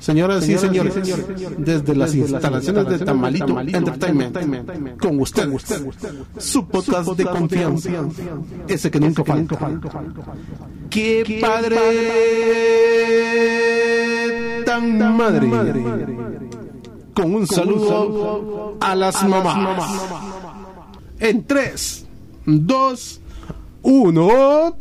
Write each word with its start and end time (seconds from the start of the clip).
Señoras 0.00 0.48
y 0.48 0.56
señores, 0.56 0.94
desde 1.58 1.94
las 1.94 2.14
instalaciones 2.14 2.88
de 2.88 2.98
Tamalito 3.00 3.60
Entertainment, 3.60 4.98
con 4.98 5.20
usted, 5.20 5.46
su 6.38 6.66
podcast 6.66 7.10
de 7.10 7.26
confianza, 7.26 7.90
ese 8.66 8.90
que 8.90 8.98
nunca 8.98 9.22
falta. 9.22 9.58
¡Qué 10.88 11.38
padre 11.40 11.76
tan 14.64 15.16
madre! 15.16 15.50
Con 17.12 17.34
un 17.34 17.46
saludo 17.46 18.78
a 18.80 18.94
las 18.94 19.22
mamás. 19.22 19.90
En 21.18 21.44
3, 21.44 22.06
2, 22.46 23.20
1. 23.82 24.76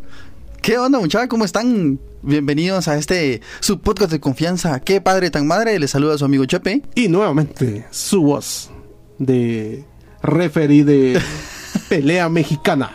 ¿Qué 0.61 0.77
onda, 0.77 0.99
muchachos? 0.99 1.27
¿Cómo 1.27 1.43
están? 1.43 1.99
Bienvenidos 2.21 2.87
a 2.89 2.97
este 2.97 3.41
su 3.61 3.79
podcast 3.79 4.11
de 4.11 4.19
confianza. 4.19 4.79
Qué 4.81 4.99
padre 5.01 5.31
tan 5.31 5.47
madre. 5.47 5.79
Les 5.79 5.91
saluda 5.91 6.15
a 6.15 6.17
su 6.17 6.25
amigo 6.25 6.43
Chepe. 6.45 6.81
Y 6.95 7.07
nuevamente 7.07 7.85
su 7.91 8.21
voz 8.23 8.69
de 9.17 9.85
referí 10.21 10.83
de 10.83 11.19
pelea 11.89 12.27
mexicana, 12.27 12.91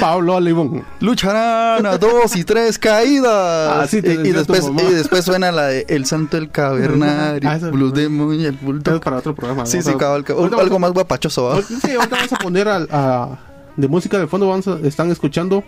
Pablo 0.00 0.36
Alibón. 0.36 0.82
Lucharán 1.00 1.84
a 1.84 1.98
dos 1.98 2.34
y 2.34 2.44
tres 2.44 2.78
caídas. 2.78 3.82
Así 3.84 4.00
te 4.00 4.14
y, 4.14 4.28
y 4.28 4.32
después, 4.32 4.64
y 4.88 4.92
después 4.94 5.24
suena 5.26 5.52
la 5.52 5.66
de 5.66 5.84
El 5.88 6.06
Santo 6.06 6.38
el 6.38 6.50
Cavernario, 6.50 7.48
Ah, 7.50 7.58
Blue 7.70 7.90
Demon 7.92 8.40
y 8.40 8.46
el 8.46 8.52
Bulldog. 8.56 8.94
es 8.94 9.00
para 9.00 9.18
otro 9.18 9.34
programa. 9.34 9.66
Sí, 9.66 9.76
¿no? 9.78 9.82
sí, 9.82 9.92
cabal, 9.98 10.24
Algo 10.58 10.78
más 10.78 10.92
guapachoso. 10.92 11.44
¿va? 11.44 11.60
Sí, 11.62 11.92
ahorita 11.92 12.16
vamos 12.16 12.32
a 12.32 12.36
poner 12.36 12.66
a, 12.68 13.38
de 13.76 13.88
música 13.88 14.18
de 14.18 14.26
fondo. 14.26 14.48
Vamos 14.48 14.66
a- 14.68 14.78
están 14.86 15.10
escuchando 15.10 15.62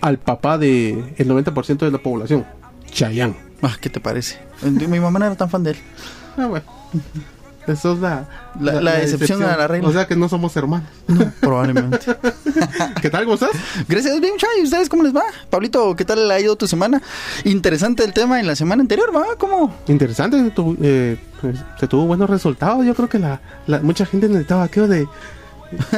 al 0.00 0.18
papá 0.18 0.58
de 0.58 1.14
el 1.16 1.28
90% 1.28 1.78
de 1.78 1.90
la 1.90 1.98
población, 1.98 2.44
Chayanne. 2.90 3.36
Ah, 3.62 3.74
¿Qué 3.80 3.88
te 3.90 4.00
parece? 4.00 4.38
Mi 4.62 5.00
mamá 5.00 5.18
no 5.18 5.24
era 5.26 5.34
tan 5.34 5.48
fan 5.50 5.62
de 5.64 5.70
él. 5.72 5.76
Ah, 6.36 6.46
bueno. 6.46 6.64
Eso 7.66 7.94
es 7.94 7.98
la, 7.98 8.28
La- 8.60 8.80
la 8.80 9.02
excepción 9.02 9.42
a 9.42 9.56
la 9.56 9.66
regla. 9.66 9.88
O 9.88 9.92
sea 9.92 10.06
que 10.06 10.14
no 10.14 10.28
somos 10.28 10.56
hermanos. 10.56 10.88
Probablemente. 11.40 11.98
¿Qué 13.02 13.10
tal? 13.10 13.24
¿Cómo 13.24 13.34
estás? 13.34 13.50
Gracias, 13.88 14.20
bien, 14.20 14.34
muchachos. 14.34 14.54
¿Y 14.60 14.62
ustedes 14.62 14.88
cómo 14.88 15.02
les 15.02 15.12
va? 15.16 15.24
Pablito, 15.50 15.96
¿qué 15.96 16.04
tal 16.04 16.30
ha 16.30 16.38
ido 16.38 16.54
tu 16.54 16.68
semana? 16.68 17.02
Interesante 17.42 18.04
el 18.04 18.12
tema 18.12 18.38
en 18.38 18.46
la 18.46 18.54
semana 18.54 18.82
anterior, 18.82 19.10
¿va? 19.14 19.24
¿Cómo? 19.36 19.74
Interesante. 19.88 20.50
tu- 20.50 20.76
eh, 20.80 21.16
pues, 21.40 21.56
se 21.80 21.88
tuvo 21.88 22.04
buenos 22.06 22.30
resultados. 22.30 22.86
Yo 22.86 22.94
creo 22.94 23.08
que 23.08 23.18
la, 23.18 23.40
la- 23.66 23.80
mucha 23.80 24.06
gente 24.06 24.28
necesitaba 24.28 24.62
aquello 24.62 24.86
de 24.86 25.08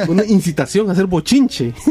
una 0.07 0.25
incitación 0.25 0.89
a 0.89 0.93
hacer 0.93 1.05
bochinche. 1.05 1.75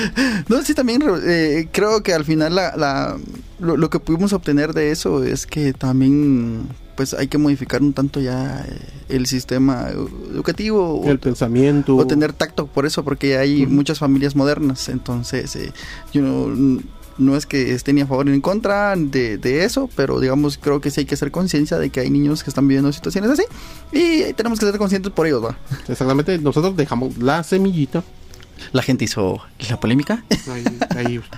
No, 0.48 0.62
sí, 0.62 0.74
también 0.74 1.02
eh, 1.26 1.68
creo 1.72 2.02
que 2.02 2.12
al 2.14 2.24
final 2.24 2.54
la, 2.54 2.76
la- 2.76 3.16
lo, 3.58 3.76
lo 3.76 3.90
que 3.90 3.98
pudimos 4.00 4.32
obtener 4.32 4.72
de 4.74 4.90
eso 4.90 5.24
es 5.24 5.46
que 5.46 5.72
también 5.72 6.66
pues 6.96 7.12
hay 7.12 7.28
que 7.28 7.36
modificar 7.38 7.82
un 7.82 7.92
tanto 7.92 8.20
ya 8.20 8.64
eh, 8.66 8.78
el 9.10 9.26
sistema 9.26 9.90
edu- 9.90 10.08
educativo 10.32 11.00
o, 11.00 11.10
el 11.10 11.18
pensamiento. 11.18 11.96
o 11.96 12.06
tener 12.06 12.32
tacto 12.32 12.66
por 12.66 12.86
eso, 12.86 13.04
porque 13.04 13.36
hay 13.36 13.66
muchas 13.66 13.98
familias 13.98 14.34
modernas, 14.34 14.88
entonces 14.88 15.54
eh, 15.56 15.72
yo 16.12 16.22
no, 16.22 16.80
no 17.18 17.36
es 17.36 17.44
que 17.46 17.72
esté 17.74 17.92
ni 17.92 18.00
a 18.02 18.06
favor 18.06 18.26
ni 18.26 18.32
en 18.32 18.40
contra 18.40 18.94
de, 18.96 19.36
de 19.38 19.64
eso, 19.64 19.88
pero 19.94 20.20
digamos 20.20 20.58
creo 20.58 20.80
que 20.80 20.90
sí 20.90 21.00
hay 21.00 21.06
que 21.06 21.14
hacer 21.14 21.30
conciencia 21.30 21.78
de 21.78 21.90
que 21.90 22.00
hay 22.00 22.10
niños 22.10 22.42
que 22.42 22.50
están 22.50 22.66
viviendo 22.68 22.90
situaciones 22.92 23.30
así 23.30 23.42
y 23.92 24.32
tenemos 24.34 24.58
que 24.58 24.66
ser 24.66 24.76
conscientes 24.78 25.12
por 25.12 25.26
ellos, 25.26 25.44
¿va? 25.44 25.58
Exactamente. 25.88 26.38
Nosotros 26.38 26.76
dejamos 26.76 27.16
la 27.18 27.42
semillita. 27.42 28.02
La 28.72 28.82
gente 28.82 29.04
hizo 29.04 29.40
la 29.70 29.80
polémica. 29.80 30.24
Ahí, 30.52 30.64
ahí. 30.96 31.20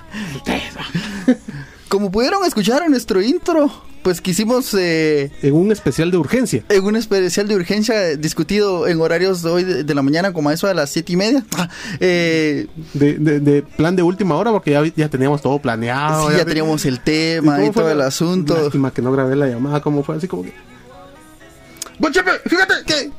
Como 1.87 2.11
pudieron 2.11 2.45
escuchar 2.45 2.83
en 2.83 2.91
nuestro 2.91 3.19
intro, 3.19 3.71
pues 4.03 4.21
quisimos 4.21 4.75
eh, 4.75 5.31
en 5.41 5.55
un 5.55 5.71
especial 5.71 6.11
de 6.11 6.17
urgencia. 6.17 6.63
en 6.69 6.83
un 6.83 6.95
especial 6.95 7.47
de 7.47 7.55
urgencia 7.55 8.09
eh, 8.09 8.17
discutido 8.17 8.87
en 8.87 9.01
horarios 9.01 9.41
de 9.41 9.49
hoy 9.49 9.63
de, 9.63 9.83
de 9.83 9.95
la 9.95 10.03
mañana, 10.03 10.31
como 10.31 10.49
a 10.49 10.53
eso 10.53 10.67
a 10.67 10.73
las 10.75 10.91
siete 10.91 11.13
y 11.13 11.15
media. 11.15 11.43
Eh, 11.99 12.67
De, 12.93 13.13
de, 13.17 13.39
de 13.39 13.63
plan 13.63 13.95
de 13.95 14.03
última 14.03 14.35
hora 14.35 14.51
porque 14.51 14.71
ya, 14.71 14.83
ya 14.95 15.09
teníamos 15.09 15.41
todo 15.41 15.57
planeado. 15.59 16.29
sí, 16.29 16.37
ya 16.37 16.45
teníamos 16.45 16.85
el 16.85 16.99
tema 16.99 17.65
y, 17.65 17.71
todo 17.71 17.85
la- 17.87 17.93
el 17.93 18.01
asunto. 18.01 18.55
Lástima 18.61 18.91
que 18.91 19.01
no 19.01 19.11
grabé 19.11 19.35
la 19.35 19.47
llamada, 19.47 19.81
¿cómo 19.81 20.03
fue? 20.03 20.17
Así 20.17 20.27
como 20.27 20.43
que... 20.43 20.53
Bueno, 21.97 22.13
Chepe, 22.13 22.31
fíjate 22.47 22.73
que. 22.85 23.09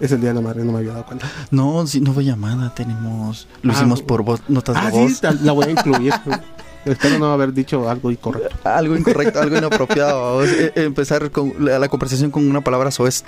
Ese 0.00 0.16
día 0.18 0.34
la 0.34 0.40
madre 0.40 0.64
no 0.64 0.72
me 0.72 0.78
había 0.78 0.92
dado 0.92 1.06
cuenta. 1.06 1.30
No, 1.50 1.86
si 1.86 2.00
no 2.00 2.12
fue 2.12 2.24
llamada, 2.24 2.74
tenemos. 2.74 3.46
Lo 3.62 3.72
Ah, 3.72 3.76
hicimos 3.76 4.02
por 4.02 4.22
voz, 4.22 4.40
notas 4.48 4.76
Ah, 4.78 4.86
de 4.86 4.90
voz. 4.90 5.12
sí, 5.12 5.26
la 5.42 5.52
voy 5.52 5.66
a 5.66 5.70
incluir. 5.70 6.12
Espero 6.84 7.18
no 7.18 7.32
haber 7.32 7.54
dicho 7.54 7.88
algo 7.88 8.10
incorrecto. 8.10 8.54
Algo 8.68 8.94
incorrecto, 8.94 9.40
algo 9.40 9.56
inapropiado. 9.56 10.44
eh, 10.44 10.70
empezar 10.76 11.30
con 11.30 11.54
la, 11.64 11.78
la 11.78 11.88
conversación 11.88 12.30
con 12.30 12.46
una 12.46 12.60
palabra 12.60 12.90
soez. 12.90 13.24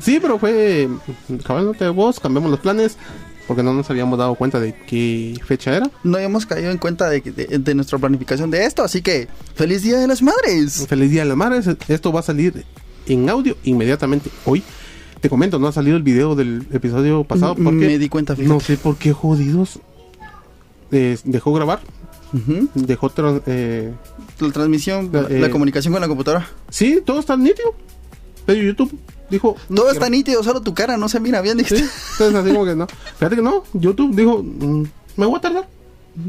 Sí, 0.00 0.18
pero 0.20 0.38
fue 0.40 0.88
cabal 1.44 1.66
nota 1.66 1.84
de 1.84 1.90
voz, 1.90 2.18
cambiamos 2.18 2.50
los 2.50 2.58
planes 2.58 2.96
porque 3.46 3.62
no 3.62 3.72
nos 3.74 3.88
habíamos 3.90 4.18
dado 4.18 4.34
cuenta 4.34 4.58
de 4.58 4.74
qué 4.74 5.38
fecha 5.46 5.76
era. 5.76 5.88
No 6.02 6.16
habíamos 6.16 6.46
caído 6.46 6.72
en 6.72 6.78
cuenta 6.78 7.08
de, 7.08 7.20
de- 7.20 7.58
de 7.60 7.74
nuestra 7.76 7.96
planificación 7.98 8.50
de 8.50 8.64
esto, 8.64 8.82
así 8.82 9.02
que 9.02 9.28
feliz 9.54 9.82
Día 9.84 9.98
de 9.98 10.08
las 10.08 10.20
Madres. 10.20 10.84
Feliz 10.88 11.12
Día 11.12 11.22
de 11.22 11.28
las 11.28 11.36
Madres. 11.36 11.68
Esto 11.86 12.10
va 12.12 12.18
a 12.20 12.24
salir 12.24 12.64
en 13.06 13.30
audio 13.30 13.56
inmediatamente 13.62 14.30
hoy. 14.46 14.64
Te 15.26 15.30
comento, 15.30 15.58
no 15.58 15.66
ha 15.66 15.72
salido 15.72 15.96
el 15.96 16.04
video 16.04 16.36
del 16.36 16.68
episodio 16.72 17.24
pasado 17.24 17.56
porque 17.56 17.72
me 17.72 17.98
di 17.98 18.08
cuenta, 18.08 18.36
fíjate. 18.36 18.48
no 18.54 18.60
sé 18.60 18.76
por 18.76 18.96
qué 18.96 19.12
jodidos 19.12 19.80
eh, 20.92 21.18
dejó 21.24 21.52
grabar, 21.52 21.80
dejó 22.76 23.10
tran- 23.10 23.42
eh, 23.46 23.92
La 24.38 24.52
transmisión, 24.52 25.10
la, 25.12 25.22
Eh, 25.22 25.40
la 25.40 25.50
comunicación 25.50 25.92
con 25.92 26.00
la 26.00 26.06
computadora. 26.06 26.48
sí, 26.68 27.00
todo 27.04 27.18
está 27.18 27.36
nítido. 27.36 27.74
Pero 28.44 28.62
YouTube 28.62 28.96
dijo 29.28 29.56
no 29.68 29.74
Todo 29.82 29.90
está 29.90 30.08
nítido, 30.08 30.44
solo 30.44 30.60
tu 30.60 30.74
cara 30.74 30.96
no 30.96 31.08
se 31.08 31.18
mira 31.18 31.40
bien. 31.42 31.58
Sí, 31.64 31.74
entonces 32.12 32.34
así 32.36 32.52
como 32.52 32.64
que 32.64 32.76
no. 32.76 32.86
Fíjate 33.18 33.34
que 33.34 33.42
no, 33.42 33.64
YouTube 33.72 34.14
dijo, 34.14 34.44
mm, 34.44 34.82
me 35.16 35.26
voy 35.26 35.38
a 35.38 35.40
tardar, 35.40 35.68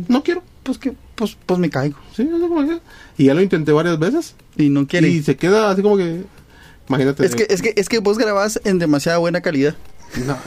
no 0.07 0.23
quiero. 0.23 0.41
Pues 0.63 0.79
que, 0.79 0.95
pues, 1.13 1.37
pues 1.45 1.59
me 1.59 1.69
caigo. 1.69 1.97
Sí, 2.15 2.23
así 2.23 2.41
como 2.49 2.65
que- 2.67 2.79
Y 3.19 3.25
ya 3.25 3.35
lo 3.35 3.43
intenté 3.43 3.71
varias 3.73 3.99
veces. 3.99 4.33
Y 4.57 4.69
no 4.69 4.87
quiere. 4.87 5.07
Y 5.07 5.21
se 5.21 5.35
queda 5.37 5.69
así 5.69 5.83
como 5.83 5.97
que. 5.97 6.23
Imagínate. 6.89 7.25
Es 7.25 7.35
que, 7.35 7.47
es 7.49 7.61
que, 7.61 7.73
es 7.75 7.89
que 7.89 7.99
vos 7.99 8.17
grabás 8.17 8.59
en 8.63 8.79
demasiada 8.79 9.17
buena 9.17 9.41
calidad. 9.41 9.75
No. 10.25 10.37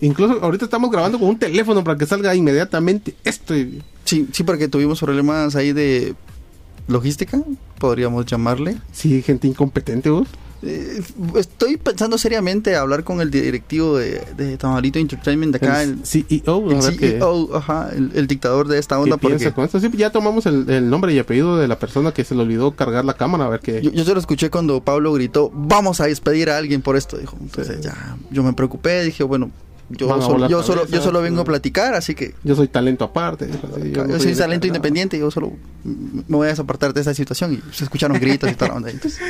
Incluso 0.00 0.42
ahorita 0.42 0.64
estamos 0.64 0.90
grabando 0.90 1.18
con 1.18 1.28
un 1.28 1.38
teléfono 1.38 1.84
para 1.84 1.98
que 1.98 2.06
salga 2.06 2.34
inmediatamente 2.34 3.14
esto. 3.24 3.54
y- 3.56 3.82
Sí, 4.04 4.28
sí, 4.32 4.44
porque 4.44 4.66
tuvimos 4.68 4.98
problemas 5.00 5.56
ahí 5.56 5.72
de 5.72 6.14
logística, 6.88 7.38
podríamos 7.78 8.24
llamarle. 8.26 8.76
Sí, 8.92 9.20
gente 9.22 9.46
incompetente, 9.48 10.08
vos. 10.10 10.28
Eh, 10.66 11.02
estoy 11.36 11.76
pensando 11.76 12.18
seriamente 12.18 12.76
hablar 12.76 13.04
con 13.04 13.20
el 13.20 13.30
directivo 13.30 13.96
de, 13.98 14.22
de 14.36 14.56
Tamalito 14.56 14.98
Entertainment 14.98 15.52
de 15.56 15.66
acá, 15.66 15.82
el, 15.82 15.90
el 15.90 16.04
CEO, 16.04 16.70
el 16.70 17.54
ajá, 17.54 17.90
el, 17.94 18.10
el 18.14 18.26
dictador 18.26 18.68
de 18.68 18.78
esta 18.78 18.98
onda, 18.98 19.16
porque 19.16 19.52
con 19.52 19.64
esto. 19.64 19.80
Sí, 19.80 19.90
ya 19.96 20.10
tomamos 20.10 20.46
el, 20.46 20.90
nombre 20.90 21.12
y 21.12 21.18
apellido 21.18 21.56
de 21.56 21.68
la 21.68 21.78
persona 21.78 22.12
que 22.12 22.24
se 22.24 22.34
le 22.34 22.42
olvidó 22.42 22.72
cargar 22.72 23.04
la 23.04 23.14
cámara, 23.14 23.46
a 23.46 23.48
ver 23.48 23.60
qué. 23.60 23.80
yo, 23.82 23.90
yo 23.92 24.04
se 24.04 24.12
lo 24.12 24.20
escuché 24.20 24.50
cuando 24.50 24.80
Pablo 24.82 25.12
gritó, 25.12 25.50
vamos 25.54 26.00
a 26.00 26.06
despedir 26.06 26.50
a 26.50 26.58
alguien 26.58 26.82
por 26.82 26.96
esto, 26.96 27.16
dijo. 27.16 27.36
Entonces 27.40 27.76
Sí. 27.76 27.82
ya, 27.82 28.16
yo 28.30 28.42
me 28.42 28.52
preocupé, 28.52 29.02
dije, 29.04 29.22
bueno, 29.24 29.50
yo, 29.88 30.08
Van 30.08 30.20
solo, 30.20 30.48
yo, 30.48 30.62
solo, 30.64 30.86
yo 30.88 31.00
solo 31.00 31.22
vengo 31.22 31.42
a 31.42 31.44
platicar, 31.44 31.94
así 31.94 32.14
que 32.16 32.34
Yo 32.42 32.56
soy 32.56 32.66
talento 32.66 33.04
aparte. 33.04 33.44
así, 33.44 33.92
yo 33.92 34.06
yo 34.06 34.18
soy 34.18 34.34
talento 34.34 34.66
independiente, 34.66 35.16
yo 35.18 35.30
solo 35.30 35.52
me 35.84 36.36
voy 36.36 36.46
a 36.46 36.50
desapartar 36.50 36.92
de 36.92 37.02
esa 37.02 37.14
situación 37.14 37.52
y 37.54 37.74
se 37.74 37.84
escucharon 37.84 38.18
gritos 38.18 38.50
y 38.50 38.64
onda. 38.64 38.90
Entonces, 38.90 39.20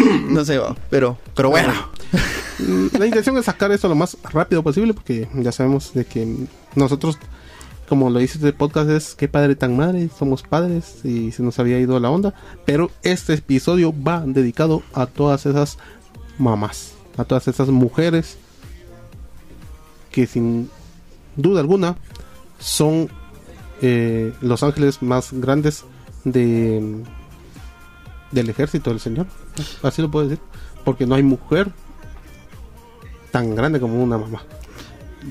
no 0.28 0.44
sé, 0.44 0.60
pero, 0.88 1.18
pero 1.34 1.50
bueno. 1.50 1.72
Mm, 2.58 2.86
La 2.98 3.06
intención 3.06 3.36
es 3.38 3.46
sacar 3.46 3.72
esto 3.72 3.88
lo 3.88 3.94
más 3.94 4.16
rápido 4.24 4.62
posible 4.62 4.94
porque 4.94 5.28
ya 5.34 5.52
sabemos 5.52 5.94
de 5.94 6.04
que 6.04 6.46
nosotros, 6.74 7.18
como 7.88 8.10
lo 8.10 8.18
dice 8.18 8.38
este 8.38 8.52
podcast, 8.52 8.90
es 8.90 9.14
qué 9.14 9.28
padre 9.28 9.56
tan 9.56 9.76
madre, 9.76 10.10
somos 10.16 10.42
padres 10.42 11.04
y 11.04 11.32
se 11.32 11.42
nos 11.42 11.58
había 11.58 11.78
ido 11.78 11.98
la 12.00 12.10
onda. 12.10 12.34
Pero 12.64 12.90
este 13.02 13.34
episodio 13.34 13.92
va 13.92 14.22
dedicado 14.26 14.82
a 14.92 15.06
todas 15.06 15.46
esas 15.46 15.78
mamás, 16.38 16.94
a 17.16 17.24
todas 17.24 17.48
esas 17.48 17.68
mujeres 17.68 18.38
que 20.10 20.26
sin 20.26 20.68
duda 21.36 21.60
alguna 21.60 21.96
son 22.58 23.08
eh, 23.80 24.32
los 24.40 24.62
ángeles 24.62 25.02
más 25.02 25.32
grandes 25.32 25.84
de 26.24 27.02
del 28.30 28.48
ejército 28.48 28.90
del 28.90 29.00
Señor. 29.00 29.26
Así 29.82 30.02
lo 30.02 30.10
puedo 30.10 30.28
decir. 30.28 30.42
Porque 30.84 31.06
no 31.06 31.14
hay 31.14 31.22
mujer 31.22 31.70
tan 33.30 33.54
grande 33.54 33.80
como 33.80 34.02
una 34.02 34.18
mamá. 34.18 34.42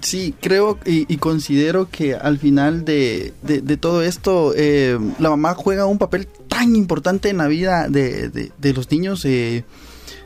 Sí, 0.02 0.36
creo 0.40 0.78
y, 0.86 1.18
considero 1.18 1.90
que 1.90 2.14
al 2.14 2.38
final 2.38 2.86
de, 2.86 3.34
de- 3.42 3.78
todo 3.78 4.04
esto, 4.04 4.54
eh, 4.56 5.00
la 5.18 5.31
mamá 5.31 5.56
juega 5.56 5.88
un 5.88 5.98
papel 5.98 6.28
tan 6.48 6.76
importante 6.76 7.30
en 7.30 7.38
la 7.38 7.48
vida 7.48 7.88
de, 7.90 8.30
de- 8.30 8.74
los 8.74 8.92
niños, 8.92 9.26
eh, 9.26 9.64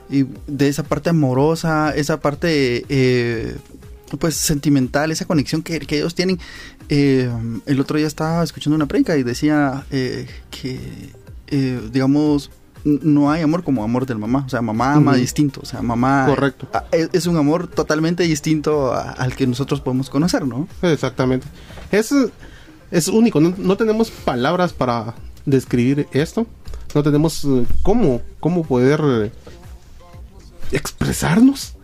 y 0.09 0.25
de 0.47 0.67
esa 0.67 0.83
parte 0.83 1.09
amorosa, 1.11 1.95
esa 1.95 2.19
parte 2.19 2.83
eh, 2.89 3.55
pues 4.19 4.35
sentimental, 4.35 5.11
esa 5.11 5.23
conexión 5.25 5.63
que, 5.63 5.79
que 5.79 5.97
ellos 5.99 6.13
tienen. 6.13 6.39
El 6.89 7.79
otro 7.79 7.97
día 7.97 8.05
estaba 8.05 8.43
escuchando 8.43 8.75
una 8.75 8.85
predica 8.85 9.15
y 9.17 9.23
decía 9.23 9.85
que, 9.89 11.09
digamos, 11.91 12.51
no 12.85 13.31
hay 13.31 13.41
amor 13.41 13.63
como 13.63 13.83
amor 13.83 14.05
del 14.05 14.17
mamá. 14.17 14.43
O 14.45 14.49
sea, 14.49 14.61
mamá 14.61 14.93
ama 14.93 15.15
distinto. 15.15 15.61
O 15.63 15.65
sea, 15.65 15.81
mamá. 15.81 16.25
Correcto. 16.27 16.67
Es, 16.91 17.09
es 17.13 17.27
un 17.27 17.37
amor 17.37 17.67
totalmente 17.67 18.23
distinto 18.23 18.93
a- 18.93 19.11
al 19.11 19.35
que 19.35 19.47
nosotros 19.47 19.81
podemos 19.81 20.09
conocer, 20.09 20.45
¿no? 20.45 20.67
Exactamente. 20.81 21.47
Es, 21.91 22.13
es 22.91 23.07
único, 23.07 23.39
no, 23.39 23.53
no 23.57 23.77
tenemos 23.77 24.11
palabras 24.11 24.73
para 24.73 25.15
describir 25.45 26.07
esto. 26.11 26.45
No 26.95 27.01
tenemos 27.03 27.43
eh, 27.45 27.65
cómo, 27.81 28.21
cómo 28.39 28.63
poder 28.63 29.01
eh, 29.03 29.31
expresarnos. 30.71 31.75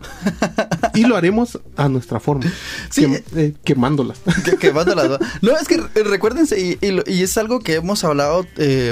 y 0.94 1.02
lo 1.04 1.16
haremos 1.16 1.60
a 1.76 1.88
nuestra 1.88 2.20
forma. 2.20 2.44
Sí. 2.90 3.02
quem- 3.02 3.22
eh, 3.36 3.54
quemándolas. 3.64 4.18
Que, 4.44 4.56
quemando 4.56 4.94
las 4.94 5.08
dos. 5.08 5.18
No, 5.42 5.56
es 5.56 5.68
que 5.68 5.74
eh, 5.76 6.02
recuérdense, 6.04 6.58
y, 6.60 6.78
y 6.86 7.00
y 7.10 7.22
es 7.22 7.36
algo 7.38 7.60
que 7.60 7.74
hemos 7.74 8.02
hablado 8.04 8.46
eh, 8.56 8.88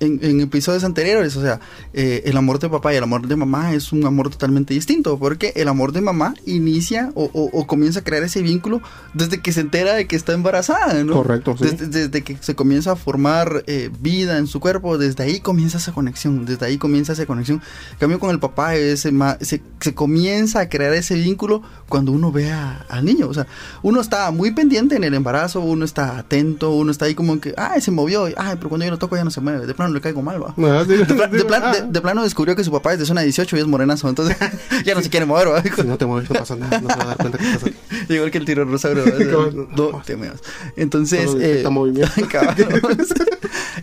en, 0.00 0.20
en 0.22 0.40
episodios 0.40 0.84
anteriores, 0.84 1.36
o 1.36 1.42
sea, 1.42 1.60
eh, 1.92 2.22
el 2.26 2.36
amor 2.36 2.58
de 2.58 2.68
papá 2.68 2.92
y 2.92 2.96
el 2.96 3.02
amor 3.04 3.26
de 3.28 3.36
mamá 3.36 3.72
es 3.74 3.92
un 3.92 4.04
amor 4.04 4.30
totalmente 4.30 4.74
distinto, 4.74 5.18
porque 5.18 5.52
el 5.56 5.68
amor 5.68 5.92
de 5.92 6.00
mamá 6.00 6.34
inicia 6.46 7.10
o, 7.14 7.24
o- 7.32 7.50
o 7.52 7.66
comienza 7.66 8.00
a 8.00 8.04
crear 8.04 8.22
ese 8.22 8.42
vínculo 8.42 8.82
desde 9.14 9.40
que 9.40 9.52
se 9.52 9.60
entera 9.60 9.94
de 9.94 10.06
que 10.06 10.16
está 10.16 10.32
embarazada, 10.32 11.02
¿no? 11.04 11.12
Correcto, 11.14 11.56
sí. 11.56 11.64
Desde, 11.64 11.86
desde 11.86 12.22
que 12.22 12.36
se 12.40 12.54
comienza 12.54 12.92
a 12.92 12.96
formar 12.96 13.62
eh, 13.66 13.90
vida 14.00 14.38
en 14.38 14.46
su 14.46 14.60
cuerpo, 14.60 14.98
desde 14.98 15.22
ahí 15.24 15.40
comienza 15.40 15.78
esa 15.78 15.92
conexión, 15.92 16.44
desde 16.44 16.66
ahí 16.66 16.78
comienza 16.78 17.12
esa 17.12 17.26
conexión. 17.26 17.62
En 17.92 17.98
cambio 17.98 18.18
con 18.18 18.30
el 18.30 18.38
papá 18.40 18.74
ese 18.74 19.12
se, 19.40 19.60
se 19.80 19.94
comienza 19.94 20.60
a 20.60 20.68
crear 20.68 20.94
ese 20.94 21.14
vínculo 21.14 21.62
cuando 21.88 22.12
uno 22.12 22.32
ve 22.32 22.50
a- 22.50 22.84
al 22.88 23.04
niño, 23.04 23.28
o 23.28 23.34
sea, 23.34 23.46
uno 23.82 24.00
está 24.00 24.30
muy 24.30 24.52
pendiente 24.52 24.96
en 24.96 25.04
el 25.04 25.14
embarazo, 25.14 25.60
uno 25.60 25.84
está 25.84 26.18
atento, 26.18 26.70
uno 26.70 26.90
está 26.90 27.04
ahí 27.06 27.14
como 27.14 27.40
que, 27.40 27.54
ay, 27.56 27.80
se 27.80 27.90
movió, 27.90 28.24
ay, 28.36 28.56
pero 28.56 28.68
cuando 28.68 28.84
yo 28.84 28.90
lo 28.90 28.98
toco 28.98 29.16
ya 29.16 29.24
no 29.24 29.30
se 29.30 29.40
mueve, 29.40 29.66
de 29.66 29.74
plano 29.74 29.92
le 29.94 30.00
caigo 30.00 30.22
mal, 30.22 30.42
va. 30.42 30.54
Sí, 30.84 30.92
De, 30.92 31.04
pla- 31.04 31.26
de 31.28 31.38
sí, 31.40 31.44
plan- 31.44 31.72
de- 31.72 31.82
de 31.92 32.00
plano 32.00 32.22
descubrió 32.22 32.54
que 32.56 32.64
su 32.64 32.70
papá 32.70 32.92
es 32.94 32.98
de 32.98 33.06
zona 33.06 33.22
18 33.22 33.56
y 33.56 33.60
es 33.60 33.66
morenazo, 33.66 34.08
entonces 34.08 34.36
ya 34.84 34.94
no 34.94 35.02
se 35.02 35.10
quiere 35.10 35.26
mover, 35.26 35.48
¿va? 35.48 35.62
Si 35.62 35.82
no 35.82 35.96
te 35.98 36.06
mueves, 36.06 36.30
no 36.30 36.38
pasa 36.38 36.56
nada. 36.56 36.80
No 36.80 36.88
se 36.90 36.96
va 36.96 37.02
a 37.02 37.06
dar 37.08 37.16
cuenta 37.16 37.38
que 37.38 37.44
estás 37.52 37.62
aquí. 37.64 37.76
Igual 38.14 38.30
que 38.30 38.38
el 38.38 38.44
tirosaurio. 38.44 39.04
Cabal. 39.30 39.68
no 39.76 40.02
te 40.04 40.16
muevas. 40.16 40.40
Entonces, 40.76 41.30
eh, 41.40 41.62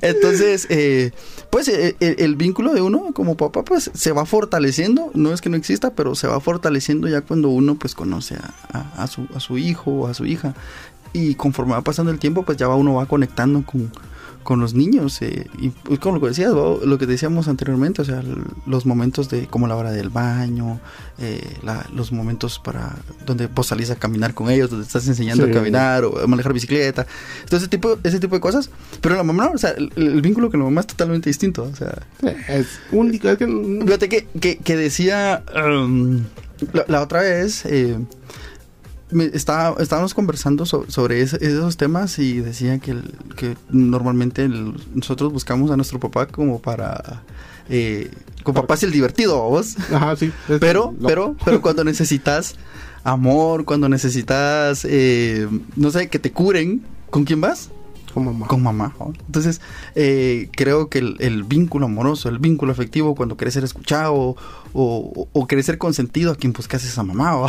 entonces, 0.01 0.67
eh, 0.69 1.11
pues 1.49 1.67
eh, 1.67 1.95
el, 1.99 2.15
el 2.19 2.35
vínculo 2.35 2.73
de 2.73 2.81
uno 2.81 3.11
como 3.13 3.35
papá, 3.37 3.63
pues 3.63 3.91
se 3.93 4.11
va 4.11 4.25
fortaleciendo. 4.25 5.11
No 5.13 5.33
que 5.41 5.49
no 5.49 5.57
exista, 5.57 5.91
pero 5.93 6.15
se 6.15 6.27
va 6.27 6.39
fortaleciendo 6.39 7.07
ya 7.07 7.21
cuando 7.21 7.49
uno 7.49 7.75
pues 7.75 7.95
conoce 7.95 8.35
a, 8.35 8.53
a- 8.77 9.03
a 9.03 9.07
su, 9.07 9.27
a 9.35 9.39
su 9.39 9.57
hijo 9.57 9.91
o 9.91 10.07
a 10.07 10.13
su 10.13 10.25
hija. 10.25 10.53
Y 11.13 11.35
conforme 11.35 11.73
va 11.73 11.81
pasando 11.81 12.11
el 12.11 12.19
tiempo, 12.19 12.43
pues 12.43 12.57
ya 12.57 12.67
va, 12.67 12.75
uno 12.75 12.95
va 12.95 13.05
conectando 13.05 13.63
con, 13.65 13.91
con 14.45 14.61
los 14.61 14.73
niños. 14.73 15.21
eh, 15.21 15.47
y 15.59 15.69
pues, 15.71 15.99
como 15.99 16.15
lo 16.15 16.21
que 16.21 16.27
decías, 16.29 16.53
lo 16.53 16.97
que 16.97 17.05
decíamos 17.05 17.49
anteriormente, 17.49 18.01
o 18.01 18.05
sea, 18.05 18.23
los 18.65 18.85
momentos 18.85 19.27
de 19.27 19.47
como 19.47 19.67
la 19.67 19.75
hora 19.75 19.91
del 19.91 20.09
baño, 20.09 20.79
eh, 21.17 21.41
la- 21.63 21.85
los 21.93 22.11
momentos 22.13 22.59
para 22.59 22.95
donde 23.25 23.47
vos 23.47 23.67
salís 23.67 23.89
a 23.89 23.95
caminar 23.97 24.33
con 24.33 24.49
ellos, 24.49 24.69
donde 24.69 24.85
estás 24.85 25.07
enseñando 25.07 25.45
Sí. 25.45 25.51
a 25.51 25.53
caminar 25.53 26.05
o 26.05 26.19
a 26.23 26.27
manejar 26.27 26.53
bicicleta, 26.53 27.05
todo 27.49 27.57
ese 27.57 27.67
tipo, 27.67 27.97
ese 28.03 28.19
tipo 28.19 28.35
de 28.35 28.39
cosas. 28.41 28.69
Pero 29.01 29.15
la 29.15 29.23
mamá, 29.23 29.49
o 29.53 29.57
sea, 29.57 29.71
el, 29.71 29.91
el 29.95 30.21
vínculo 30.21 30.49
con 30.49 30.59
la 30.61 30.65
mamá 30.65 30.81
es 30.81 30.87
totalmente 30.87 31.29
distinto. 31.29 31.63
O 31.63 31.75
sea, 31.75 31.97
Es 32.47 32.67
único. 32.91 33.27
Es 33.27 33.37
que, 33.37 33.47
Fíjate 33.85 34.07
que, 34.09 34.27
que, 34.39 34.57
que 34.57 34.77
decía 34.77 35.43
um, 35.55 36.21
la, 36.71 36.85
la 36.87 37.01
otra 37.01 37.21
vez, 37.21 37.65
eh, 37.65 37.97
me- 39.11 39.25
estaba, 39.33 39.81
estábamos 39.81 40.13
conversando 40.13 40.65
so- 40.65 40.85
sobre 40.89 41.21
esos 41.21 41.77
temas 41.77 42.17
y 42.19 42.39
decía 42.41 42.79
que, 42.79 42.91
el- 42.91 43.13
que 43.35 43.55
normalmente 43.69 44.43
el- 44.43 44.73
nosotros 44.93 45.31
buscamos 45.33 45.71
a 45.71 45.75
nuestro 45.75 45.99
papá 45.99 46.27
como 46.27 46.59
para... 46.61 47.23
Eh, 47.69 48.11
como 48.43 48.61
papá 48.61 48.75
es 48.75 48.83
el 48.83 48.91
divertido, 48.91 49.41
vos. 49.49 49.75
Ajá, 49.91 50.15
sí. 50.15 50.31
Pero, 50.59 50.93
pero, 51.05 51.35
pero 51.43 51.61
cuando 51.61 51.83
necesitas 51.83 52.55
amor, 53.03 53.65
cuando 53.65 53.89
necesitas, 53.89 54.85
eh, 54.87 55.47
no 55.75 55.89
sé, 55.91 56.07
que 56.09 56.19
te 56.19 56.31
curen, 56.31 56.83
¿con 57.09 57.23
quién 57.23 57.41
vas? 57.41 57.69
Con 58.15 58.25
mamá. 58.25 58.47
con 58.47 58.63
mamá. 58.63 58.95
Entonces, 59.27 59.61
eh, 59.93 60.49
creo 60.55 60.89
que 60.89 60.97
el, 60.99 61.17
el 61.19 61.43
vínculo 61.43 61.85
amoroso, 61.85 62.29
el 62.29 62.39
vínculo 62.39 62.71
afectivo, 62.71 63.13
cuando 63.13 63.37
querés 63.37 63.53
ser 63.53 63.63
escuchado 63.63 64.13
o, 64.15 64.35
o, 64.73 65.27
o 65.31 65.47
querés 65.47 65.67
ser 65.67 65.77
consentido, 65.77 66.31
a 66.31 66.35
quien 66.35 66.51
buscas 66.53 66.83
es 66.83 66.97
a 66.97 67.03
mamá. 67.03 67.45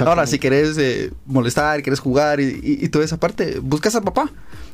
Ahora, 0.00 0.26
si 0.26 0.38
querés 0.40 0.76
eh, 0.78 1.12
molestar, 1.26 1.82
querés 1.82 2.00
jugar 2.00 2.40
y, 2.40 2.44
y- 2.44 2.84
y 2.84 2.88
toda 2.88 3.04
esa 3.04 3.18
parte, 3.20 3.60
buscas 3.60 3.94
a 3.94 4.00
papá. 4.00 4.30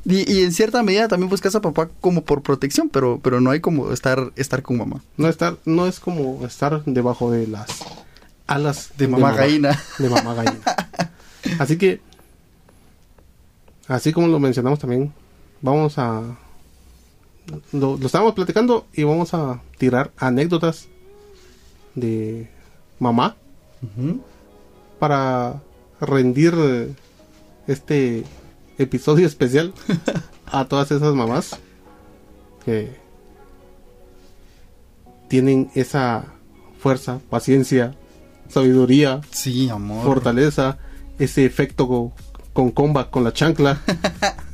Y, 0.07 0.31
y 0.33 0.43
en 0.45 0.53
cierta 0.53 0.83
medida 0.83 1.09
también 1.09 1.29
buscas 1.29 1.55
a 1.55 1.61
papá 1.61 1.89
como 2.01 2.23
por 2.25 2.43
protección, 2.43 2.89
pero, 2.89 3.19
pero 3.23 3.41
no 3.41 3.51
hay 3.51 3.61
como 3.61 3.91
estar, 3.93 4.33
estar 4.37 4.63
con 4.63 4.79
mamá. 4.79 5.01
No, 5.17 5.29
estar, 5.29 5.57
no 5.65 5.87
es 5.87 5.99
como 6.01 6.47
estar 6.47 6.85
debajo 6.85 7.31
de 7.31 7.47
las 7.49 7.67
alas 8.47 8.91
De 8.99 9.09
mamá 9.09 9.33
gallina. 9.33 9.79
De 9.99 10.09
mamá 10.09 10.35
gallina. 10.35 10.61
Así 11.59 11.77
que, 11.77 12.01
así 13.89 14.13
como 14.13 14.29
lo 14.29 14.39
mencionamos 14.41 14.79
también, 14.79 15.13
vamos 15.65 15.99
a... 15.99 16.23
Lo, 17.73 17.97
lo 17.97 18.07
estábamos 18.07 18.35
platicando 18.35 18.87
y 18.93 19.03
vamos 19.05 19.35
a 19.35 19.61
tirar 19.79 20.13
anécdotas 20.17 20.89
de 21.95 22.49
mamá 22.99 23.37
para 24.99 25.61
rendir 26.01 26.55
este 27.67 28.25
episodio 28.79 29.27
especial 29.27 29.75
a 30.47 30.65
todas 30.67 30.91
esas 30.91 31.15
mamás 31.15 31.59
que 32.65 32.97
tienen 35.29 35.71
esa 35.75 36.25
fuerza, 36.79 37.21
paciencia, 37.31 37.95
sabiduría, 38.49 39.21
Sí, 39.31 39.69
amor. 39.69 40.05
fortaleza, 40.05 40.79
ese 41.19 41.45
efecto 41.45 41.87
co- 41.89 42.13
con 42.55 42.71
comba, 42.71 43.11
con 43.11 43.23
la 43.25 43.33
chancla. 43.33 43.81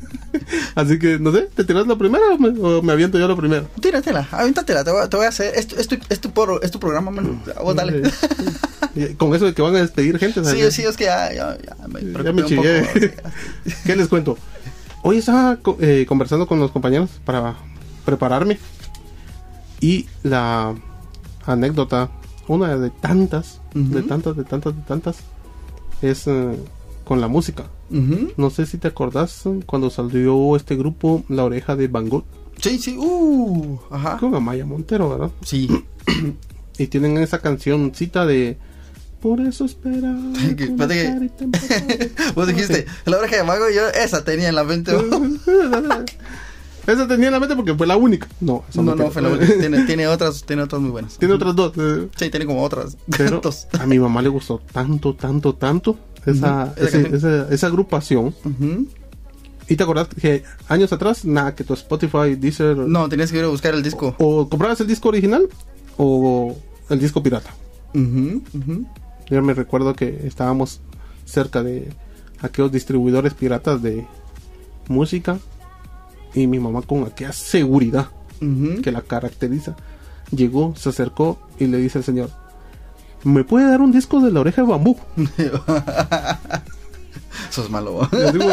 Así 0.81 0.99
que, 0.99 1.19
no 1.19 1.33
sé, 1.33 1.49
¿te 1.55 1.65
tiras 1.65 1.87
la 1.87 1.97
primera 1.97 2.25
o 2.33 2.39
me, 2.39 2.49
o 2.61 2.81
me 2.83 2.93
aviento 2.93 3.19
yo 3.19 3.27
la 3.29 3.37
primera? 3.37 3.65
Tíratela, 3.81 4.27
aviéntatela, 4.31 4.83
te 4.85 4.91
voy, 4.91 5.03
a- 5.03 5.09
te 5.09 5.17
voy 5.17 5.27
a 5.27 5.29
hacer. 5.29 5.53
Es, 5.55 5.73
es, 5.73 5.89
tu, 5.89 5.97
es, 6.09 6.21
tu, 6.21 6.31
por- 6.31 6.61
es 6.63 6.71
tu 6.71 6.79
programa, 6.81 7.11
man. 7.11 7.43
Vos 7.63 7.75
dale. 7.77 8.03
Eh, 8.97 9.15
Con 9.19 9.35
eso 9.35 9.45
de 9.45 9.55
que 9.55 9.63
van 9.63 9.75
a 9.77 9.81
despedir 9.81 10.19
gente. 10.19 10.43
¿sabes? 10.45 10.75
Sí, 10.75 10.83
sí, 10.83 10.89
es 10.89 10.97
que 10.97 11.05
ya, 11.05 11.33
ya, 11.33 11.59
ya 11.59 11.89
me 11.89 12.01
Ya 12.25 12.33
me 12.33 12.45
chillé. 12.45 12.83
poco. 12.83 13.01
¿Qué 13.85 13.97
les 13.97 14.09
cuento? 14.09 14.39
Hoy 15.03 15.19
estaba 15.19 15.59
eh, 15.81 16.05
conversando 16.09 16.47
con 16.47 16.59
los 16.61 16.71
compañeros 16.71 17.11
para 17.25 17.57
prepararme. 18.05 18.59
Y 19.81 20.07
la 20.23 20.75
anécdota, 21.47 22.11
una 22.49 22.77
de 22.77 22.91
tantas, 22.91 23.61
de 23.75 24.03
tantas, 24.03 24.37
de 24.37 24.45
tantas, 24.45 24.77
de 24.77 24.83
tantas, 24.83 25.17
es 26.03 26.27
eh, 26.27 26.57
con 27.05 27.21
la 27.21 27.29
música. 27.29 27.65
No 28.37 28.51
sé 28.51 28.67
si 28.67 28.79
te 28.79 28.89
acordás 28.89 29.45
eh, 29.47 29.61
cuando 29.67 29.91
salió 29.91 30.55
este 30.57 30.77
grupo 30.77 31.25
La 31.29 31.45
Oreja 31.45 31.75
de 31.77 31.89
Van 31.89 32.09
Gogh 32.09 32.25
Sí, 32.61 32.79
sí, 32.79 32.97
uh, 32.99 33.79
ajá. 33.91 34.19
con 34.19 34.35
Amaya 34.35 34.65
Montero, 34.67 35.09
¿verdad? 35.09 35.31
Sí, 35.43 35.69
Y 36.79 36.87
tienen 36.87 37.19
esa 37.19 37.39
cancioncita 37.41 38.25
de 38.27 38.57
Por 39.21 39.41
eso 39.41 39.65
espera. 39.65 40.15
Que- 40.57 40.65
espérate 40.65 41.31
que- 41.39 42.11
vos 42.35 42.47
dijiste, 42.47 42.87
la 43.07 43.19
oreja 43.19 43.37
de 43.37 43.45
mago, 43.45 43.65
yo 43.75 43.89
esa 43.89 44.25
tenía 44.25 44.49
en 44.49 44.55
la 44.55 44.65
mente. 44.65 44.93
No, 44.93 45.21
Esa 46.87 47.07
tenía 47.07 47.27
en 47.27 47.33
la 47.35 47.41
mente 47.41 47.55
porque 47.55 47.75
fue 47.75 47.87
la 47.87 47.97
única. 47.97 48.27
No, 48.41 48.65
esa 48.69 48.83
no, 48.83 48.97
me 48.97 49.11
fue 49.11 49.23
la 49.23 49.29
única. 49.29 49.47
tiene, 49.59 49.85
tiene 49.85 50.07
otras, 50.09 50.43
tiene 50.45 50.63
otras 50.63 50.81
muy 50.81 50.91
buenas. 50.91 51.19
Tiene 51.19 51.35
otras 51.35 51.55
dos. 51.55 51.73
eh, 51.77 52.09
Sí, 52.17 52.31
tiene 52.31 52.47
como 52.47 52.63
otras. 52.65 52.97
Pero 53.17 53.41
a 53.79 53.87
mi 53.87 53.99
mamá 53.99 54.23
le 54.23 54.29
gustó 54.31 54.61
tanto, 54.73 55.15
tanto, 55.15 55.55
tanto 55.55 55.97
esa, 56.27 56.73
esa 56.77 56.85
ese- 56.87 57.03
canción. 57.03 57.15
esa, 57.15 57.55
esa 57.55 57.67
agrupación. 57.67 58.35
Y 59.69 59.77
te 59.77 59.83
acordás 59.85 60.09
que 60.09 60.43
años 60.69 60.93
atrás, 60.93 61.25
nada, 61.25 61.55
que 61.55 61.63
tu 61.65 61.75
Spotify, 61.75 62.35
Deezer, 62.37 62.77
No, 62.77 63.09
tenías 63.09 63.31
que 63.31 63.39
ir 63.39 63.45
a 63.45 63.49
buscar 63.49 63.73
el 63.75 63.83
disco. 63.83 64.15
o 64.19 64.49
comprabas 64.49 64.81
el 64.81 64.87
disco 64.89 65.09
original 65.11 65.49
o 65.97 66.57
el 66.89 66.99
disco 66.99 67.23
pirata. 67.23 67.51
Ujú. 67.95 68.43
Yo 69.29 69.43
me 69.43 69.55
recuerdo 69.55 69.95
que 69.95 70.27
estábamos 70.27 70.81
cerca 71.25 71.63
de 71.63 71.93
aquellos 72.41 72.73
distribuidores 72.73 73.35
piratas 73.35 73.81
de 73.81 74.05
música 74.89 75.39
y 76.35 76.47
mi 76.49 76.59
mamá 76.59 76.83
con 76.83 77.05
aquella 77.05 77.33
seguridad 77.33 78.09
que 78.83 78.91
la 78.91 79.03
caracteriza 79.03 79.77
llegó, 80.35 80.75
se 80.75 80.89
acercó 80.89 81.39
y 81.59 81.67
le 81.67 81.77
dice 81.79 81.99
al 81.99 82.05
señor, 82.05 82.31
¿me 83.25 83.45
puede 83.45 83.67
dar 83.71 83.81
un 83.81 83.93
disco 83.93 84.21
de 84.21 84.31
la 84.33 84.41
oreja 84.41 84.63
de 84.63 84.69
bambú? 84.69 84.97
Sos 87.51 87.71
malo. 87.71 88.09
Le 88.13 88.33
digo, 88.33 88.45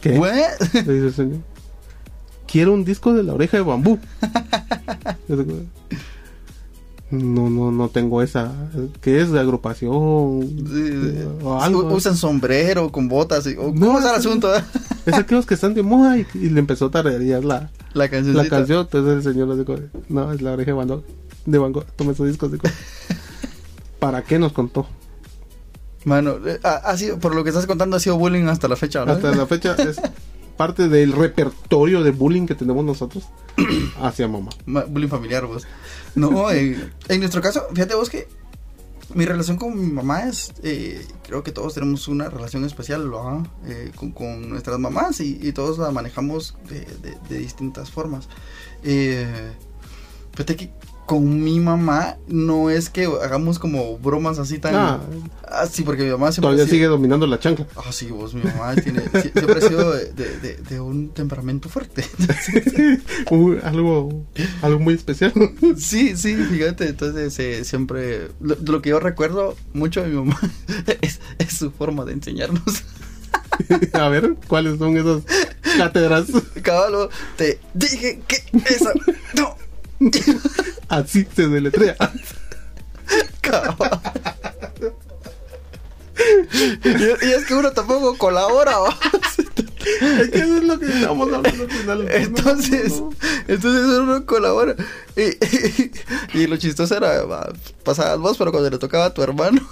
¿Qué? 0.00 0.10
Le 0.10 0.80
dice 0.80 1.06
el 1.06 1.14
señor. 1.14 1.38
Quiero 2.46 2.72
un 2.72 2.84
disco 2.84 3.12
de 3.12 3.22
la 3.22 3.34
oreja 3.34 3.56
de 3.58 3.62
bambú. 3.62 3.98
Digo, 5.28 5.44
no, 7.10 7.50
no, 7.50 7.70
no 7.72 7.88
tengo 7.88 8.22
esa. 8.22 8.52
¿Qué 9.00 9.20
es 9.20 9.30
de 9.30 9.40
agrupación? 9.40 10.40
Sí, 10.66 11.24
O 11.42 11.60
algo. 11.60 11.80
U- 11.84 11.94
Usan 11.94 12.16
sombrero 12.16 12.90
con 12.92 13.08
botas. 13.08 13.46
y- 13.46 13.54
o- 13.56 13.72
¿Cómo 13.72 13.74
No, 13.74 13.98
es 13.98 14.04
el 14.04 14.10
es- 14.12 14.18
asunto? 14.18 14.50
Es 15.06 15.14
aquellos 15.14 15.46
que 15.46 15.54
están 15.54 15.74
de 15.74 15.82
moda 15.82 16.18
y, 16.18 16.26
y 16.34 16.50
le 16.50 16.60
empezó 16.60 16.86
a 16.86 16.90
tararear 16.90 17.44
la, 17.44 17.70
La 17.94 18.08
canción. 18.08 18.36
la 18.36 18.48
canción. 18.48 18.80
Entonces 18.82 19.26
el 19.26 19.32
señor 19.32 19.48
le 19.48 19.56
dijo, 19.56 19.76
no, 20.08 20.32
es 20.32 20.42
la 20.42 20.52
oreja 20.52 20.70
de 20.70 20.76
Van 20.76 20.88
Gogh. 20.88 21.04
De 21.46 21.58
Van 21.58 21.72
Gogh. 21.72 21.86
Tome 21.96 22.14
su 22.14 22.24
disco. 22.26 22.48
dijo. 22.48 22.62
¿Para 23.98 24.22
qué 24.24 24.38
nos 24.38 24.52
contó? 24.52 24.86
Mano, 26.04 26.36
eh, 26.46 26.60
ha, 26.62 26.76
ha 26.76 26.96
sido, 26.96 27.18
por 27.18 27.34
lo 27.34 27.42
que 27.42 27.50
estás 27.50 27.66
contando, 27.66 27.96
ha 27.96 28.00
sido 28.00 28.16
bullying 28.16 28.44
hasta 28.46 28.68
la 28.68 28.76
fecha, 28.76 29.04
¿no? 29.04 29.12
Hasta 29.12 29.34
la 29.34 29.46
fecha 29.46 29.74
es 29.74 30.00
parte 30.56 30.88
del 30.88 31.12
repertorio 31.12 32.02
de 32.02 32.10
bullying 32.12 32.46
que 32.46 32.54
tenemos 32.54 32.84
nosotros 32.84 33.24
hacia 34.00 34.28
mamá. 34.28 34.50
Ma- 34.66 34.84
bullying 34.84 35.08
familiar, 35.08 35.46
vos. 35.46 35.66
No, 36.14 36.50
eh, 36.50 36.90
en 37.08 37.20
nuestro 37.20 37.40
caso, 37.42 37.66
fíjate 37.74 37.94
vos 37.94 38.08
que 38.10 38.28
mi 39.14 39.24
relación 39.24 39.56
con 39.56 39.78
mi 39.78 39.90
mamá 39.90 40.24
es, 40.28 40.52
eh, 40.62 41.04
creo 41.26 41.42
que 41.42 41.50
todos 41.50 41.74
tenemos 41.74 42.08
una 42.08 42.28
relación 42.28 42.64
especial. 42.64 43.10
Eh, 43.66 43.90
con, 43.96 44.12
con 44.12 44.48
nuestras 44.50 44.78
mamás 44.78 45.20
y, 45.20 45.38
y 45.42 45.52
todos 45.52 45.78
la 45.78 45.90
manejamos 45.90 46.56
de, 46.68 46.80
de- 46.80 47.18
de 47.28 47.38
distintas 47.38 47.90
formas. 47.90 48.28
Eh, 48.84 49.26
fíjate 50.32 50.56
que 50.56 50.70
con 51.08 51.42
mi 51.42 51.58
mamá 51.58 52.18
no 52.28 52.68
es 52.68 52.90
que 52.90 53.06
hagamos 53.06 53.58
como 53.58 53.96
bromas 53.98 54.38
así 54.38 54.58
tan... 54.58 54.74
Ah, 54.76 55.00
así, 55.48 55.82
porque 55.82 56.04
mi 56.04 56.10
mamá 56.10 56.30
siempre... 56.32 56.50
todavía 56.52 56.70
sigue 56.70 56.84
dominando 56.84 57.26
la 57.26 57.40
chancla. 57.40 57.66
Ah, 57.76 57.90
sí, 57.90 58.08
vos, 58.10 58.34
mi 58.34 58.42
mamá 58.42 58.74
tiene, 58.76 59.00
sie- 59.14 59.32
siempre 59.32 59.54
ha 59.58 59.60
sido 59.68 59.90
de, 59.92 60.12
de- 60.12 60.38
de- 60.38 60.56
de 60.58 60.80
un 60.80 61.08
temperamento 61.08 61.70
fuerte. 61.70 62.04
Algo, 63.64 64.24
algo 64.62 64.78
muy 64.80 64.94
especial. 64.94 65.32
Sí, 65.78 66.16
sí, 66.16 66.36
fíjate, 66.36 66.88
entonces 66.88 67.38
eh, 67.38 67.64
siempre, 67.64 68.28
lo, 68.40 68.56
lo 68.64 68.82
que 68.82 68.90
yo 68.90 69.00
recuerdo 69.00 69.56
mucho 69.72 70.02
de 70.02 70.08
mi 70.08 70.16
mamá 70.16 70.38
es, 71.00 71.20
es 71.38 71.52
su 71.56 71.70
forma 71.70 72.04
de 72.04 72.12
enseñarnos. 72.12 72.62
a 73.94 74.08
ver, 74.08 74.36
¿cuáles 74.46 74.78
son 74.78 74.96
esas 74.98 75.22
cátedras? 75.78 76.26
Caballo, 76.62 77.08
te 77.36 77.58
dije 77.74 78.20
que 78.28 78.42
eso, 78.68 78.90
no, 79.36 79.56
Así 80.88 81.26
se 81.34 81.48
deletrea. 81.48 81.96
Y, 86.84 86.88
y 87.26 87.32
es 87.32 87.44
que 87.46 87.54
uno 87.54 87.70
tampoco 87.72 88.16
colabora. 88.18 88.74
Es 89.38 90.30
que 90.30 90.38
eso 90.38 90.56
es 90.58 90.64
lo 90.64 90.78
que 90.78 90.86
estamos 90.86 91.32
hablando 91.32 91.64
al 91.64 91.70
final. 91.70 92.08
Entonces, 92.10 92.90
No, 92.92 92.98
no, 92.98 93.10
no. 93.10 93.16
entonces 93.48 93.98
uno 93.98 94.26
colabora. 94.26 94.74
Y, 95.16 96.38
y 96.38 96.46
lo 96.46 96.56
chistoso 96.56 96.96
era, 96.96 97.24
pasabas 97.84 98.18
vos, 98.18 98.36
pero 98.36 98.50
cuando 98.50 98.68
le 98.70 98.78
tocaba 98.78 99.06
a 99.06 99.14
tu 99.14 99.22
hermano, 99.22 99.66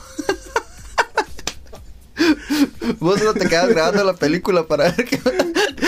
vos 3.01 3.23
no 3.23 3.35
te 3.35 3.49
quedas 3.49 3.69
grabando 3.69 4.05
la 4.05 4.15
película 4.15 4.67
para 4.67 4.85
ver 4.93 5.05
que... 5.05 5.21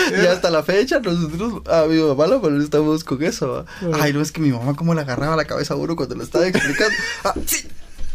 Y 0.23 0.25
hasta 0.27 0.49
la 0.49 0.63
fecha 0.63 0.99
nosotros, 0.99 1.61
a 1.67 1.85
mi 1.85 1.99
mamá 2.01 2.27
la 2.27 2.37
molestamos 2.37 3.03
con 3.03 3.21
eso. 3.23 3.65
¿va? 3.65 3.65
Ay, 4.01 4.13
no, 4.13 4.21
es 4.21 4.31
que 4.31 4.41
mi 4.41 4.51
mamá 4.51 4.75
como 4.75 4.93
le 4.93 5.01
agarraba 5.01 5.35
la 5.35 5.45
cabeza 5.45 5.73
a 5.73 5.77
uno 5.77 5.95
cuando 5.95 6.15
le 6.15 6.23
estaba 6.23 6.47
explicando. 6.47 6.95
Ah, 7.23 7.33
sí, 7.45 7.65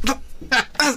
no, 0.05 0.21
ah, 0.51 0.95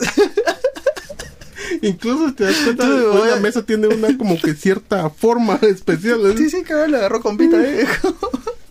Incluso 1.82 2.34
te 2.34 2.46
das 2.46 2.56
cuenta, 2.63 2.86
hoy 2.88 3.22
oye. 3.22 3.32
la 3.32 3.36
mesa 3.38 3.62
tiene 3.63 3.88
una 3.88 4.18
como 4.18 4.39
que 4.39 4.54
cierta 4.54 5.10
forma 5.10 5.60
especial. 5.62 6.25
¿eh? 6.25 6.34
Sí, 6.38 6.50
sí, 6.50 6.63
cabrón, 6.63 6.92
le 6.92 6.98
agarró 6.98 7.22
con 7.22 7.38
pita, 7.38 7.62
eh. 7.62 7.86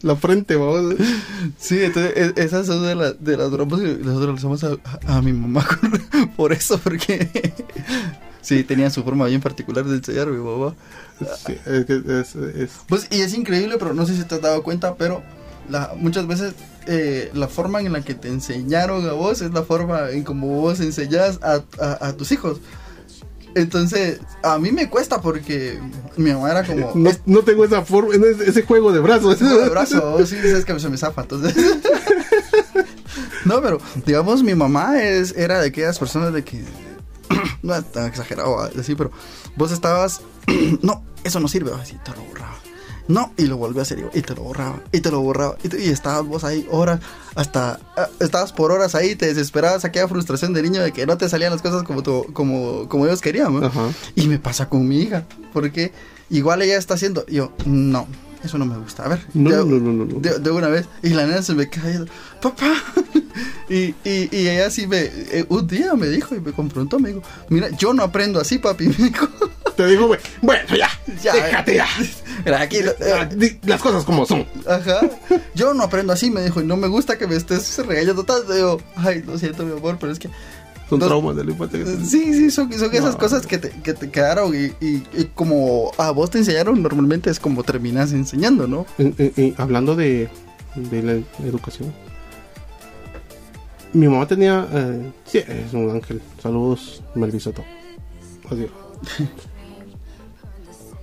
La 0.02 0.16
frente, 0.16 0.56
vamos. 0.56 0.94
Sí, 1.58 1.82
entonces 1.82 2.12
e- 2.16 2.32
esas 2.36 2.66
son 2.66 2.82
de, 2.84 2.94
la- 2.94 3.12
de 3.12 3.36
las 3.36 3.50
bromas 3.50 3.80
que 3.80 3.96
nosotros 4.02 4.26
le 4.28 4.38
hacemos 4.38 4.64
a, 4.64 4.76
a- 5.08 5.16
a 5.18 5.22
mi 5.22 5.32
mamá 5.32 5.66
por 6.36 6.52
eso, 6.52 6.78
porque 6.78 7.28
sí, 8.46 8.62
tenía 8.64 8.90
su 8.90 9.02
forma 9.02 9.26
bien 9.26 9.40
particular 9.40 9.84
de 9.84 9.96
enseñar 9.96 10.28
a 10.28 10.30
mi 10.30 10.38
mamá. 10.38 10.74
Sí, 11.46 11.56
es 11.66 11.88
es, 11.90 12.36
es- 12.36 12.70
Pues, 12.88 13.08
y 13.10 13.20
es 13.20 13.34
increíble, 13.34 13.76
pero 13.78 13.92
no 13.94 14.06
sé 14.06 14.14
si 14.16 14.24
te 14.24 14.36
has 14.36 14.40
dado 14.40 14.62
cuenta, 14.62 14.94
pero 14.94 15.22
la, 15.68 15.92
muchas 15.96 16.26
veces 16.26 16.54
eh, 16.86 17.30
la 17.34 17.48
forma 17.48 17.80
en 17.80 17.92
la 17.92 18.02
que 18.02 18.14
te 18.14 18.28
enseñaron 18.28 19.08
a 19.08 19.12
vos 19.12 19.42
es 19.42 19.52
la 19.52 19.62
forma 19.64 20.10
en 20.10 20.22
como 20.22 20.46
vos 20.60 20.78
enseñás 20.80 21.40
a, 21.42 21.62
a- 21.80 22.06
a 22.08 22.12
tus 22.12 22.30
hijos. 22.32 22.60
Entonces, 23.56 24.20
a 24.42 24.58
mí 24.58 24.70
me 24.70 24.90
cuesta 24.90 25.22
porque 25.22 25.80
mi 26.18 26.30
mamá 26.30 26.50
era 26.50 26.62
como... 26.64 26.92
no, 26.94 27.10
no 27.24 27.40
tengo 27.40 27.64
esa 27.64 27.82
forma, 27.82 28.12
ese, 28.46 28.62
juego 28.62 28.92
de 28.92 29.00
brazos. 29.00 29.34
Ese 29.36 29.46
juego 29.46 29.62
de 29.62 29.70
brazo, 29.70 30.18
sí, 30.26 30.36
es 30.42 30.64
que 30.64 30.78
se 30.78 30.88
me 30.90 30.98
zafa, 30.98 31.22
entonces. 31.22 31.54
no, 33.44 33.60
pero 33.62 33.78
digamos, 34.04 34.42
mi 34.42 34.54
mamá 34.54 35.02
es, 35.02 35.34
era 35.36 35.60
de 35.60 35.68
aquellas 35.68 35.98
personas 35.98 36.32
de 36.32 36.44
que. 36.44 36.62
No 37.66 37.74
es 37.74 37.84
tan 37.92 38.06
exagerado 38.06 38.58
así, 38.60 38.94
pero 38.94 39.10
vos 39.56 39.72
estabas. 39.72 40.20
no, 40.82 41.02
eso 41.24 41.40
no 41.40 41.48
sirve, 41.48 41.72
así 41.72 41.96
te 42.04 42.12
lo 42.12 42.22
borraba. 42.24 42.54
No, 43.08 43.32
y 43.36 43.46
lo 43.46 43.56
volví 43.56 43.78
a 43.78 43.82
hacer 43.82 44.04
y 44.14 44.20
te 44.22 44.34
lo 44.34 44.42
borraba, 44.42 44.80
y 44.90 45.00
te 45.00 45.12
lo 45.12 45.20
borraba, 45.20 45.56
y, 45.62 45.68
te- 45.68 45.80
y 45.80 45.90
estabas 45.90 46.26
vos 46.26 46.42
ahí 46.42 46.66
horas, 46.72 46.98
hasta, 47.36 47.78
ah, 47.96 48.08
estabas 48.18 48.52
por 48.52 48.72
horas 48.72 48.96
ahí, 48.96 49.14
te 49.14 49.26
desesperabas, 49.26 49.84
aquella 49.84 50.08
frustración 50.08 50.52
de 50.52 50.62
niño 50.62 50.82
de 50.82 50.90
que 50.90 51.06
no 51.06 51.16
te 51.16 51.28
salían 51.28 51.52
las 51.52 51.62
cosas 51.62 51.84
como, 51.84 52.02
tu- 52.02 52.32
como, 52.32 52.88
como 52.88 53.06
ellos 53.06 53.20
querían, 53.20 53.60
¿no? 53.60 53.70
Y 54.16 54.26
me 54.26 54.40
pasa 54.40 54.68
con 54.68 54.88
mi 54.88 54.98
hija, 55.02 55.24
porque 55.52 55.92
igual 56.30 56.62
ella 56.62 56.76
está 56.78 56.94
haciendo, 56.94 57.24
yo, 57.26 57.52
no, 57.64 58.08
eso 58.44 58.58
no 58.58 58.66
me 58.66 58.76
gusta. 58.78 59.04
A 59.04 59.08
ver, 59.08 59.20
No, 59.34 59.50
de, 59.50 59.64
no, 59.80 59.92
no, 59.92 60.20
de- 60.20 60.38
de 60.38 60.50
una 60.50 60.68
vez, 60.68 60.86
y 61.02 61.10
la 61.10 61.26
nena 61.26 61.42
se 61.42 61.54
me 61.54 61.66
viendo, 61.66 62.06
papá. 62.40 62.72
y, 63.68 63.94
y, 64.04 64.28
y 64.30 64.48
ella 64.48 64.70
sí 64.70 64.86
me, 64.86 65.00
eh, 65.02 65.44
un 65.48 65.66
día 65.66 65.94
me 65.94 66.08
dijo 66.08 66.34
y 66.34 66.40
me 66.40 66.52
confrontó, 66.52 66.98
me 66.98 67.10
dijo, 67.10 67.22
mira, 67.48 67.68
yo 67.70 67.92
no 67.92 68.02
aprendo 68.02 68.40
así, 68.40 68.58
papi. 68.58 68.86
Me 68.98 69.08
dijo, 69.08 69.28
Te 69.76 69.86
digo, 69.86 70.06
güey, 70.06 70.20
bueno, 70.42 70.62
ya, 70.76 70.88
Ya, 71.22 71.34
déjate 71.34 71.74
ya. 71.76 71.86
mira, 72.44 72.60
aquí, 72.62 72.78
eh, 72.78 73.58
las 73.64 73.82
cosas 73.82 74.04
como 74.04 74.24
son. 74.26 74.46
ajá, 74.66 75.00
yo 75.54 75.74
no 75.74 75.82
aprendo 75.84 76.12
así, 76.12 76.30
me 76.30 76.42
dijo, 76.42 76.60
y 76.62 76.64
no 76.64 76.76
me 76.76 76.88
gusta 76.88 77.18
que 77.18 77.26
me 77.26 77.36
estés 77.36 77.76
regañando 77.86 78.24
tanto. 78.24 78.56
Yo, 78.56 78.78
ay, 78.96 79.22
lo 79.26 79.36
siento, 79.38 79.64
mi 79.64 79.76
amor, 79.76 79.98
pero 80.00 80.12
es 80.12 80.18
que 80.18 80.30
Son 80.88 80.98
No- 81.00 81.06
traumas 81.06 81.34
de 81.36 81.44
la 81.44 81.50
infancia. 81.50 81.78
que 81.80 81.84
tenemos. 81.84 82.08
Sí, 82.08 82.32
sí, 82.32 82.50
son, 82.50 82.72
son 82.72 82.94
esas 82.94 83.12
No. 83.14 83.18
cosas 83.18 83.46
que 83.46 83.58
te, 83.58 83.70
que 83.70 83.92
te 83.92 84.08
quedaron 84.10 84.54
y, 84.54 84.66
y- 84.84 85.02
y 85.16 85.24
como 85.34 85.90
a 85.98 86.10
vos 86.12 86.30
te 86.30 86.38
enseñaron, 86.38 86.80
normalmente 86.82 87.28
es 87.30 87.40
como 87.40 87.62
terminas 87.64 88.12
enseñando, 88.12 88.66
¿no? 88.68 88.86
En- 88.98 89.14
en- 89.18 89.54
hablando 89.58 89.96
de, 89.96 90.28
de 90.76 91.02
la 91.02 91.12
educación. 91.46 91.92
Mi 93.92 94.06
mamá 94.08 94.26
tenía... 94.28 94.66
eh, 94.72 95.10
sí, 95.24 95.38
es 95.38 95.72
un 95.72 95.90
ángel. 95.90 96.20
Saludos, 96.42 97.02
Melvisoto. 97.14 97.64
Adiós. 98.50 98.70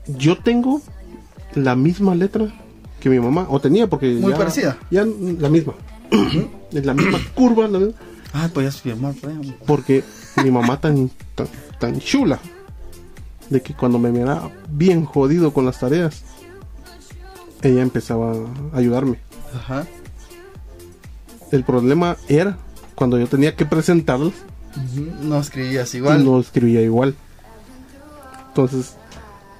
Yo 0.08 0.38
tengo 0.38 0.82
la 1.56 1.76
misma 1.76 2.16
letra 2.16 2.52
que 3.00 3.10
mi 3.10 3.20
mamá. 3.20 3.48
O 3.50 3.60
tenía, 3.60 3.88
porque... 3.88 4.08
Muy 4.14 4.32
ya- 4.32 4.38
parecida. 4.38 4.78
Ya 4.92 5.06
la 5.06 5.50
misma. 5.50 5.74
es 6.72 6.86
la 6.86 6.94
misma 6.94 7.20
curva. 7.36 7.68
la 7.68 7.80
misma- 7.80 7.96
Ah, 8.34 8.50
podías 8.54 8.82
firmar, 8.82 9.14
pues. 9.22 9.34
porque 9.68 10.04
mi 10.44 10.50
mamá 10.50 10.80
tan, 10.80 11.12
tan, 11.36 11.48
tan 11.80 12.00
chula 12.00 12.40
de 13.50 13.62
que 13.62 13.74
cuando 13.76 14.00
me 14.00 14.12
miraba 14.12 14.50
bien 14.70 15.06
jodido 15.06 15.54
con 15.54 15.66
las 15.66 15.80
tareas, 15.80 16.24
ella 17.62 17.82
empezaba 17.82 18.34
a 18.74 18.78
ayudarme. 18.78 19.20
Ajá. 19.56 19.86
El 21.52 21.64
problema 21.64 22.18
era 22.28 22.58
cuando 22.96 23.20
yo 23.20 23.28
tenía 23.28 23.56
que 23.56 23.66
presentarlas 23.66 24.34
No 25.22 25.38
escribías 25.40 25.94
igual. 25.94 26.26
no 26.26 26.40
escribía 26.40 26.82
igual. 26.82 27.14
Entonces, 28.48 28.96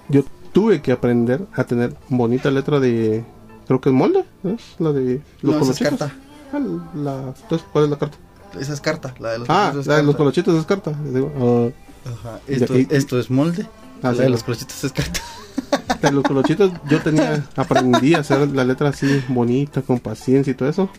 yo 0.10 0.24
tuve 0.52 0.82
que 0.82 0.92
aprender 0.92 1.46
a 1.54 1.64
tener 1.64 1.96
bonita 2.10 2.50
letra 2.52 2.80
de. 2.80 3.24
Creo 3.68 3.80
que 3.80 3.90
es 3.90 3.96
molde, 3.96 4.26
¿es? 4.44 4.62
La 4.80 4.92
de 4.92 5.22
los 5.42 5.56
No, 5.56 5.62
esa 5.62 5.72
es 5.72 5.78
colochitos. 5.80 6.00
carta. 6.00 6.16
Ah, 6.52 6.60
la- 6.96 7.34
entonces, 7.42 7.68
¿cuál 7.72 7.86
es 7.86 7.90
la 7.92 7.98
carta? 7.98 8.18
Esa 8.60 8.74
es 8.74 8.82
carta, 8.82 9.14
la 9.20 9.32
de 9.32 9.40
los 9.40 9.50
Ah, 9.50 9.72
la 9.74 9.98
de 9.98 10.04
los 10.04 10.16
carta. 10.16 10.18
colochitos 10.18 10.60
es 10.60 10.66
carta. 10.66 10.92
Digo, 11.06 11.72
Ajá. 12.06 12.40
Y 12.48 12.54
Esto, 12.56 12.74
aquí- 12.74 12.88
esto 12.90 13.20
es 13.20 13.30
molde. 13.30 13.68
Ah, 14.02 14.10
la 14.10 14.14
sí, 14.16 14.20
de 14.24 14.30
los 14.30 14.44
colochitos 14.44 14.84
es 14.84 14.92
carta. 14.92 15.20
De 16.02 16.12
los 16.12 16.24
colochitos 16.24 16.72
yo 16.90 17.02
tenía, 17.02 17.46
aprendí 17.56 18.14
a 18.16 18.20
hacer 18.20 18.50
la 18.50 18.64
letra 18.66 18.90
así 18.90 19.24
bonita, 19.30 19.82
con 19.82 20.00
paciencia 20.00 20.52
y 20.52 20.54
todo 20.56 20.68
eso, 20.68 20.90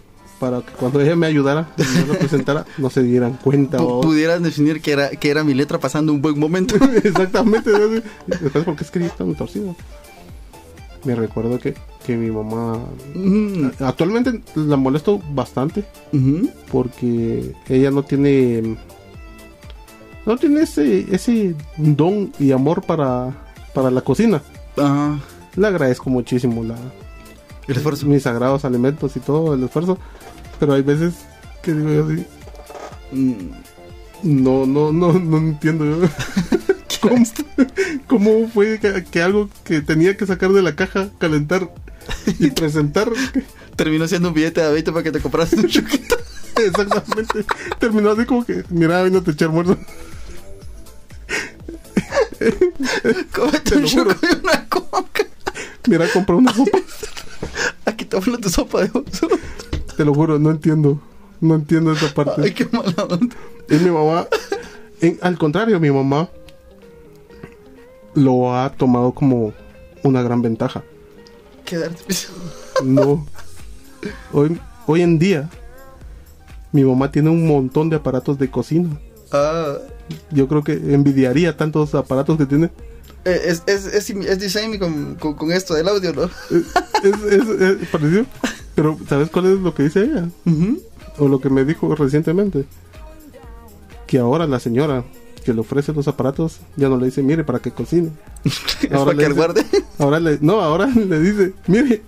para 0.40 0.60
que 0.62 0.72
cuando 0.72 1.00
ella 1.00 1.14
me 1.14 1.26
ayudara 1.26 1.68
y 1.76 1.82
yo 2.00 2.06
lo 2.06 2.18
presentara, 2.18 2.64
no 2.78 2.88
se 2.88 3.02
dieran 3.02 3.34
cuenta. 3.34 3.82
O- 3.82 4.00
pudieras 4.00 4.42
definir 4.42 4.80
que 4.80 4.92
era, 4.92 5.10
que 5.10 5.30
era 5.30 5.44
mi 5.44 5.52
letra 5.54 5.78
pasando 5.78 6.12
un 6.12 6.22
buen 6.22 6.38
momento. 6.38 6.76
Exactamente. 7.04 7.70
Después, 8.26 8.64
¿por 8.64 8.76
qué 8.76 8.84
escribí 8.84 9.10
tan 9.10 9.34
torcido? 9.34 9.76
Me 11.04 11.14
recuerdo 11.14 11.58
que, 11.58 11.74
que 12.06 12.16
mi 12.16 12.30
mamá... 12.30 12.78
Actualmente 13.80 14.40
la 14.54 14.76
molesto 14.76 15.20
bastante 15.32 15.84
porque 16.72 17.52
ella 17.68 17.90
no 17.90 18.02
tiene... 18.02 18.76
No 20.26 20.36
tiene 20.38 20.62
ese, 20.62 21.14
ese 21.14 21.54
don 21.76 22.32
y 22.38 22.52
amor 22.52 22.80
para, 22.82 23.30
para 23.74 23.90
la 23.90 24.00
cocina. 24.00 24.40
Ajá. 24.78 25.18
Le 25.56 25.66
agradezco 25.66 26.08
muchísimo 26.08 26.64
la, 26.64 26.76
El 27.68 27.76
esfuerzo. 27.76 28.06
mis 28.06 28.22
sagrados 28.22 28.64
alimentos 28.64 29.14
y 29.16 29.20
todo 29.20 29.52
el 29.54 29.62
esfuerzo. 29.64 29.98
Pero 30.58 30.72
hay 30.72 30.82
veces 30.82 31.14
¿Qué 31.62 31.74
digo 31.74 31.90
yo 31.90 32.06
así? 32.06 32.26
Mm, 33.12 34.42
No, 34.44 34.64
no, 34.66 34.92
no, 34.92 35.12
no 35.12 35.36
entiendo 35.36 35.84
yo. 35.84 36.08
¿Cómo, 37.08 37.24
cómo 38.08 38.48
fue 38.48 38.78
que, 38.80 39.04
que 39.04 39.22
algo 39.22 39.48
que 39.64 39.80
tenía 39.82 40.16
que 40.16 40.26
sacar 40.26 40.52
de 40.52 40.62
la 40.62 40.74
caja, 40.74 41.10
calentar 41.18 41.70
y 42.38 42.50
presentar? 42.52 43.10
Terminó 43.76 44.06
siendo 44.08 44.28
un 44.28 44.34
billete 44.34 44.60
de 44.62 44.72
20 44.72 44.92
para 44.92 45.02
que 45.02 45.12
te 45.12 45.20
compras 45.20 45.52
un 45.52 45.66
choquito. 45.68 46.16
Exactamente. 46.56 47.44
Terminó 47.78 48.10
así 48.12 48.24
como 48.24 48.44
que, 48.44 48.64
mira, 48.70 49.02
vino 49.02 49.22
a 49.26 49.30
echar 49.30 49.48
muerto. 49.50 49.76
Cómete 53.34 53.60
Te 53.70 53.76
un 53.76 53.82
lo 53.82 53.88
juro. 53.88 54.12
choco 54.14 54.26
y 54.26 54.36
una 54.44 54.68
coca. 54.68 55.22
Mira, 55.88 56.06
compré 56.12 56.36
una 56.36 56.52
sopa. 56.54 56.78
Aquí 57.84 58.04
te 58.04 58.16
hablo 58.16 58.38
tu 58.38 58.48
sopa 58.48 58.82
de 58.82 58.90
oso. 58.94 59.28
Te 59.96 60.04
lo 60.04 60.14
juro, 60.14 60.38
no 60.38 60.50
entiendo. 60.50 61.00
No 61.40 61.54
entiendo 61.56 61.92
esa 61.92 62.12
parte. 62.14 62.42
Ay, 62.42 62.52
qué 62.52 62.66
mala 62.72 63.04
onda. 63.04 63.34
Es 63.68 63.82
mi 63.82 63.90
mamá. 63.90 64.26
en- 65.00 65.18
al 65.22 65.36
contrario, 65.38 65.78
mi 65.80 65.90
mamá 65.90 66.28
lo 68.14 68.54
ha 68.56 68.70
tomado 68.70 69.12
como 69.12 69.52
una 70.02 70.22
gran 70.22 70.42
ventaja. 70.42 70.82
Quedarte 71.64 72.02
No. 72.84 73.26
Hoy, 74.32 74.58
hoy 74.86 75.00
en 75.02 75.18
día, 75.18 75.48
mi 76.72 76.84
mamá 76.84 77.10
tiene 77.10 77.30
un 77.30 77.46
montón 77.46 77.88
de 77.90 77.96
aparatos 77.96 78.38
de 78.38 78.50
cocina. 78.50 78.90
Ah, 79.32 79.76
Yo 80.30 80.46
creo 80.48 80.62
que 80.62 80.72
envidiaría 80.74 81.56
tantos 81.56 81.94
aparatos 81.94 82.36
que 82.36 82.46
tiene. 82.46 82.70
eh, 83.24 83.40
es, 83.46 83.62
es, 83.66 83.86
es, 83.86 84.10
es 84.10 84.38
design 84.38 84.78
con, 84.78 85.14
con, 85.14 85.34
con 85.34 85.52
esto 85.52 85.74
del 85.74 85.88
audio, 85.88 86.12
¿no? 86.12 86.24
Es, 87.02 87.22
es- 87.32 87.88
parecido. 87.88 88.26
Pero, 88.74 88.98
¿sabes 89.08 89.30
cuál 89.30 89.46
es 89.46 89.60
lo 89.60 89.72
que 89.74 89.84
dice 89.84 90.02
ella? 90.02 90.28
O 91.18 91.28
lo 91.28 91.40
que 91.40 91.48
me 91.48 91.64
dijo 91.64 91.94
recientemente. 91.94 92.64
Que 94.06 94.18
ahora 94.18 94.46
la 94.46 94.60
señora 94.60 95.04
que 95.44 95.52
le 95.52 95.60
ofrece 95.60 95.92
los 95.92 96.08
aparatos 96.08 96.58
ya 96.76 96.88
no 96.88 96.96
le 96.96 97.06
dice, 97.06 97.22
mire, 97.22 97.44
para 97.44 97.58
que 97.58 97.70
cocine. 97.70 98.10
Es 98.44 98.88
para 98.88 99.12
que 99.12 99.16
dice- 99.18 99.32
guarde. 99.32 99.64
Ahora 99.98 100.20
le, 100.20 100.38
no, 100.40 100.60
ahora 100.60 100.86
le 100.94 101.20
dice, 101.20 101.52
mire, 101.66 102.02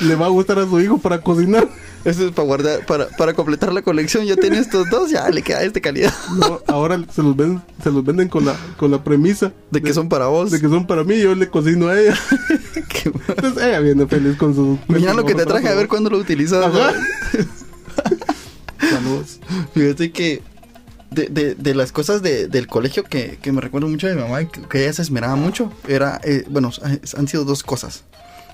le 0.00 0.14
va 0.14 0.26
a 0.26 0.30
gustar 0.30 0.58
a 0.58 0.66
su 0.66 0.80
hijo 0.80 0.98
para 0.98 1.20
cocinar. 1.20 1.68
Eso 2.02 2.24
es 2.26 2.32
para 2.32 2.46
guardar, 2.46 2.86
para, 2.86 3.08
para 3.08 3.34
completar 3.34 3.74
la 3.74 3.82
colección. 3.82 4.24
Ya 4.24 4.34
tiene 4.36 4.58
estos 4.58 4.88
dos, 4.88 5.10
ya 5.10 5.28
le 5.28 5.42
queda 5.42 5.62
este 5.62 5.82
calidad. 5.82 6.14
No, 6.38 6.60
ahora 6.66 6.98
se 7.14 7.22
los 7.22 7.36
ven, 7.36 7.60
se 7.82 7.90
los 7.90 8.02
venden 8.02 8.28
con 8.28 8.46
la, 8.46 8.56
con 8.78 8.90
la 8.90 9.04
premisa 9.04 9.52
De 9.70 9.82
que 9.82 9.92
son 9.92 10.08
para 10.08 10.26
vos. 10.28 10.50
de 10.50 10.58
que 10.60 10.68
son 10.68 10.86
para 10.86 11.04
mí 11.04 11.18
yo 11.20 11.34
le 11.34 11.48
cocino 11.50 11.88
a 11.88 12.00
ella. 12.00 12.18
Qué. 12.88 13.12
Entonces 13.28 13.62
ella 13.62 13.80
viene 13.80 14.06
feliz 14.06 14.38
con 14.38 14.54
su. 14.54 14.78
Mira 14.88 15.12
lo 15.12 15.26
que 15.26 15.34
te 15.34 15.44
traje, 15.44 15.68
a 15.68 15.74
ver 15.74 15.88
cuándo 15.88 16.08
lo 16.08 16.16
utilizas. 16.16 16.64
Saludos. 18.78 19.38
Fíjate 19.74 20.10
que 20.10 20.42
de, 21.10 21.26
de, 21.28 21.54
de 21.54 21.74
las 21.74 21.92
cosas 21.92 22.22
de- 22.22 22.46
del 22.48 22.66
colegio 22.66 23.04
que, 23.04 23.38
que 23.42 23.52
me 23.52 23.60
recuerdo 23.60 23.88
mucho 23.88 24.06
de 24.06 24.14
mi 24.14 24.22
mamá, 24.22 24.44
que, 24.44 24.62
que 24.62 24.82
ella 24.84 24.92
se 24.92 25.02
esmeraba 25.02 25.36
mucho, 25.36 25.72
era, 25.88 26.20
eh, 26.24 26.44
bueno, 26.48 26.70
han 27.16 27.28
sido 27.28 27.44
dos 27.44 27.62
cosas. 27.62 28.04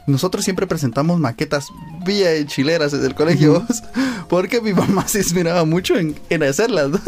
Nosotros 0.07 0.45
siempre 0.45 0.67
presentamos 0.69 1.19
maquetas 1.19 1.67
vía 2.05 2.45
chileras 2.47 2.93
desde 2.93 3.09
el 3.09 3.15
colegio, 3.15 3.67
porque 4.29 4.61
mi 4.61 4.73
mamá 4.73 5.07
se 5.09 5.21
esmeraba 5.21 5.65
mucho 5.65 5.97
en, 5.99 6.15
en 6.31 6.43
hacerlas. 6.45 6.91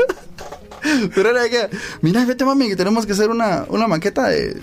Pero 1.14 1.30
era 1.30 1.48
que, 1.48 1.68
mira, 2.02 2.24
vete 2.24 2.44
mami, 2.44 2.68
que 2.68 2.76
tenemos 2.76 3.04
que 3.04 3.12
hacer 3.12 3.30
una, 3.30 3.64
una 3.68 3.88
maqueta 3.88 4.28
de, 4.28 4.62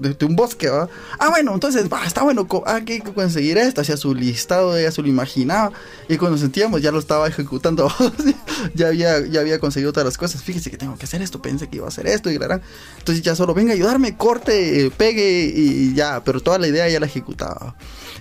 de, 0.00 0.24
un 0.24 0.36
bosque, 0.36 0.68
¿va? 0.68 0.88
Ah, 1.18 1.28
bueno, 1.30 1.54
entonces, 1.54 1.86
está 2.06 2.22
bueno, 2.22 2.46
ah, 2.66 2.74
hay 2.76 2.84
que 2.84 3.00
conseguir 3.00 3.58
esto, 3.58 3.80
hacía 3.80 3.96
su 3.96 4.14
listado, 4.14 4.76
ella 4.76 4.90
se 4.90 5.02
lo 5.02 5.08
imaginaba, 5.08 5.72
y 6.08 6.16
cuando 6.16 6.38
sentíamos 6.38 6.82
ya 6.82 6.90
lo 6.90 6.98
estaba 6.98 7.28
ejecutando, 7.28 7.92
ya 8.74 8.88
había, 8.88 9.26
ya 9.26 9.40
había 9.40 9.58
conseguido 9.58 9.92
todas 9.92 10.06
las 10.06 10.18
cosas, 10.18 10.42
fíjese 10.42 10.70
que 10.70 10.76
tengo 10.76 10.96
que 10.96 11.04
hacer 11.04 11.22
esto, 11.22 11.40
pensé 11.42 11.68
que 11.68 11.76
iba 11.76 11.86
a 11.86 11.88
hacer 11.88 12.06
esto, 12.06 12.30
y 12.30 12.38
gran- 12.38 12.62
entonces 12.98 13.22
ya 13.22 13.34
solo 13.36 13.54
venga 13.54 13.72
a 13.72 13.74
ayudarme, 13.74 14.16
corte, 14.16 14.86
eh, 14.86 14.90
pegue, 14.90 15.52
y 15.54 15.94
ya, 15.94 16.22
pero 16.24 16.40
toda 16.40 16.58
la 16.58 16.66
idea 16.68 16.88
ya 16.88 17.00
la 17.00 17.06
ejecutaba. 17.06 17.76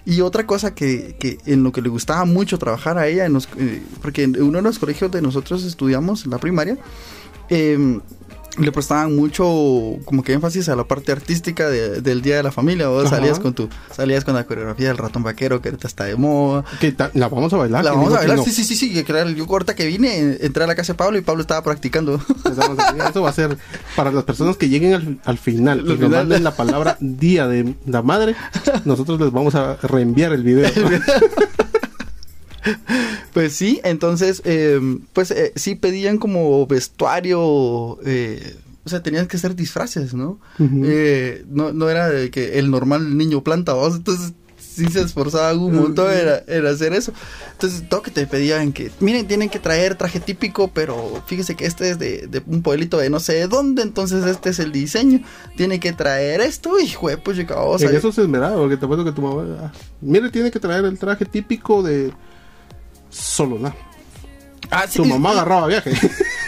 Y 0.05 0.21
otra 0.21 0.45
cosa 0.45 0.73
que, 0.73 1.15
que 1.19 1.37
en 1.45 1.63
lo 1.63 1.71
que 1.71 1.81
le 1.81 1.89
gustaba 1.89 2.25
mucho 2.25 2.57
trabajar 2.57 2.97
a 2.97 3.07
ella, 3.07 3.27
eh, 3.27 3.83
porque 4.01 4.23
en 4.23 4.41
uno 4.41 4.57
de 4.59 4.63
los 4.63 4.79
colegios 4.79 5.11
de 5.11 5.21
nosotros 5.21 5.63
estudiamos, 5.63 6.25
en 6.25 6.31
la 6.31 6.37
primaria, 6.37 6.77
eh, 7.49 7.99
le 8.59 8.71
prestaban 8.71 9.15
mucho 9.15 9.45
como 10.05 10.23
que 10.23 10.33
énfasis 10.33 10.69
a 10.69 10.75
la 10.75 10.83
parte 10.83 11.11
artística 11.11 11.69
de- 11.69 12.01
del 12.01 12.21
día 12.21 12.37
de 12.37 12.43
la 12.43 12.51
familia. 12.51 12.87
Ajá. 12.87 13.09
salías 13.09 13.39
con 13.39 13.53
tu, 13.53 13.69
salías 13.95 14.23
con 14.25 14.35
la 14.35 14.43
coreografía 14.43 14.87
del 14.89 14.97
ratón 14.97 15.23
vaquero 15.23 15.61
que 15.61 15.69
ahorita 15.69 15.87
está 15.87 16.03
de 16.05 16.15
moda. 16.15 16.63
Que 16.79 16.93
la 17.13 17.27
vamos 17.29 17.53
a 17.53 17.57
bailar. 17.57 17.83
la 17.83 17.91
¿quién 17.91 17.99
vamos 18.01 18.13
a 18.15 18.17
bailar, 18.19 18.37
no? 18.37 18.43
sí, 18.43 18.51
sí, 18.51 18.63
sí, 18.63 18.75
sí, 18.75 18.93
que 19.03 19.03
yo 19.35 19.45
ahorita 19.49 19.75
que 19.75 19.85
vine, 19.85 20.37
entré 20.41 20.63
a 20.63 20.67
la 20.67 20.75
casa 20.75 20.93
de 20.93 20.97
Pablo 20.97 21.17
y 21.17 21.21
Pablo 21.21 21.41
estaba 21.41 21.63
practicando. 21.63 22.21
Eso 23.09 23.21
va 23.21 23.29
a 23.29 23.33
ser 23.33 23.57
para 23.95 24.11
las 24.11 24.23
personas 24.23 24.57
que 24.57 24.69
lleguen 24.69 24.93
al, 24.93 25.19
al 25.25 25.37
final 25.37 25.79
Al 25.79 25.85
y 25.91 25.97
nos 25.97 26.09
manden 26.11 26.43
la 26.43 26.55
palabra 26.55 26.97
Día 26.99 27.47
de 27.47 27.73
la 27.85 28.01
Madre. 28.01 28.35
Nosotros 28.85 29.19
les 29.19 29.31
vamos 29.31 29.55
a 29.55 29.75
reenviar 29.77 30.33
el 30.33 30.43
video. 30.43 30.69
Pues 33.33 33.53
sí, 33.53 33.79
entonces, 33.83 34.41
eh, 34.43 34.79
pues 35.13 35.31
eh, 35.31 35.53
sí 35.55 35.75
pedían 35.75 36.17
como 36.17 36.65
vestuario, 36.65 37.99
eh, 38.05 38.55
o 38.83 38.89
sea, 38.89 39.03
tenían 39.03 39.27
que 39.27 39.37
hacer 39.37 39.55
disfraces, 39.55 40.13
¿no? 40.15 40.39
Eh, 40.59 41.45
no, 41.47 41.71
no 41.73 41.89
era 41.89 42.09
de 42.09 42.31
que 42.31 42.57
el 42.57 42.71
normal 42.71 43.17
niño 43.17 43.43
planta, 43.43 43.73
¿vos? 43.73 43.95
entonces 43.95 44.33
sí 44.57 44.87
se 44.87 45.01
esforzaban 45.01 45.59
un 45.59 45.75
montón 45.75 46.07
en, 46.11 46.27
en 46.47 46.65
hacer 46.65 46.93
eso. 46.93 47.11
Entonces, 47.51 47.87
todo 47.89 48.01
que 48.01 48.11
te 48.11 48.25
pedían 48.25 48.71
que, 48.71 48.91
miren, 48.99 49.27
tienen 49.27 49.49
que 49.49 49.59
traer 49.59 49.95
traje 49.95 50.19
típico, 50.19 50.69
pero 50.73 51.21
fíjese 51.27 51.55
que 51.55 51.65
este 51.65 51.91
es 51.91 51.99
de, 51.99 52.27
de 52.27 52.41
un 52.47 52.61
pueblito 52.61 52.97
de 52.97 53.09
no 53.09 53.19
sé 53.19 53.33
de 53.33 53.47
dónde, 53.47 53.81
entonces 53.81 54.25
este 54.25 54.49
es 54.49 54.59
el 54.59 54.71
diseño, 54.71 55.21
tiene 55.57 55.79
que 55.79 55.91
traer 55.93 56.41
esto, 56.41 56.79
y 56.79 56.89
jue, 56.89 57.17
pues 57.17 57.37
En 57.37 57.95
eso 57.95 58.11
se 58.11 58.21
esmeraba, 58.21 58.55
porque 58.55 58.77
te 58.77 58.85
acuerdo 58.85 59.03
que 59.05 59.11
tu 59.11 59.21
mamá. 59.21 59.45
ah, 59.61 59.71
Mire, 60.01 60.29
tiene 60.29 60.49
que 60.49 60.59
traer 60.59 60.85
el 60.85 60.97
traje 60.97 61.25
típico 61.25 61.83
de 61.83 62.11
Solona. 63.09 63.73
Ah, 64.71 64.85
sí, 64.87 64.99
Tu 64.99 65.05
mamá 65.05 65.29
y- 65.29 65.33
agarraba 65.33 65.67
viaje. 65.67 65.91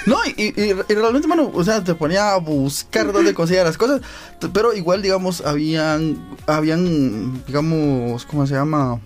No, 0.07 0.17
y, 0.35 0.45
y- 0.59 0.71
y 0.89 0.93
realmente, 0.95 1.27
mano, 1.27 1.51
o 1.53 1.63
sea, 1.63 1.83
te 1.83 1.93
ponía 1.93 2.31
a 2.33 2.37
buscar 2.37 3.13
dónde 3.13 3.35
conseguía 3.35 3.63
las 3.63 3.77
cosas. 3.77 4.01
Pero 4.51 4.73
igual, 4.73 5.03
digamos, 5.03 5.41
habían, 5.45 6.17
habían, 6.47 7.43
digamos, 7.45 8.25
¿cómo 8.25 8.47
se 8.47 8.55
llama? 8.55 8.99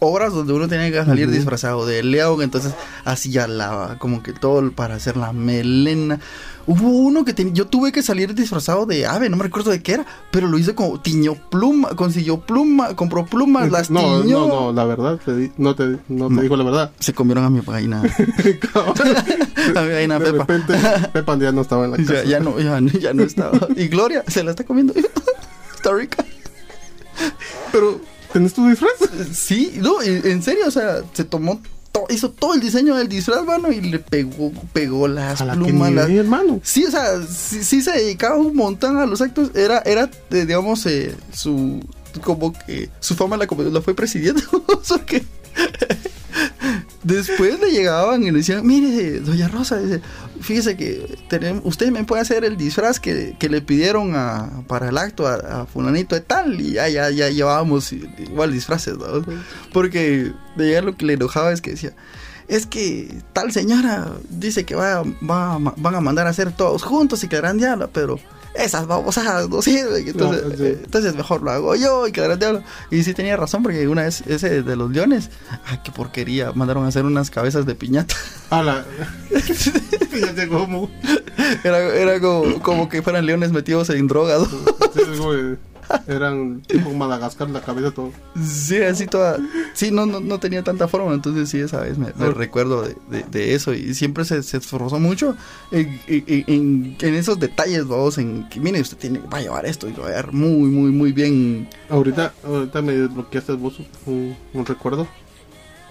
Obras 0.00 0.34
donde 0.34 0.52
uno 0.52 0.68
tenía 0.68 0.90
que 0.92 1.02
salir 1.02 1.30
disfrazado 1.30 1.86
de 1.86 2.02
león, 2.02 2.42
entonces 2.42 2.74
hacía 3.06 3.46
la, 3.46 3.96
como 3.98 4.22
que 4.22 4.34
todo 4.34 4.70
para 4.72 4.96
hacer 4.96 5.16
la 5.16 5.32
melena. 5.32 6.20
Hubo 6.66 6.88
uno 6.88 7.24
que 7.24 7.34
yo 7.52 7.66
tuve 7.66 7.92
que 7.92 8.02
salir 8.02 8.34
disfrazado 8.34 8.86
de 8.86 9.06
ave, 9.06 9.28
no 9.28 9.36
me 9.36 9.42
recuerdo 9.44 9.70
de 9.70 9.82
qué 9.82 9.92
era, 9.92 10.06
pero 10.30 10.48
lo 10.48 10.56
hice 10.58 10.74
como 10.74 10.98
tiñó 11.00 11.34
pluma, 11.50 11.90
consiguió 11.90 12.40
pluma, 12.40 12.96
compró 12.96 13.26
plumas, 13.26 13.70
las 13.70 13.90
no, 13.90 14.22
tiñó. 14.22 14.46
no, 14.46 14.48
no, 14.48 14.72
la 14.72 14.84
verdad, 14.84 15.20
te 15.24 15.36
di- 15.36 15.52
no 15.58 15.74
te, 15.74 15.98
no 16.08 16.28
te 16.28 16.34
No. 16.34 16.40
digo 16.42 16.56
la 16.56 16.64
verdad. 16.64 16.90
Se 17.00 17.12
comieron 17.12 17.44
a 17.44 17.50
mi 17.50 17.60
gallina. 17.60 18.02
a 19.74 19.80
mi 19.82 19.88
gallina 19.90 20.18
de 20.18 20.32
Pepa. 20.32 20.44
repente, 20.46 20.74
Pepa 21.12 21.38
ya 21.38 21.52
no 21.52 21.60
estaba 21.62 21.84
en 21.84 21.90
la 21.92 21.96
casa. 21.98 22.14
Ya, 22.14 22.24
ya 22.24 22.40
no, 22.40 22.58
ya, 22.58 22.80
no- 22.80 22.90
ya 22.90 23.12
no 23.14 23.22
estaba. 23.24 23.58
Y 23.76 23.88
Gloria 23.88 24.24
se 24.26 24.42
la 24.42 24.50
está 24.52 24.64
comiendo. 24.64 24.94
está 25.76 25.92
rica. 25.92 26.24
Pero, 27.72 28.00
¿tenés 28.32 28.54
tu 28.54 28.66
disfraz? 28.68 28.92
Sí, 29.32 29.74
no, 29.80 30.00
en 30.02 30.42
serio, 30.42 30.64
o 30.66 30.70
sea, 30.70 31.02
se 31.12 31.24
tomó, 31.24 31.60
to- 31.94 32.06
hizo 32.10 32.30
todo 32.30 32.54
el 32.54 32.60
diseño 32.60 32.96
del 32.96 33.08
disfraz, 33.08 33.44
mano, 33.46 33.70
y 33.70 33.80
le 33.80 34.00
pegó, 34.00 34.52
pegó 34.72 35.06
las 35.08 35.40
A 35.40 35.44
la 35.44 35.52
que 35.54 35.60
plumas. 35.60 35.90
ni 35.90 35.94
las- 35.96 36.10
hermano. 36.10 36.60
Sí, 36.64 36.84
o 36.84 36.90
sea, 36.90 37.22
sí, 37.26 37.62
sí 37.62 37.80
se 37.82 37.92
dedicaba 37.92 38.36
un 38.36 38.54
montón 38.56 38.96
a 38.98 39.06
los 39.06 39.20
actos. 39.20 39.50
Era, 39.54 39.78
era 39.86 40.10
eh, 40.30 40.44
digamos, 40.44 40.84
eh, 40.86 41.14
su. 41.32 41.80
Como 42.22 42.52
que 42.52 42.90
su 43.00 43.14
fama 43.14 43.36
la, 43.36 43.46
la 43.70 43.80
fue 43.80 43.94
presidiendo. 43.94 44.42
que. 45.06 45.24
Después 47.02 47.60
le 47.60 47.70
llegaban 47.70 48.22
y 48.22 48.30
le 48.30 48.38
decían: 48.38 48.66
Mire, 48.66 49.20
Doña 49.20 49.48
Rosa, 49.48 49.78
dice, 49.78 50.00
fíjese 50.40 50.76
que 50.76 51.18
tenemos, 51.28 51.62
usted 51.64 51.90
me 51.90 52.04
puede 52.04 52.22
hacer 52.22 52.44
el 52.44 52.56
disfraz 52.56 53.00
que, 53.00 53.36
que 53.38 53.48
le 53.48 53.60
pidieron 53.60 54.14
a, 54.14 54.62
para 54.66 54.88
el 54.88 54.98
acto 54.98 55.26
a, 55.26 55.34
a 55.34 55.66
Fulanito 55.66 56.14
de 56.14 56.20
tal. 56.20 56.60
Y 56.60 56.72
ya, 56.72 56.88
ya, 56.88 57.10
ya 57.10 57.28
llevábamos 57.30 57.92
igual 57.92 58.52
disfraces, 58.52 58.96
¿no? 58.96 59.24
Porque 59.72 60.32
de 60.56 60.68
ella 60.70 60.82
lo 60.82 60.96
que 60.96 61.06
le 61.06 61.14
enojaba 61.14 61.52
es 61.52 61.60
que 61.60 61.70
decía. 61.70 61.94
Es 62.46 62.66
que 62.66 63.22
tal 63.32 63.52
señora 63.52 64.12
dice 64.28 64.64
que 64.64 64.74
va, 64.74 65.02
va, 65.02 65.58
van 65.58 65.94
a 65.94 66.00
mandar 66.00 66.26
a 66.26 66.30
hacer 66.30 66.52
todos 66.52 66.82
juntos 66.82 67.24
y 67.24 67.28
que 67.28 67.36
gran 67.38 67.56
diablo, 67.56 67.88
pero 67.92 68.18
esas 68.54 68.86
babosadas 68.86 69.48
no 69.48 69.60
sirven. 69.62 70.06
Entonces, 70.08 70.44
No, 70.48 70.56
sí. 70.56 70.62
eh, 70.64 70.80
entonces 70.84 71.14
mejor 71.14 71.42
lo 71.42 71.50
hago 71.50 71.74
yo 71.76 72.06
y 72.06 72.12
que 72.12 72.20
gran 72.22 72.38
diablo. 72.38 72.62
Y 72.90 73.02
sí 73.02 73.14
tenía 73.14 73.36
razón 73.36 73.62
porque 73.62 73.86
una 73.88 74.02
vez 74.02 74.22
ese 74.26 74.62
de 74.62 74.76
los 74.76 74.90
leones, 74.90 75.30
ay, 75.66 75.80
qué 75.84 75.90
porquería, 75.92 76.52
mandaron 76.52 76.84
a 76.84 76.88
hacer 76.88 77.04
unas 77.04 77.30
cabezas 77.30 77.66
de 77.66 77.74
piñata. 77.74 78.14
A 78.50 78.62
la. 78.62 78.84
Fíjate 80.10 80.48
cómo. 80.48 80.90
Era, 81.64 81.78
era 81.94 82.20
como, 82.20 82.62
como 82.62 82.88
que 82.88 83.02
fueran 83.02 83.26
leones 83.26 83.52
metidos 83.52 83.90
en 83.90 84.06
droga. 84.06 84.38
Eran 86.06 86.62
tipo 86.62 86.92
Madagascar, 86.92 87.48
la 87.50 87.60
cabeza 87.60 87.90
todo. 87.92 88.10
Sí, 88.42 88.76
así 88.82 89.06
toda. 89.06 89.38
Sí, 89.74 89.90
no, 89.90 90.06
no, 90.06 90.20
no 90.20 90.38
tenía 90.40 90.62
tanta 90.62 90.88
forma. 90.88 91.12
Entonces, 91.14 91.48
sí, 91.48 91.58
esa 91.60 91.80
vez 91.80 91.98
me, 91.98 92.12
me 92.16 92.30
recuerdo 92.30 92.82
de, 92.82 92.96
de- 93.10 93.24
de 93.30 93.54
eso. 93.54 93.72
Y 93.74 93.94
siempre 93.94 94.24
se, 94.24 94.42
se 94.42 94.56
esforzó 94.58 94.98
mucho 95.00 95.36
en, 95.70 96.00
en- 96.06 96.96
en- 97.00 97.14
esos 97.14 97.38
detalles, 97.40 97.86
vamos. 97.86 98.18
En 98.18 98.48
que, 98.48 98.60
mire, 98.60 98.80
usted 98.80 98.96
tiene, 98.98 99.20
va 99.32 99.38
a 99.38 99.42
llevar 99.42 99.66
esto 99.66 99.88
y 99.88 99.92
lo 99.92 100.02
va 100.02 100.06
a 100.06 100.10
llevar 100.10 100.32
muy, 100.32 100.68
muy, 100.70 100.90
muy 100.90 101.12
bien. 101.12 101.68
Ahorita, 101.88 102.32
ahorita 102.44 102.82
me 102.82 102.92
desbloqueaste 102.94 103.52
vos 103.54 103.74
un, 104.06 104.36
un 104.52 104.66
recuerdo. 104.66 105.06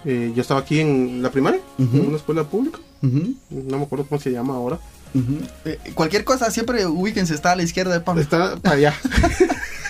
Eh, 0.06 0.32
yo 0.36 0.42
estaba 0.42 0.60
aquí 0.60 0.80
en 0.80 1.22
la 1.22 1.30
primaria, 1.30 1.60
Ujú. 1.78 1.96
en 1.96 2.06
una 2.08 2.16
escuela 2.18 2.44
pública. 2.44 2.78
Ujú, 3.02 3.34
No 3.50 3.78
me 3.78 3.84
acuerdo 3.84 4.04
cómo 4.06 4.20
se 4.20 4.30
llama 4.30 4.54
ahora. 4.54 4.78
ujú. 5.14 5.38
Eh, 5.64 5.78
cualquier 5.94 6.24
cosa, 6.24 6.50
siempre 6.50 6.84
ubíquense, 6.86 7.34
está 7.34 7.52
a 7.52 7.56
la 7.56 7.62
izquierda 7.62 7.92
de 7.94 8.00
Pablo. 8.00 8.20
Está 8.20 8.56
para 8.56 8.76
allá. 8.76 8.94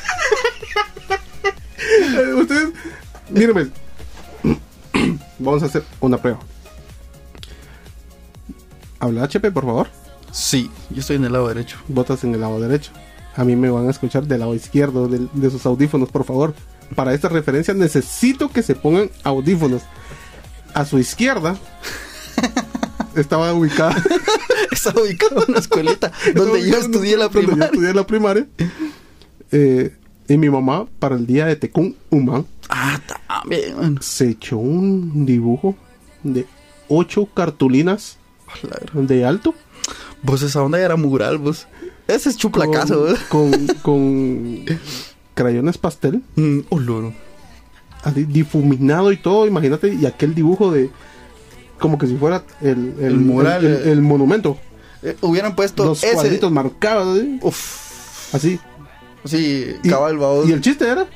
Eh, 2.14 2.34
Ustedes, 2.34 2.68
mírenme. 3.30 3.68
Vamos 5.38 5.62
a 5.62 5.66
hacer 5.66 5.82
una 6.00 6.18
prueba. 6.18 6.38
Habla 9.00 9.24
HP, 9.24 9.50
por 9.50 9.64
favor. 9.64 9.88
Sí, 10.30 10.70
yo 10.90 11.00
estoy 11.00 11.16
en 11.16 11.24
el 11.24 11.32
lado 11.32 11.48
derecho. 11.48 11.76
Botas 11.88 12.24
en 12.24 12.34
el 12.34 12.40
lado 12.40 12.60
derecho. 12.60 12.92
A 13.36 13.44
mí 13.44 13.56
me 13.56 13.68
van 13.70 13.86
a 13.88 13.90
escuchar 13.90 14.26
del 14.26 14.40
lado 14.40 14.54
izquierdo 14.54 15.08
de, 15.08 15.50
sus 15.50 15.66
audífonos, 15.66 16.08
por 16.10 16.24
favor. 16.24 16.54
Para 16.94 17.14
esta 17.14 17.28
referencia 17.28 17.74
necesito 17.74 18.50
que 18.50 18.62
se 18.62 18.74
pongan 18.74 19.10
audífonos. 19.24 19.82
A 20.72 20.84
su 20.84 20.98
izquierda 20.98 21.56
estaba 23.16 23.52
ubicada. 23.52 23.96
Estaba 24.70 25.02
ubicado 25.02 25.44
en 25.44 25.50
una 25.50 25.60
escuelita 25.60 26.10
donde 26.34 26.60
yo 26.60 26.66
Estaba 26.76 26.84
estudié 26.84 27.16
la 27.16 27.28
donde 27.28 27.42
yo 27.42 27.46
primaria. 27.48 27.64
estudié 27.66 27.94
la 27.94 28.06
primaria. 28.06 28.46
Eh, 29.52 29.96
y 30.28 30.36
mi 30.38 30.48
mamá, 30.50 30.86
para 30.98 31.16
el 31.16 31.26
día 31.26 31.46
de 31.46 31.56
Tecún 31.56 31.96
Humán, 32.10 32.46
Ah, 32.70 32.98
también, 33.28 33.98
se 34.00 34.30
echó 34.30 34.56
un 34.58 35.26
dibujo 35.26 35.74
de 36.22 36.46
ocho 36.88 37.26
cartulinas 37.26 38.16
de 38.94 39.24
alto. 39.24 39.54
Vos 40.22 40.40
esa 40.42 40.62
onda 40.62 40.78
ya 40.78 40.86
era 40.86 40.96
mural, 40.96 41.36
vos. 41.38 41.66
Ese 42.08 42.30
es 42.30 42.36
chuplacazo, 42.38 43.06
con, 43.28 43.50
con, 43.52 43.66
con 43.82 44.64
crayones 45.34 45.76
pastel. 45.78 46.22
Mm, 46.36 46.60
oh, 46.70 46.78
loro. 46.78 47.12
así, 48.02 48.24
difuminado 48.24 49.12
y 49.12 49.16
todo, 49.18 49.46
imagínate, 49.46 49.92
y 49.94 50.06
aquel 50.06 50.34
dibujo 50.34 50.70
de 50.72 50.90
como 51.78 51.98
que 51.98 52.06
si 52.06 52.16
fuera 52.16 52.44
el, 52.62 52.94
el, 52.98 53.04
El 53.04 53.16
mural, 53.16 53.64
el, 53.64 53.74
el- 53.88 53.98
eh. 53.98 54.00
monumento, 54.00 54.56
Eh, 55.02 55.16
hubieran 55.20 55.54
puesto 55.54 55.84
los 55.84 56.02
ese. 56.02 56.14
cuadritos 56.14 56.50
marcados, 56.50 57.18
así, 57.18 57.38
Uf. 57.42 58.34
así. 58.34 58.60
Sí, 59.24 59.76
Y, 59.82 59.88
cabal, 59.88 60.18
babos. 60.18 60.48
y 60.48 60.52
el 60.52 60.60
chiste 60.60 60.86
era, 60.88 61.06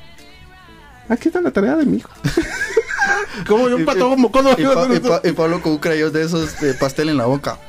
aquí 1.09 1.29
está 1.29 1.41
la 1.41 1.51
tarea 1.51 1.77
de 1.77 1.85
mi 1.87 1.99
hijo. 1.99 2.11
como 3.47 3.69
yo 3.69 3.77
Y- 3.79 3.81
un 3.81 3.87
pato 3.87 4.17
mocoso. 4.17 4.51
Y, 4.59 4.65
Pa- 4.65 4.89
y 4.95 5.01
Pa- 5.01 5.21
y 5.25 5.33
Pablo 5.33 5.63
con 5.63 5.73
un 5.73 5.79
crayón 5.79 6.13
de 6.13 6.23
esos 6.25 6.59
de 6.61 6.75
pastel 6.75 7.09
en 7.11 7.17
la 7.19 7.27
boca. 7.27 7.59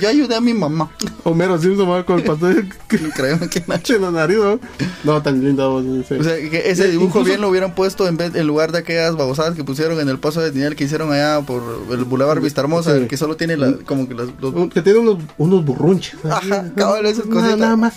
Yo 0.00 0.08
ayudé 0.08 0.34
a 0.36 0.40
mi 0.40 0.54
mamá. 0.54 0.90
Homero 1.24 1.58
Simpson 1.60 1.88
va 1.90 2.04
con 2.04 2.18
el 2.18 2.24
pastel 2.24 2.68
Creo 2.86 3.38
que 3.48 3.64
Nacho. 3.66 3.94
en 3.96 4.02
la 4.02 4.10
nariz, 4.12 4.36
¿no? 4.38 4.60
No, 5.02 5.22
tan 5.22 5.42
lindo. 5.42 5.70
vos, 5.70 5.84
sí. 6.08 6.14
O 6.14 6.22
sea, 6.22 6.36
que 6.36 6.70
ese 6.70 6.84
Eh, 6.84 6.88
dibujo 6.90 7.08
incluso- 7.20 7.24
bien 7.26 7.40
lo 7.40 7.48
hubieran 7.48 7.74
puesto 7.74 8.06
en 8.06 8.16
vez 8.16 8.34
en 8.34 8.46
lugar 8.46 8.70
de 8.70 8.78
aquellas 8.78 9.16
babosadas 9.16 9.54
que 9.54 9.64
pusieron 9.64 9.98
en 9.98 10.08
el 10.08 10.18
paso 10.18 10.40
de 10.40 10.50
Daniel 10.50 10.76
que 10.76 10.84
hicieron 10.84 11.12
allá 11.12 11.40
por 11.42 11.62
el 11.90 12.04
Boulevard 12.04 12.40
Vista 12.40 12.60
Hermosa, 12.60 12.96
Sí. 12.98 13.06
que 13.06 13.16
solo 13.16 13.36
tiene 13.36 13.56
la, 13.56 13.72
como 13.86 14.06
que 14.08 14.14
las, 14.14 14.28
los- 14.40 14.72
que 14.72 14.82
tiene 14.82 14.98
unos, 15.00 15.18
unos 15.36 15.64
burrunches. 15.64 16.16
Ajá, 16.24 16.70
cabal, 16.76 17.06
esas 17.06 17.26
nada, 17.26 17.40
cositas. 17.40 17.58
nada 17.58 17.76
más. 17.76 17.94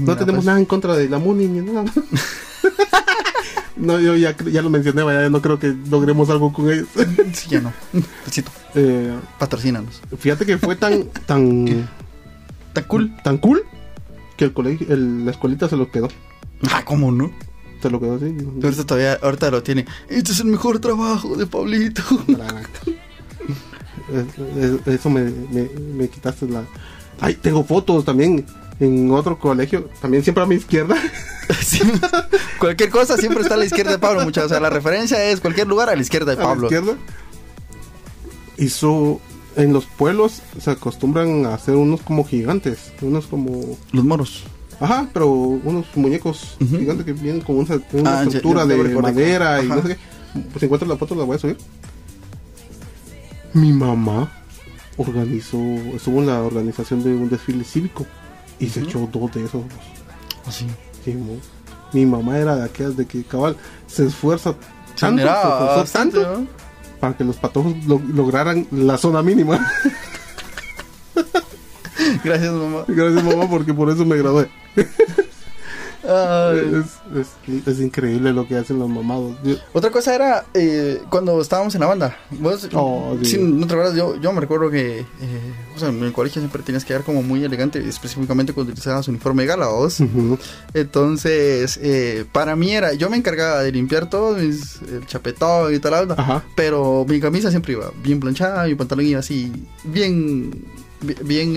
No 0.00 0.16
tenemos 0.16 0.36
pues. 0.40 0.46
nada 0.46 0.58
en 0.58 0.64
contra 0.66 0.94
de 0.96 1.08
la 1.08 1.18
MUNI 1.18 1.46
ni 1.46 1.60
nada. 1.60 1.84
no, 3.76 3.98
yo 4.00 4.16
ya, 4.16 4.36
ya 4.36 4.62
lo 4.62 4.70
mencioné, 4.70 5.02
vaya, 5.02 5.28
no 5.28 5.42
creo 5.42 5.58
que 5.58 5.74
logremos 5.90 6.30
algo 6.30 6.52
con 6.52 6.70
ellos. 6.72 6.86
Sí, 7.32 7.48
ya 7.50 7.60
no. 7.60 7.72
Eh, 8.74 9.14
Patrocínanos. 9.38 10.00
fíjate 10.18 10.46
que 10.46 10.58
fue 10.58 10.76
tan 10.76 11.04
tan 11.26 11.66
Está 12.68 12.86
cool. 12.88 13.12
tan 13.22 13.38
cool 13.38 13.62
que 14.36 14.44
el 14.44 14.52
colegio, 14.52 14.86
el- 14.92 15.24
la 15.24 15.30
escuelita 15.32 15.68
se 15.68 15.76
lo 15.76 15.90
quedó. 15.90 16.08
Ah, 16.72 16.82
¿cómo 16.84 17.10
no? 17.12 17.30
Se 17.82 17.90
lo 17.90 18.00
quedó 18.00 18.14
así. 18.16 18.34
Ahorita 18.62 18.84
todavía, 18.86 19.18
ahorita 19.22 19.50
lo 19.50 19.62
tiene. 19.62 19.84
Este 20.08 20.32
es 20.32 20.40
el 20.40 20.46
mejor 20.46 20.78
trabajo 20.78 21.36
de 21.36 21.46
Pablito. 21.46 22.02
Es- 24.12 24.38
es- 24.56 24.86
Eso 24.86 25.10
me, 25.10 25.22
me, 25.52 25.68
me 25.96 26.08
quitaste 26.08 26.48
la. 26.48 26.64
Ay, 27.20 27.34
tengo 27.34 27.62
fotos 27.64 28.04
también 28.04 28.44
en 28.80 29.10
otro 29.10 29.38
colegio, 29.38 29.88
también 30.00 30.22
siempre 30.22 30.42
a 30.42 30.46
mi 30.46 30.54
izquierda. 30.56 30.96
Sí. 31.60 31.80
Cualquier 32.58 32.88
cosa 32.88 33.18
siempre 33.18 33.42
está 33.42 33.52
a 33.54 33.58
la 33.58 33.66
izquierda 33.66 33.90
de 33.92 33.98
Pablo, 33.98 34.24
muchachos. 34.24 34.46
O 34.46 34.54
sea, 34.54 34.60
la 34.60 34.70
referencia 34.70 35.22
es 35.30 35.40
cualquier 35.42 35.66
lugar 35.66 35.90
a 35.90 35.94
la 35.94 36.00
izquierda 36.00 36.34
de 36.34 36.38
a 36.38 36.42
la 36.42 36.48
Pablo. 36.48 36.66
izquierda. 36.68 36.94
Hizo. 38.56 39.20
En 39.56 39.72
los 39.74 39.84
pueblos 39.84 40.40
se 40.58 40.70
acostumbran 40.70 41.44
a 41.46 41.54
hacer 41.54 41.76
unos 41.76 42.00
como 42.00 42.24
gigantes, 42.24 42.92
unos 43.02 43.26
como. 43.26 43.76
Los 43.92 44.04
moros. 44.04 44.44
Ajá, 44.80 45.06
pero 45.12 45.28
unos 45.30 45.84
muñecos 45.96 46.56
gigantes 46.58 47.04
que 47.04 47.12
vienen 47.12 47.42
con 47.42 47.56
una, 47.58 47.78
una 47.92 48.20
Ah, 48.20 48.22
estructura 48.24 48.64
ya- 48.66 48.74
ya 48.76 48.82
de 48.82 48.88
madera 49.00 49.62
y 49.62 49.68
no 49.68 49.82
sé 49.82 49.88
qué. 49.88 49.96
Pues 50.32 50.58
si 50.60 50.64
encuentro 50.64 50.88
la 50.88 50.96
foto 50.96 51.14
la 51.14 51.24
voy 51.24 51.36
a 51.36 51.38
subir. 51.38 51.58
Mi 53.52 53.72
mamá 53.72 54.32
organizó, 54.96 55.58
estuvo 55.94 56.20
en 56.20 56.26
la 56.26 56.42
organización 56.42 57.04
de 57.04 57.10
un 57.14 57.28
desfile 57.28 57.64
cívico 57.64 58.06
y 58.58 58.68
se 58.68 58.80
echó 58.80 59.08
dos 59.12 59.32
de 59.32 59.44
esos. 59.44 59.62
Así. 60.46 60.66
Sí, 61.04 61.12
mo. 61.14 61.36
mi 61.92 62.06
mamá 62.06 62.38
era 62.38 62.56
de 62.56 62.64
aquellas 62.64 62.96
de 62.96 63.06
que 63.06 63.22
cabal 63.24 63.56
se 63.86 64.06
esfuerza 64.06 64.54
tanto, 64.98 65.22
se 65.22 65.26
bastante, 65.28 66.18
tanto 66.20 66.40
¿no? 66.40 66.46
para 67.00 67.16
que 67.16 67.24
los 67.24 67.36
patojos 67.36 67.74
lo- 67.86 68.00
lograran 68.12 68.66
la 68.70 68.96
zona 68.98 69.22
mínima. 69.22 69.58
Gracias, 72.24 72.52
mamá. 72.52 72.84
Gracias 72.88 73.22
mamá 73.24 73.48
porque 73.48 73.72
por 73.74 73.90
eso 73.90 74.04
me 74.04 74.16
gradué. 74.16 74.48
Es, 76.04 76.86
es- 77.48 77.66
es 77.66 77.80
increíble 77.80 78.32
lo 78.32 78.46
que 78.46 78.56
hacen 78.56 78.78
los 78.78 78.88
mamados. 78.88 79.36
Otra 79.72 79.90
cosa 79.90 80.14
era 80.14 80.44
eh, 80.54 81.00
cuando 81.10 81.40
estábamos 81.40 81.74
en 81.74 81.80
la 81.80 81.86
banda. 81.86 82.16
Vos, 82.30 82.68
Oh, 82.74 83.16
sí. 83.22 83.38
no 83.38 83.66
te 83.66 83.72
acuerdas, 83.74 83.96
yo, 83.96 84.16
yo 84.20 84.32
me 84.32 84.40
recuerdo 84.40 84.70
que 84.70 85.00
eh, 85.00 85.06
o 85.74 85.78
sea, 85.78 85.88
en 85.88 86.02
el 86.02 86.12
colegio 86.12 86.40
siempre 86.40 86.62
tenías 86.62 86.84
que 86.84 86.88
quedar 86.88 87.04
como 87.04 87.22
muy 87.22 87.42
elegante, 87.44 87.78
específicamente 87.88 88.52
cuando 88.52 88.72
utilizabas 88.72 89.08
uniforme 89.08 89.42
de 89.44 89.48
gala. 89.48 89.70
Ujú. 89.70 90.38
Entonces, 90.74 91.78
eh, 91.82 92.24
para 92.32 92.54
mí 92.56 92.72
era, 92.72 92.92
yo 92.94 93.08
me 93.10 93.16
encargaba 93.16 93.62
de 93.62 93.72
limpiar 93.72 94.10
todo, 94.10 94.36
mis, 94.36 94.80
el 94.82 95.06
chapetón 95.06 95.74
y 95.74 95.78
tal, 95.78 96.10
Ajá. 96.12 96.44
pero 96.54 97.04
mi 97.08 97.18
camisa 97.20 97.50
siempre 97.50 97.72
iba 97.72 97.90
bien 98.02 98.20
planchada, 98.20 98.64
mi 98.66 98.74
pantalón 98.74 99.06
iba 99.06 99.20
así, 99.20 99.50
bien, 99.84 100.50
bi- 101.00 101.16
bien, 101.24 101.56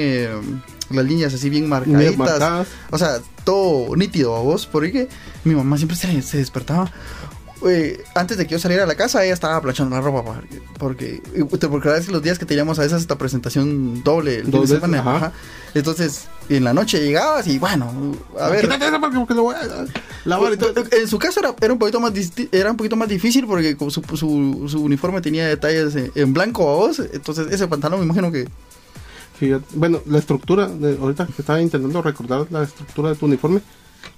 las 0.89 1.05
líneas 1.05 1.33
así 1.33 1.49
bien 1.49 1.67
marcaditas. 1.69 1.99
Bien 1.99 2.17
marcadas. 2.17 2.67
O 2.91 2.97
sea, 2.97 3.19
todo 3.43 3.95
nítido 3.95 4.35
a 4.35 4.39
vos, 4.41 4.65
porque 4.67 5.07
mi 5.43 5.55
mamá 5.55 5.77
siempre 5.77 5.97
se, 5.97 6.21
se 6.21 6.37
despertaba. 6.37 6.91
eh, 7.67 8.03
antes 8.13 8.37
de 8.37 8.45
que 8.45 8.51
yo 8.53 8.59
saliera 8.59 8.83
a 8.83 8.87
la 8.87 8.95
casa, 8.95 9.23
ella 9.23 9.33
estaba 9.33 9.59
planchando 9.61 9.95
la 9.95 10.01
ropa. 10.01 10.41
Porque, 10.77 11.21
porque, 11.49 11.67
porque 11.67 11.89
a 11.89 11.93
veces 11.93 12.09
los 12.09 12.21
días 12.21 12.37
que 12.37 12.45
teníamos 12.45 12.77
a 12.79 12.83
veces 12.83 13.01
esta 13.01 13.17
presentación 13.17 14.03
doble 14.03 14.35
el 14.37 14.51
veces, 14.51 14.69
semana. 14.69 14.99
ajá. 14.99 15.15
ajá. 15.15 15.31
Entonces, 15.73 16.27
en 16.49 16.63
la 16.63 16.73
noche 16.73 16.99
llegabas 16.99 17.47
y 17.47 17.57
bueno, 17.59 17.91
a 18.39 18.49
ver. 18.49 18.61
Quítate 18.61 18.87
eso 18.87 18.99
porque, 18.99 19.17
porque 19.17 19.33
lo 19.33 19.43
voy 19.43 19.55
a 19.55 19.85
lavar 20.25 20.53
y 20.53 20.57
todo. 20.57 20.73
En 20.91 21.07
su 21.07 21.19
caso 21.19 21.39
era, 21.39 21.53
era 21.59 21.73
un 21.73 21.79
poquito 21.79 21.99
más 21.99 22.13
era 22.51 22.71
un 22.71 22.77
poquito 22.77 22.95
más 22.95 23.09
difícil 23.09 23.45
porque 23.47 23.75
su, 23.89 24.01
su, 24.15 24.67
su 24.67 24.81
uniforme 24.83 25.21
tenía 25.21 25.47
detalles 25.47 25.95
en, 25.95 26.11
en 26.15 26.33
blanco 26.33 26.69
a 26.69 26.75
vos, 26.75 26.99
entonces 27.11 27.47
ese 27.51 27.67
pantalón 27.67 27.99
me 27.99 28.05
imagino 28.05 28.31
que 28.31 28.47
Fíjate, 29.39 29.65
bueno, 29.75 29.99
la 30.07 30.17
estructura, 30.17 30.67
de, 30.67 30.97
ahorita 30.99 31.27
que 31.27 31.41
estaba 31.41 31.61
intentando 31.61 32.01
recordar 32.01 32.47
la 32.49 32.63
estructura 32.63 33.09
de 33.09 33.15
tu 33.15 33.25
uniforme, 33.27 33.61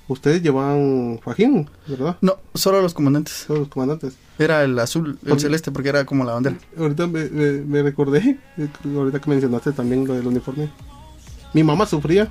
ustedes 0.08 0.42
llevaban 0.42 1.20
fajín, 1.24 1.70
¿verdad? 1.88 2.18
no, 2.22 2.38
solo 2.54 2.82
los 2.82 2.94
comandantes. 2.94 3.44
Todos 3.48 3.60
los 3.62 3.70
comandantes. 3.70 4.14
Era 4.38 4.64
el 4.64 4.78
azul, 4.80 5.10
el 5.24 5.30
Porque- 5.30 5.42
celeste 5.42 5.72
porque 5.72 5.90
era 5.90 6.06
como 6.06 6.24
la 6.24 6.34
bandera. 6.34 6.58
Ahorita 6.78 7.08
me, 7.08 7.26
me, 7.30 7.52
me 7.62 7.84
recordé, 7.84 8.40
ahorita 8.96 9.20
que 9.20 9.30
mencionaste 9.30 9.72
también 9.74 10.08
lo 10.08 10.14
del 10.14 10.28
uniforme. 10.28 10.70
Mi 11.54 11.64
mamá 11.64 11.86
sufría 11.86 12.30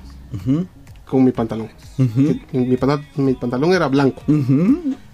con 1.05 1.23
mi 1.23 1.31
pantalón. 1.31 1.69
Que 1.97 2.39
Mi, 3.17 3.33
pantalón 3.35 3.73
era 3.73 3.87
blanco 3.87 4.23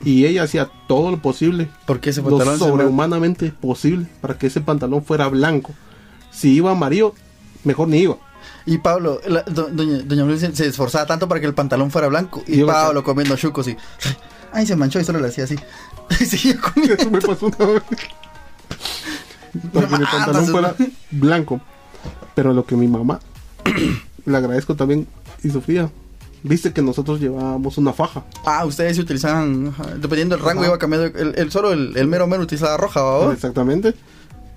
y 0.03 0.25
ella 0.25 0.43
hacía 0.43 0.69
todo 0.88 1.11
lo 1.11 1.21
posible, 1.21 1.69
Porque 1.88 2.11
ese 2.11 2.21
lo 2.21 2.29
pantalón 2.29 2.53
me- 2.53 2.59
sobrehumanamente 2.59 3.51
posible 3.51 4.05
para 4.21 4.38
que 4.38 4.47
ese 4.47 4.61
pantalón 4.61 5.03
fuera 5.03 5.27
blanco. 5.27 5.73
Si 6.31 6.53
iba 6.53 6.71
amarillo, 6.71 7.13
mejor 7.65 7.88
ni 7.89 7.99
iba. 7.99 8.17
Y 8.65 8.78
Pablo, 8.80 9.19
la- 9.28 9.43
do- 9.43 9.69
doña, 9.71 9.99
doña 10.04 10.38
se, 10.38 10.56
se 10.56 10.67
esforzaba 10.67 11.06
tanto 11.06 11.28
para 11.28 11.39
que 11.39 11.45
el 11.47 11.54
pantalón 11.54 11.91
fuera 11.91 12.08
blanco. 12.08 12.43
Y 12.47 12.58
Yo- 12.58 12.67
Pablo 12.67 13.04
comiendo 13.04 13.36
chucos 13.36 13.67
y. 13.67 13.78
Ay, 14.51 14.65
se 14.65 14.75
manchó 14.75 14.99
y 14.99 15.04
solo 15.04 15.19
le 15.19 15.28
hacía 15.28 15.43
así. 15.43 15.56
Y 16.19 16.25
seguía 16.25 16.58
comiendo. 16.60 16.95
Eso 16.95 17.10
me 17.12 17.19
pasó 17.21 17.47
una 17.47 17.65
vez. 17.65 17.84
Para 19.73 19.88
que 19.88 19.93
mi 19.97 19.99
matas, 20.04 20.15
pantalón 20.25 20.47
fuera 20.47 20.75
blanco. 21.12 21.62
Pero 22.36 22.54
lo 22.54 22.65
que 22.65 22.75
mi 22.75 22.88
mamá 22.88 23.19
le 24.25 24.38
agradezco 24.38 24.75
también 24.75 25.08
y 25.43 25.49
Sofía 25.49 25.89
viste 26.43 26.71
que 26.73 26.82
nosotros 26.82 27.19
llevábamos 27.19 27.78
una 27.78 27.93
faja. 27.93 28.23
Ah, 28.45 28.65
ustedes 28.65 28.95
se 28.97 29.01
utilizaban, 29.01 29.73
dependiendo 29.99 30.36
del 30.36 30.45
rango, 30.45 30.62
Ajá. 30.62 30.69
iba 30.69 30.78
cambiando. 30.78 31.08
El, 31.17 31.34
el- 31.38 31.51
solo 31.51 31.71
el, 31.71 31.95
el 31.97 32.08
mero 32.08 32.28
mero 32.28 32.43
utilizaba 32.43 32.78
roja, 32.78 33.01
¿va? 33.01 33.34
Exactamente. 33.34 33.93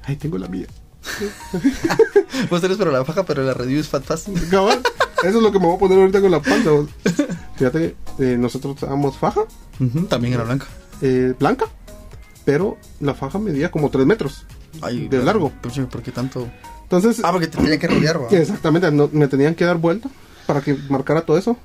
Ahí 0.04 0.16
tengo 0.16 0.36
la 0.38 0.48
mía. 0.48 0.66
Vos 2.50 2.60
tenés 2.60 2.76
pero 2.76 2.90
la 2.90 3.04
faja, 3.04 3.24
pero 3.24 3.42
la 3.42 3.54
reduce 3.54 3.88
fat 3.88 4.04
fast. 4.04 4.28
Cabal, 4.50 4.80
eso 5.22 5.36
es 5.38 5.42
lo 5.42 5.50
que 5.52 5.58
me 5.58 5.66
voy 5.66 5.76
a 5.76 5.78
poner 5.78 5.98
ahorita 5.98 6.20
con 6.20 6.30
la 6.30 6.40
panza. 6.40 6.70
vos. 6.70 6.88
Fíjate 7.56 7.96
que 8.18 8.32
eh, 8.32 8.36
nosotros 8.38 8.76
usábamos 8.76 9.16
faja 9.16 9.42
También 10.08 10.34
era 10.34 10.44
blanca. 10.44 10.66
eh, 11.02 11.34
blanca, 11.38 11.66
pero 12.44 12.76
la 13.00 13.14
faja 13.14 13.38
medía 13.38 13.70
como 13.70 13.90
3 13.90 14.06
metros 14.06 14.44
Ay, 14.80 15.08
de 15.08 15.22
largo. 15.22 15.50
Pucha, 15.62 15.86
¿por 15.88 16.02
qué 16.02 16.12
tanto? 16.12 16.48
Entonces, 16.84 17.20
Ah, 17.24 17.32
porque 17.32 17.48
te 17.48 17.58
tenían 17.58 17.78
que 17.78 17.86
rodear, 17.88 18.18
exactamente, 18.30 18.90
no- 18.90 19.10
me 19.12 19.28
tenían 19.28 19.54
que 19.54 19.64
dar 19.64 19.76
vuelta 19.78 20.08
para 20.46 20.60
que 20.60 20.74
marcara 20.88 21.22
todo 21.22 21.36
eso. 21.38 21.56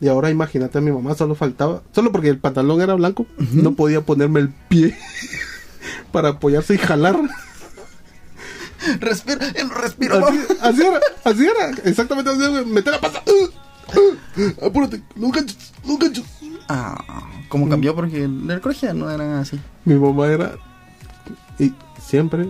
Y 0.00 0.08
ahora 0.08 0.30
imagínate 0.30 0.78
a 0.78 0.80
mi 0.80 0.90
mamá, 0.90 1.14
solo 1.14 1.36
faltaba, 1.36 1.82
solo 1.94 2.10
porque 2.10 2.28
el 2.28 2.38
pantalón 2.38 2.80
era 2.80 2.94
blanco, 2.94 3.24
no 3.38 3.74
podía 3.74 4.00
ponerme 4.00 4.40
el 4.40 4.48
pie 4.48 4.96
para 6.12 6.30
apoyarse 6.30 6.74
y 6.74 6.78
jalar. 6.78 7.16
Respira, 9.00 9.48
él 9.54 9.70
respira, 9.70 10.18
Así, 10.60 10.82
era, 10.82 11.00
así 11.24 11.44
era, 11.46 11.70
exactamente 11.84 12.30
así 12.30 12.42
era, 12.42 12.64
meter 12.64 12.92
la 12.92 13.00
pata. 13.00 13.22
Uh, 13.26 14.00
uh, 14.00 14.66
apúrate, 14.66 15.02
no 15.16 15.30
ganchos, 15.30 15.72
no 15.84 15.98
ganchos. 15.98 16.24
Ah, 16.68 17.02
¿cómo 17.48 17.68
cambió? 17.68 17.94
Porque 17.94 18.24
en 18.24 18.50
el 18.50 18.60
colegio 18.60 18.92
no 18.94 19.10
eran 19.10 19.32
así. 19.34 19.60
Mi 19.84 19.94
mamá 19.94 20.26
era, 20.28 20.56
y 21.58 21.72
siempre 22.00 22.48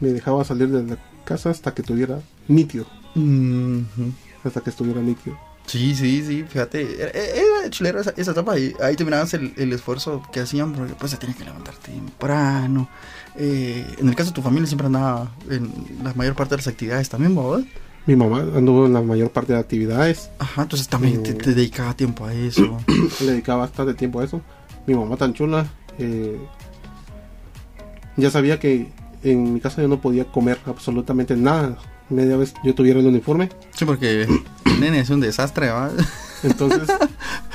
me 0.00 0.08
dejaba 0.08 0.44
salir 0.44 0.68
de 0.68 0.82
la 0.82 0.98
casa 1.24 1.50
hasta 1.50 1.74
que 1.74 1.82
tuviera 1.82 2.20
nítido, 2.48 2.86
Ujú. 3.14 4.12
hasta 4.44 4.60
que 4.60 4.70
estuviera 4.70 5.00
nítido. 5.00 5.38
Sí, 5.66 5.94
sí, 5.94 6.22
sí, 6.26 6.44
fíjate, 6.46 7.02
era, 7.02 7.10
era 7.10 8.00
esa, 8.00 8.12
esa 8.18 8.32
etapa 8.32 8.58
y 8.58 8.74
ahí 8.82 8.96
terminabas 8.96 9.32
el, 9.32 9.54
el 9.56 9.72
esfuerzo 9.72 10.22
que 10.30 10.40
hacían 10.40 10.74
porque 10.74 10.92
pues 10.94 11.10
se 11.12 11.16
tenían 11.16 11.38
que 11.38 11.44
levantar 11.44 11.74
temprano. 11.76 12.88
Eh, 13.36 13.84
en 13.98 14.08
el 14.08 14.14
caso 14.14 14.30
de 14.30 14.34
tu 14.34 14.42
familia 14.42 14.66
siempre 14.66 14.86
andaba 14.86 15.32
en 15.50 15.70
la 16.02 16.14
mayor 16.14 16.34
parte 16.34 16.50
de 16.54 16.58
las 16.58 16.68
actividades 16.68 17.08
también, 17.08 17.34
¿verdad? 17.34 17.64
Mi 18.06 18.16
mamá 18.16 18.40
anduvo 18.40 18.86
en 18.86 18.92
la 18.92 19.00
mayor 19.00 19.30
parte 19.30 19.54
de 19.54 19.58
actividades, 19.58 20.30
Ajá, 20.38 20.62
entonces 20.62 20.88
también 20.88 21.22
te, 21.22 21.32
te 21.34 21.54
dedicaba 21.54 21.94
tiempo 21.94 22.26
a 22.26 22.34
eso. 22.34 22.78
le 23.20 23.26
dedicaba 23.32 23.60
bastante 23.60 23.94
tiempo 23.94 24.20
a 24.20 24.24
eso. 24.24 24.40
Mi 24.86 24.94
mamá 24.94 25.16
tan 25.16 25.32
chula, 25.32 25.66
eh, 25.98 26.38
ya 28.16 28.30
sabía 28.30 28.60
que 28.60 28.92
en 29.22 29.54
mi 29.54 29.60
casa 29.60 29.80
yo 29.80 29.88
no 29.88 30.00
podía 30.00 30.26
comer 30.26 30.58
absolutamente 30.66 31.34
nada. 31.34 31.78
Media 32.10 32.36
vez 32.36 32.52
yo 32.62 32.74
tuviera 32.74 33.00
el 33.00 33.06
uniforme, 33.06 33.48
Sí, 33.74 33.86
porque 33.86 34.28
nene 34.78 35.00
es 35.00 35.08
un 35.10 35.20
desastre, 35.20 35.70
¿va? 35.70 35.90
entonces... 36.42 36.88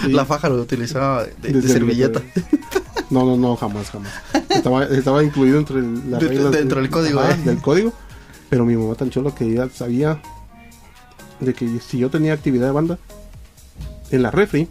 La 0.08 0.24
faja 0.26 0.48
lo 0.48 0.62
utilizaba 0.62 1.26
de, 1.26 1.34
de 1.52 1.62
de 1.62 1.68
servilleta. 1.68 2.22
No, 3.10 3.26
no, 3.26 3.36
no, 3.36 3.58
jamás, 3.58 3.90
jamás. 3.92 4.14
Estaba, 4.60 4.84
estaba 4.86 5.24
incluido 5.24 5.58
entre 5.58 5.82
las 5.82 6.20
De- 6.22 6.28
reglas 6.28 6.52
dentro 6.52 6.82
del 6.82 6.90
código, 6.90 7.20
ajá, 7.20 7.34
eh. 7.34 7.42
del 7.46 7.62
código. 7.62 7.94
Pero 8.50 8.66
mi 8.66 8.76
mamá 8.76 8.96
tan 8.96 9.10
chula 9.10 9.34
que 9.34 9.46
ella 9.46 9.70
sabía 9.74 10.22
de 11.40 11.54
que 11.54 11.80
si 11.80 11.98
yo 12.00 12.10
tenía 12.10 12.34
actividad 12.34 12.68
de 12.68 12.72
banda 12.74 13.00
en 14.12 14.22
la 14.24 14.32
refri, 14.32 14.68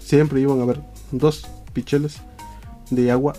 siempre 0.00 0.40
iban 0.40 0.60
a 0.60 0.62
haber 0.62 0.80
dos 1.10 1.44
picheles 1.72 2.16
de 2.90 3.10
agua 3.10 3.34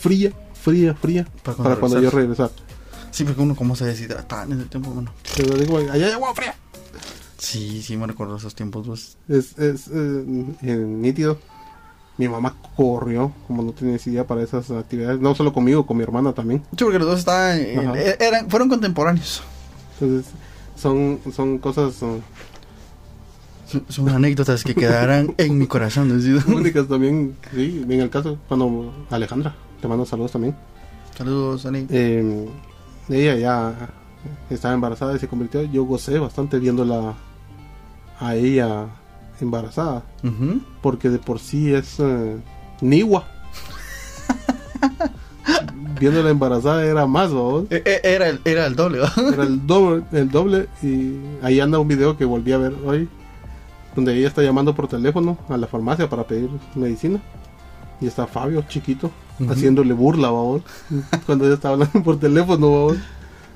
fría, 0.00 0.32
fría, 0.54 0.94
fría 0.94 1.26
Para 1.44 1.56
para 1.56 1.76
cuando 1.76 2.00
yo 2.00 2.10
regresara. 2.10 2.50
Sí, 3.10 3.24
porque 3.24 3.40
uno 3.42 3.54
como 3.54 3.76
se 3.76 3.84
deshidrataba 3.84 4.44
en 4.44 4.52
ese 4.52 4.64
tiempo, 4.64 4.90
bueno. 4.90 5.12
Pero 5.36 5.56
digo, 5.56 5.78
allá 5.78 5.92
hay 6.06 6.12
agua 6.12 6.34
fría. 6.34 6.54
Sí, 7.38 7.82
sí, 7.82 7.96
me 7.96 8.06
recuerdo 8.06 8.36
esos 8.36 8.54
tiempos, 8.54 8.86
pues. 8.86 9.16
Es, 9.28 9.58
es 9.58 9.88
eh, 9.88 10.24
nítido. 10.64 11.38
Mi 12.20 12.28
mamá 12.28 12.54
corrió, 12.76 13.32
como 13.46 13.62
no 13.62 13.72
tenía 13.72 13.96
idea 14.04 14.26
para 14.26 14.42
esas 14.42 14.70
actividades, 14.70 15.18
no 15.20 15.34
solo 15.34 15.54
conmigo, 15.54 15.86
con 15.86 15.96
mi 15.96 16.02
hermana 16.02 16.34
también. 16.34 16.62
Sí, 16.76 16.84
porque 16.84 16.98
los 16.98 17.08
dos 17.08 17.20
estaban, 17.20 17.58
eh, 17.60 18.18
eran, 18.20 18.50
fueron 18.50 18.68
contemporáneos. 18.68 19.42
Entonces, 19.98 20.30
son, 20.76 21.18
son 21.34 21.56
cosas 21.56 21.94
eh, 22.02 22.20
Son, 23.64 23.84
son 23.88 24.08
anécdotas 24.10 24.64
que 24.64 24.74
quedarán 24.74 25.32
en 25.38 25.56
mi 25.56 25.66
corazón. 25.66 26.08
¿no? 26.08 26.54
únicas 26.54 26.86
también. 26.88 27.38
Sí, 27.54 27.86
en 27.88 28.00
el 28.00 28.10
caso, 28.10 28.36
cuando 28.48 28.92
Alejandra, 29.08 29.54
te 29.80 29.88
mando 29.88 30.04
saludos 30.04 30.32
también. 30.32 30.54
Saludos, 31.16 31.64
Ani. 31.64 31.86
Eh, 31.88 32.48
ella 33.08 33.36
ya 33.36 33.88
estaba 34.50 34.74
embarazada 34.74 35.16
y 35.16 35.18
se 35.18 35.26
convirtió. 35.26 35.62
Yo 35.62 35.84
gocé 35.84 36.18
bastante 36.18 36.58
viéndola 36.58 37.14
a 38.18 38.34
ella 38.34 38.88
embarazada, 39.44 40.02
porque 40.82 41.08
de 41.10 41.18
por 41.18 41.38
sí 41.38 41.72
es 41.74 41.96
eh, 42.00 42.36
niwa. 42.80 43.24
Viéndola 45.98 46.30
embarazada 46.30 46.84
era 46.84 47.06
más, 47.06 47.30
¿no? 47.30 47.60
Eh, 47.70 47.82
eh, 47.84 48.00
Era, 48.02 48.28
el, 48.28 48.40
era 48.44 48.66
el 48.66 48.74
doble. 48.76 49.00
Era 49.32 49.42
el 49.42 49.66
doble, 49.66 50.02
el 50.12 50.30
doble 50.30 50.68
y 50.82 51.16
ahí 51.42 51.60
anda 51.60 51.78
un 51.78 51.88
video 51.88 52.16
que 52.16 52.24
volví 52.24 52.52
a 52.52 52.58
ver 52.58 52.74
hoy 52.86 53.08
donde 53.94 54.16
ella 54.16 54.28
está 54.28 54.42
llamando 54.42 54.74
por 54.74 54.88
teléfono 54.88 55.36
a 55.48 55.56
la 55.56 55.66
farmacia 55.66 56.08
para 56.08 56.24
pedir 56.24 56.48
medicina 56.74 57.20
y 58.00 58.06
está 58.06 58.26
Fabio 58.26 58.62
chiquito 58.68 59.10
haciéndole 59.48 59.92
burla 59.94 60.30
cuando 61.26 61.44
ella 61.44 61.54
está 61.54 61.70
hablando 61.70 62.02
por 62.02 62.18
teléfono 62.18 62.88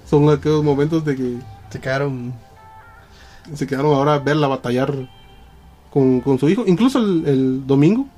son 0.05 0.29
aquellos 0.29 0.65
momentos 0.65 1.05
de 1.05 1.15
que 1.17 1.39
Se 1.71 1.81
quedaron. 1.81 2.35
se 3.55 3.67
quedaron 3.67 3.95
ahora 3.95 4.15
a 4.15 4.19
verla 4.19 4.49
batallar 4.49 4.93
con, 5.95 6.21
con 6.21 6.41
su 6.41 6.49
hijo. 6.49 6.65
Incluso 6.67 6.99
el, 6.99 7.25
el 7.25 7.67
domingo 7.69 8.09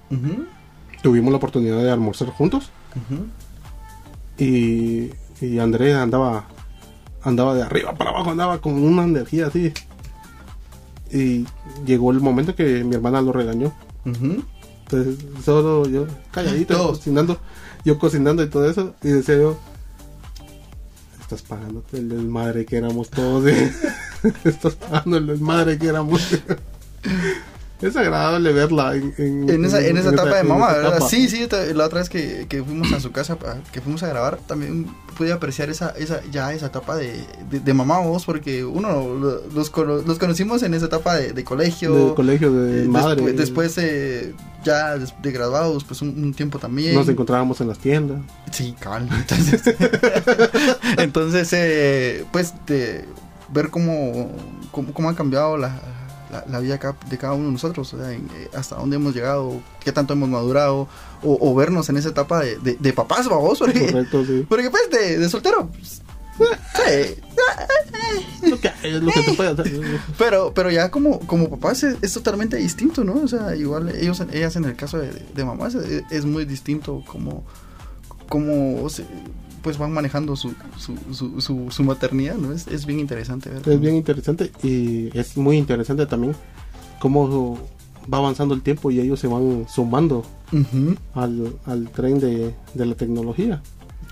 tuvimos 1.02 1.30
la 1.30 1.36
oportunidad 1.36 1.76
de 1.76 1.90
almorzar 1.90 2.30
juntos. 2.30 2.70
Y, 4.38 5.10
y 5.42 5.58
Andrea 5.58 6.00
andaba 6.02 6.46
andaba 7.22 7.54
de 7.54 7.62
arriba 7.62 7.92
para 7.94 8.10
abajo 8.10 8.30
andaba 8.30 8.62
con 8.62 8.72
una 8.82 9.04
energía 9.04 9.48
así. 9.48 9.74
Y 11.12 11.44
llegó 11.84 12.12
el 12.12 12.20
momento 12.20 12.54
que 12.56 12.82
mi 12.82 12.94
hermana 12.94 13.20
lo 13.20 13.32
regañó. 13.32 13.74
Entonces 14.06 15.18
solo 15.44 15.86
yo 15.86 16.06
calladito 16.30 16.76
Todos. 16.76 16.98
cocinando 16.98 17.38
yo 17.84 17.98
cocinando 17.98 18.42
y 18.42 18.48
todo 18.48 18.70
eso 18.70 18.94
y 19.02 19.08
decía 19.08 19.36
yo 19.36 19.58
estás 21.20 21.42
pagando 21.42 21.84
el 21.92 22.08
desmadre 22.08 22.64
que 22.64 22.76
éramos 22.76 23.10
todos 23.10 23.46
¿eh? 23.48 23.72
estás 24.44 24.76
pagando 24.76 25.16
el 25.16 25.26
desmadre 25.26 25.76
que 25.76 25.88
éramos 25.88 26.22
es 27.82 27.94
agradable 27.96 28.52
verla 28.52 28.94
en, 28.96 29.12
en- 29.18 29.50
En 29.50 29.64
esa, 29.64 29.84
en 29.86 29.96
esa 29.96 30.10
etapa 30.10 30.36
de 30.36 30.42
mamá, 30.44 30.72
¿verdad? 30.72 30.92
etapa. 30.96 31.08
Sí, 31.08 31.28
sí, 31.28 31.46
la 31.74 31.84
otra 31.86 31.98
vez 32.00 32.08
que, 32.08 32.46
que 32.48 32.62
fuimos 32.62 32.92
a 32.92 33.00
su 33.00 33.12
casa, 33.12 33.36
que 33.72 33.80
fuimos 33.80 34.02
a 34.02 34.08
grabar, 34.08 34.38
también 34.46 34.86
pude 35.16 35.32
apreciar 35.32 35.70
esa, 35.70 35.90
esa 35.90 36.20
ya 36.30 36.52
esa 36.52 36.66
etapa 36.66 36.96
de, 36.96 37.24
de, 37.50 37.60
de 37.60 37.74
mamá 37.74 37.98
vos, 38.00 38.24
porque 38.24 38.64
uno 38.64 38.88
lo- 39.18 39.42
los, 39.54 39.72
los 40.06 40.18
conocimos 40.18 40.62
en 40.62 40.74
esa 40.74 40.86
etapa 40.86 41.16
de, 41.16 41.32
de 41.32 41.44
colegio. 41.44 41.94
del 42.06 42.14
colegio 42.14 42.52
de 42.52 42.84
eh, 42.84 42.88
madre 42.88 43.22
despu- 43.22 43.34
después, 43.34 43.78
eh, 43.78 44.34
ya 44.64 44.96
de 44.98 45.32
graduados, 45.32 45.84
pues 45.84 46.02
un, 46.02 46.08
un 46.22 46.34
tiempo 46.34 46.58
también. 46.58 46.94
nos 46.94 47.08
encontrábamos 47.08 47.60
en 47.60 47.68
las 47.68 47.78
tiendas 47.78 48.20
Sí, 48.52 48.74
cabal. 48.80 49.08
Entonces, 49.12 49.62
entonces 50.98 51.48
eh, 51.52 52.24
pues, 52.32 52.54
de 52.66 53.04
ver 53.52 53.70
cómo, 53.70 54.30
cómo, 54.70 54.92
cómo 54.92 55.08
ha 55.10 55.14
cambiado 55.14 55.56
la, 55.56 55.68
la, 56.30 56.44
la 56.48 56.58
vida 56.60 56.78
de 57.08 57.18
cada 57.18 57.32
uno 57.34 57.46
de 57.46 57.52
nosotros, 57.52 57.92
o 57.94 57.98
sea, 57.98 58.12
en, 58.12 58.28
eh, 58.34 58.48
hasta 58.54 58.76
dónde 58.76 58.96
hemos 58.96 59.14
llegado, 59.14 59.60
qué 59.84 59.92
tanto 59.92 60.12
hemos 60.14 60.28
madurado, 60.28 60.88
o, 61.22 61.38
o 61.40 61.54
vernos 61.54 61.88
en 61.88 61.96
esa 61.96 62.08
etapa 62.10 62.40
de, 62.40 62.58
de, 62.58 62.76
de 62.78 62.92
papás, 62.92 63.28
vamos, 63.28 63.58
porque, 63.60 63.86
correcto 63.92 64.24
sí 64.24 64.46
porque 64.48 64.70
pues, 64.70 64.90
de, 64.90 65.18
de 65.18 65.28
soltero, 65.28 65.68
pues, 65.68 66.02
sí, 66.38 67.22
Es 68.42 68.50
lo 68.50 68.60
que, 68.60 68.70
es 68.82 69.02
lo 69.02 69.10
que 69.12 69.22
se 69.22 69.32
puede 69.32 69.50
hacer. 69.50 69.80
pero, 70.18 70.52
pero 70.54 70.70
ya 70.70 70.90
como, 70.90 71.20
como 71.20 71.48
papás 71.48 71.82
es, 71.82 71.96
es 72.02 72.12
totalmente 72.12 72.56
distinto, 72.56 73.04
¿no? 73.04 73.14
O 73.22 73.28
sea, 73.28 73.56
igual 73.56 73.88
ellos, 73.88 74.22
ellas 74.32 74.54
en 74.56 74.64
el 74.66 74.76
caso 74.76 74.98
de, 74.98 75.10
de 75.34 75.44
mamás 75.44 75.74
es, 75.74 76.02
es 76.10 76.24
muy 76.26 76.44
distinto 76.44 77.02
como, 77.06 77.44
como 78.28 78.88
se- 78.90 79.06
pues 79.66 79.79
van 79.79 79.90
manejando 79.90 80.37
su, 80.37 80.55
su, 80.79 80.96
su, 81.12 81.40
su, 81.40 81.72
su 81.72 81.83
maternidad, 81.83 82.37
¿no? 82.37 82.52
Es, 82.52 82.68
es 82.68 82.87
bien 82.87 83.00
interesante 83.00 83.50
ver. 83.50 83.68
Es 83.68 83.81
bien 83.81 83.96
interesante 83.96 84.52
y 84.62 85.11
es 85.18 85.37
muy 85.37 85.57
interesante 85.59 86.07
también 86.07 86.37
cómo 87.00 87.59
va 88.12 88.18
avanzando 88.18 88.55
el 88.55 88.62
tiempo 88.62 88.92
y 88.92 89.00
ellos 89.00 89.18
se 89.18 89.26
van 89.26 89.66
sumando 89.68 90.24
al, 91.14 91.52
al 91.66 91.90
tren 91.90 92.20
de, 92.20 92.55
de 92.74 92.87
la 92.87 92.94
tecnología. 92.94 93.61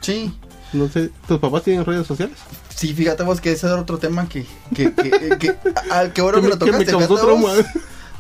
Sí, 0.01 0.33
No 0.73 0.89
sé, 0.89 1.13
¿tus 1.29 1.39
papás 1.39 1.63
tienen 1.63 1.85
redes 1.85 2.05
sociales? 2.05 2.37
sí, 2.75 2.93
fíjate 2.93 3.23
vos 3.23 3.41
que 3.41 3.53
ese 3.53 3.69
es 3.69 3.73
otro 3.75 3.99
tema 3.99 4.29
que, 4.29 4.45
que, 4.75 4.93
que, 4.93 5.39
que, 5.39 5.55
al 5.93 6.13
que 6.13 6.21
que, 6.21 6.23
me, 6.23 6.49
lo 6.49 6.57
me 6.57 6.57
tocaste. 6.57 6.95
vos. 6.97 7.65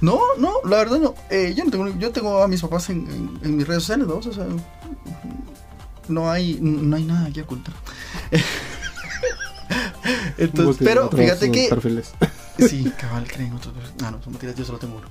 No, 0.00 0.20
no, 0.38 0.52
la 0.70 0.76
verdad 0.76 1.00
no. 1.00 1.14
Eh, 1.30 1.52
yo 1.56 1.64
no 1.64 1.70
tengo, 1.72 1.88
yo 1.98 2.12
tengo 2.12 2.40
a 2.44 2.46
mis 2.46 2.60
papás 2.60 2.90
en, 2.90 3.08
en, 3.10 3.30
en 3.42 3.56
mis 3.56 3.66
redes 3.66 3.82
sociales, 3.82 4.06
¿no? 4.06 4.18
O 4.18 4.22
sea, 4.22 4.46
no 6.08 6.30
hay, 6.30 6.58
no 6.60 6.96
hay 6.96 7.04
nada 7.04 7.30
que 7.32 7.42
ocultar. 7.42 7.74
Entonces, 10.38 10.84
pero 10.84 11.10
fíjate 11.10 11.50
que 11.50 11.68
perfiles. 11.68 12.12
Sí, 12.58 12.90
cabal, 12.98 13.26
creen 13.26 13.52
otros. 13.52 13.74
Ah, 14.02 14.10
no, 14.10 14.22
son 14.22 14.32
mentiras, 14.32 14.56
yo 14.56 14.64
solo 14.64 14.78
tengo 14.78 14.96
uno. 14.96 15.08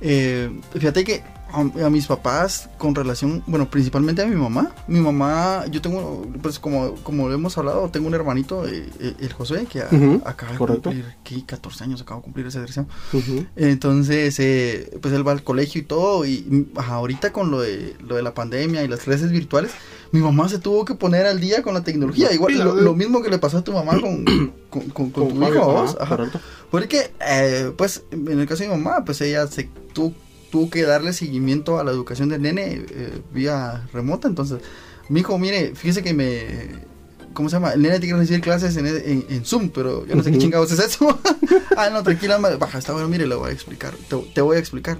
Eh, 0.00 0.60
fíjate 0.72 1.04
que 1.04 1.22
a, 1.50 1.60
a 1.86 1.90
mis 1.90 2.06
papás, 2.06 2.68
con 2.78 2.94
relación, 2.94 3.42
bueno, 3.46 3.70
principalmente 3.70 4.22
a 4.22 4.26
mi 4.26 4.36
mamá. 4.36 4.72
Mi 4.86 5.00
mamá, 5.00 5.64
yo 5.70 5.80
tengo, 5.80 6.26
pues 6.42 6.58
como, 6.58 6.94
como 6.96 7.30
hemos 7.30 7.56
hablado, 7.58 7.88
tengo 7.90 8.06
un 8.08 8.14
hermanito, 8.14 8.66
eh, 8.68 8.88
eh, 9.00 9.14
el 9.20 9.32
José, 9.32 9.66
que 9.70 9.80
a- 9.80 9.88
acaba 10.24 10.52
de 10.52 10.58
correcto. 10.58 10.90
cumplir, 10.90 11.14
¿qué? 11.24 11.44
14 11.46 11.84
años, 11.84 12.00
acaba 12.02 12.20
de 12.20 12.24
cumplir 12.24 12.46
versión. 12.52 12.86
Ujú. 13.12 13.46
Entonces, 13.56 14.38
eh, 14.40 14.98
pues 15.00 15.14
él 15.14 15.26
va 15.26 15.32
al 15.32 15.42
colegio 15.42 15.80
y 15.80 15.84
todo, 15.84 16.24
y 16.26 16.68
ajá, 16.76 16.94
ahorita 16.94 17.32
con 17.32 17.50
lo 17.50 17.60
de, 17.60 17.96
lo 18.06 18.16
de 18.16 18.22
la 18.22 18.34
pandemia 18.34 18.82
y 18.84 18.88
las 18.88 19.00
clases 19.00 19.30
virtuales, 19.30 19.70
mi 20.12 20.20
mamá 20.20 20.48
se 20.48 20.58
tuvo 20.58 20.84
que 20.84 20.94
poner 20.94 21.26
al 21.26 21.40
día 21.40 21.62
con 21.62 21.74
la 21.74 21.82
tecnología. 21.84 22.32
Igual, 22.32 22.52
Pila, 22.54 22.64
lo, 22.66 22.94
mismo 22.94 23.22
que 23.22 23.28
le 23.30 23.38
pasó 23.38 23.58
a 23.58 23.64
tu 23.64 23.72
mamá 23.72 24.00
con, 24.00 24.24
con, 24.70 24.82
con- 24.90 25.10
con 25.10 25.28
tu 25.28 25.42
hijo. 25.42 25.86
Porque, 26.70 27.10
eh, 27.26 27.72
pues, 27.76 28.02
en 28.10 28.40
el 28.40 28.46
caso 28.46 28.62
de 28.62 28.68
mi 28.70 28.76
mamá, 28.82 29.04
pues 29.04 29.20
ella 29.20 29.46
se 29.46 29.68
tuvo, 29.92 30.12
tuvo 30.50 30.70
que 30.70 30.82
darle 30.82 31.12
seguimiento 31.12 31.78
a 31.78 31.84
la 31.84 31.90
educación 31.90 32.28
del 32.28 32.42
nene 32.42 32.84
eh, 32.90 33.20
vía 33.32 33.86
remota. 33.92 34.28
Entonces, 34.28 34.58
mi 35.08 35.20
hijo, 35.20 35.38
mire, 35.38 35.74
fíjese 35.74 36.02
que 36.02 36.14
me. 36.14 36.86
¿Cómo 37.34 37.48
se 37.48 37.56
llama? 37.56 37.72
El 37.72 37.82
nene 37.82 38.00
tiene 38.00 38.14
que 38.14 38.20
recibir 38.20 38.40
clases 38.40 38.76
en, 38.76 38.86
en- 38.86 39.26
en 39.28 39.44
Zoom, 39.44 39.68
pero 39.70 40.04
yo 40.06 40.16
no 40.16 40.22
sé 40.22 40.32
qué 40.32 40.38
chingados 40.38 40.72
es 40.72 40.78
eso. 40.80 41.20
ah, 41.76 41.88
no, 41.90 42.02
tranquila, 42.02 42.38
baja, 42.38 42.78
está 42.78 42.92
bueno, 42.92 43.06
mire, 43.08 43.26
le 43.26 43.34
voy 43.36 43.50
a 43.50 43.52
explicar. 43.52 43.94
Te, 44.08 44.16
te 44.34 44.40
voy 44.40 44.56
a 44.56 44.58
explicar. 44.60 44.98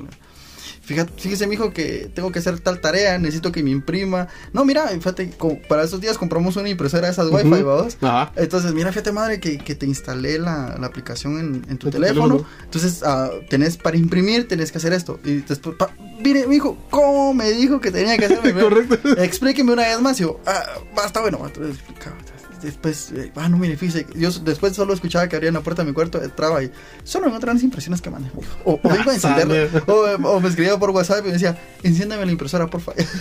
Fíjate, 0.89 1.13
fíjese, 1.21 1.47
mijo, 1.47 1.71
que 1.75 2.11
tengo 2.15 2.33
que 2.33 2.39
hacer 2.39 2.59
tal 2.61 2.81
tarea, 2.81 3.19
necesito 3.19 3.53
que 3.53 3.63
me 3.63 3.69
imprima. 3.69 4.27
No, 4.55 4.65
mira, 4.65 4.89
fíjate, 4.89 5.31
para 5.69 5.83
estos 5.85 6.01
días 6.01 6.17
compramos 6.17 6.57
una 6.57 6.71
impresora 6.71 7.07
de 7.09 7.13
esas 7.13 7.29
Wi-Fi, 7.31 7.47
Ujú. 7.49 7.65
¿vamos? 7.67 7.99
Ajá. 8.01 8.33
Entonces, 8.37 8.73
mira, 8.73 8.91
fíjate 8.91 9.13
madre 9.13 9.39
que, 9.39 9.59
que 9.59 9.75
te 9.75 9.85
instalé 9.85 10.39
la, 10.39 10.79
la 10.81 10.87
aplicación 10.87 11.39
en, 11.39 11.67
en 11.71 11.77
tu 11.77 11.91
teléfono. 11.91 12.37
teléfono. 12.39 12.49
Entonces, 12.65 13.03
ah, 13.05 13.29
tenés 13.51 13.77
para 13.77 13.99
imprimir, 13.99 14.49
tenés 14.49 14.73
que 14.73 14.79
hacer 14.79 14.95
esto. 14.95 15.21
Y 15.25 15.43
después, 15.43 15.77
pa- 15.77 15.91
mire, 16.25 16.47
mi 16.47 16.57
hijo, 16.57 16.79
¿cómo 16.89 17.35
me 17.35 17.51
dijo 17.51 17.81
que 17.83 17.91
tenía 17.91 18.17
que 18.17 18.25
hacer? 18.25 18.55
Correcto. 18.59 18.97
Explíqueme 19.23 19.73
una 19.75 19.83
vez 19.83 20.01
más. 20.01 20.19
Y 20.19 20.23
yo, 20.23 20.41
ah, 20.47 20.63
basta, 20.97 21.21
bueno, 21.21 21.39
entonces 21.45 21.75
explicaba. 21.77 22.17
Después, 22.63 23.13
eh, 23.13 23.33
ah, 23.37 23.49
no, 23.49 23.59
mire, 23.59 23.77
fíjese, 23.77 24.07
yo 24.15 24.31
después 24.31 24.75
solo 24.75 24.95
escuchaba 24.95 25.29
que 25.29 25.37
abrían 25.37 25.55
la 25.55 25.61
puerta 25.61 25.83
de 25.83 25.89
mi 25.89 25.95
cuarto, 25.95 26.23
entraba 26.23 26.63
y 26.63 26.71
solo 27.05 27.27
encontraban 27.27 27.57
las 27.57 27.65
impresiones 27.65 28.01
que 28.01 28.11
mijo. 28.11 28.41
O, 28.65 28.81
o 28.83 28.95
iba 28.95 29.13
a 29.13 29.15
encenderla, 29.15 29.83
o, 29.87 30.29
o 30.29 30.41
me 30.41 30.49
escribía 30.49 30.79
por 30.79 30.91
WhatsApp 30.91 31.21
y 31.21 31.27
me 31.29 31.33
decía, 31.33 31.59
enciéndeme 31.83 32.27
la 32.27 32.33
impresora, 32.33 32.67
por 32.67 32.81
favor. 32.81 33.03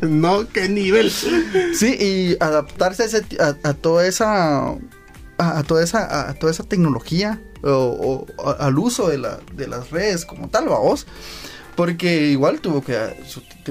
No, 0.00 0.46
qué 0.48 0.68
nivel. 0.68 1.10
Sí, 1.10 1.96
y 1.98 2.36
adaptarse 2.38 3.04
a, 3.04 3.06
ese 3.06 3.24
a, 3.40 3.56
a 3.68 3.72
toda 3.72 4.06
esa 4.06 4.72
a, 5.38 5.58
a 5.58 5.62
toda 5.62 5.82
esa 5.82 6.28
a, 6.28 6.34
toda 6.34 6.52
esa 6.52 6.64
tecnología 6.64 7.40
o, 7.62 8.26
al 8.58 8.78
uso 8.78 9.08
de, 9.08 9.18
la, 9.18 9.40
de 9.54 9.66
las 9.66 9.90
redes 9.90 10.24
como 10.26 10.48
tal, 10.48 10.68
vamos. 10.68 11.06
Porque 11.76 12.28
igual 12.28 12.60
tuvo 12.60 12.82
que 12.82 12.96
ah, 12.96 13.12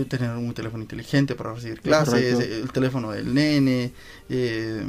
tener 0.08 0.32
un 0.32 0.54
teléfono 0.54 0.84
inteligente 0.84 1.36
para 1.36 1.54
recibir 1.54 1.80
clases, 1.82 2.34
Correcto. 2.34 2.56
el 2.63 2.72
teléfono 2.72 3.12
del 3.12 3.34
nene, 3.34 3.94
eh, 4.30 4.84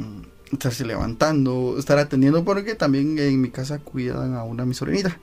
estarse 0.51 0.85
levantando, 0.85 1.75
estar 1.79 1.97
atendiendo, 1.97 2.43
porque 2.45 2.75
también 2.75 3.17
en 3.19 3.41
mi 3.41 3.49
casa 3.49 3.79
cuidan 3.79 4.35
a 4.35 4.43
una 4.43 4.65
mi 4.65 4.73
sobrinita. 4.73 5.19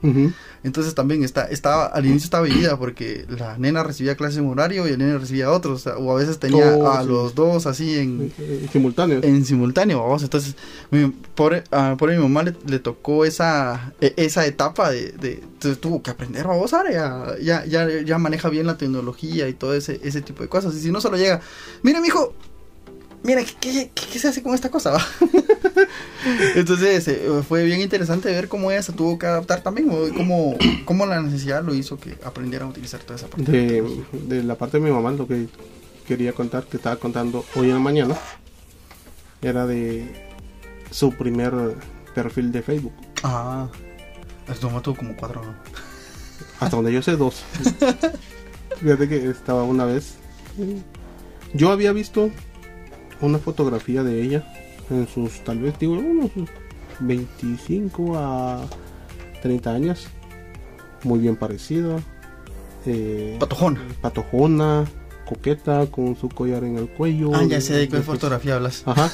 Entonces 0.63 0.93
también 0.95 1.23
está, 1.23 1.45
estaba, 1.45 1.85
al 1.87 2.05
inicio 2.05 2.25
estaba 2.25 2.45
dividida 2.45 2.77
porque 2.77 3.25
la 3.29 3.57
nena 3.57 3.83
recibía 3.83 4.15
clases 4.15 4.39
en 4.39 4.47
horario 4.47 4.87
y 4.87 4.91
el 4.91 4.97
nene 4.99 5.17
recibía 5.17 5.49
otro, 5.51 5.73
o, 5.73 5.77
sea, 5.77 5.97
o 5.97 6.11
a 6.11 6.15
veces 6.15 6.39
tenía 6.39 6.75
Oh, 6.77 6.91
a 6.91 7.01
sí. 7.03 7.07
los 7.09 7.35
dos 7.35 7.65
así 7.65 7.97
en, 7.97 8.31
Eh, 8.37 8.67
Simultáneo. 8.71 9.19
en 9.23 9.45
simultáneo, 9.45 10.01
vamos. 10.01 10.23
Entonces, 10.23 10.55
mi, 10.91 11.07
pobre, 11.35 11.63
a 11.71 11.95
pobre 11.97 12.15
mi 12.17 12.23
mamá 12.23 12.43
le, 12.43 12.55
le 12.67 12.79
tocó 12.79 13.25
esa, 13.25 13.93
e- 14.01 14.13
esa 14.17 14.45
etapa 14.45 14.91
de, 14.91 15.11
de, 15.13 15.41
de- 15.61 15.75
tuvo 15.77 16.01
que 16.03 16.11
aprender, 16.11 16.45
vamos, 16.47 16.73
ahora 16.73 16.91
ya, 16.91 17.35
ya, 17.41 17.65
ya, 17.65 18.01
ya 18.01 18.17
maneja 18.17 18.49
bien 18.49 18.67
la 18.67 18.77
tecnología 18.77 19.47
y 19.49 19.53
todo 19.53 19.73
ese, 19.73 19.99
ese 20.03 20.21
tipo 20.21 20.43
de 20.43 20.49
cosas. 20.49 20.75
Y 20.75 20.79
si 20.81 20.91
no 20.91 21.01
solo 21.01 21.17
llega, 21.17 21.41
mire, 21.81 21.99
mijo, 22.01 22.33
mira, 23.23 23.43
¿qué, 23.43 23.53
qué, 23.59 23.91
qué- 23.93 24.07
qué 24.11 24.19
se 24.19 24.27
hace 24.27 24.43
con 24.43 24.53
esta 24.53 24.69
cosa? 24.69 24.91
va?" 24.91 25.05
Entonces, 26.55 27.07
eh, 27.07 27.21
fue 27.47 27.63
bien 27.65 27.81
interesante 27.81 28.29
ver 28.29 28.47
cómo 28.47 28.71
ella 28.71 28.81
se 28.83 28.93
tuvo 28.93 29.17
que 29.17 29.25
adaptar 29.25 29.61
también, 29.61 29.87
cómo, 30.15 30.55
cómo 30.85 31.05
la 31.05 31.21
necesidad 31.21 31.63
lo 31.63 31.73
hizo 31.73 31.97
que 31.99 32.17
aprendiera 32.23 32.65
a 32.65 32.69
utilizar 32.69 33.01
toda 33.01 33.15
esa 33.17 33.27
parte. 33.27 33.51
de, 33.51 34.03
de 34.23 34.43
la 34.43 34.55
parte 34.55 34.77
de 34.79 34.83
mi 34.85 34.91
mamá, 34.91 35.11
lo 35.11 35.27
que 35.27 35.47
quería 36.07 36.33
contar, 36.33 36.65
que 36.65 36.77
estaba 36.77 36.95
contando 36.97 37.45
hoy 37.55 37.67
en 37.69 37.73
la 37.75 37.79
mañana, 37.79 38.15
era 39.41 39.65
de 39.65 40.29
su 40.91 41.11
primer 41.11 41.53
perfil 42.15 42.51
de 42.51 42.61
Facebook. 42.61 42.93
Ah, 43.23 43.67
tu 44.59 44.67
mamá 44.67 44.81
tuvo 44.81 44.95
como 44.95 45.15
cuatro, 45.15 45.41
¿no? 45.43 45.53
Hasta 46.59 46.75
donde 46.75 46.93
yo 46.93 47.01
sé, 47.01 47.17
dos. 47.17 47.43
Fíjate 48.79 49.07
que 49.09 49.29
estaba 49.29 49.63
una 49.63 49.85
vez. 49.85 50.13
Yo 51.53 51.71
había 51.71 51.91
visto 51.93 52.29
una 53.23 53.39
fotografía 53.39 54.03
de 54.03 54.21
ella 54.21 54.47
en 54.89 55.07
sus, 55.07 55.43
tal 55.43 55.59
vez, 55.59 55.73
digo, 55.79 55.93
unos 55.93 56.31
25 56.99 58.17
a 58.17 58.61
30 59.41 59.71
años. 59.73 60.07
Muy 61.03 61.19
bien 61.19 61.35
parecida. 61.35 61.97
eh, 62.85 63.37
Patojón. 63.39 63.77
patojona, 64.01 64.85
coqueta, 65.27 65.85
con 65.87 66.15
su 66.15 66.29
collar 66.29 66.63
en 66.63 66.77
el 66.77 66.87
cuello. 66.89 67.31
Ah, 67.33 67.43
ya 67.47 67.59
sé 67.61 67.73
de 67.75 67.87
qué 67.89 68.01
fotografía 68.01 68.55
hablas. 68.55 68.83
Ajá. 68.85 69.09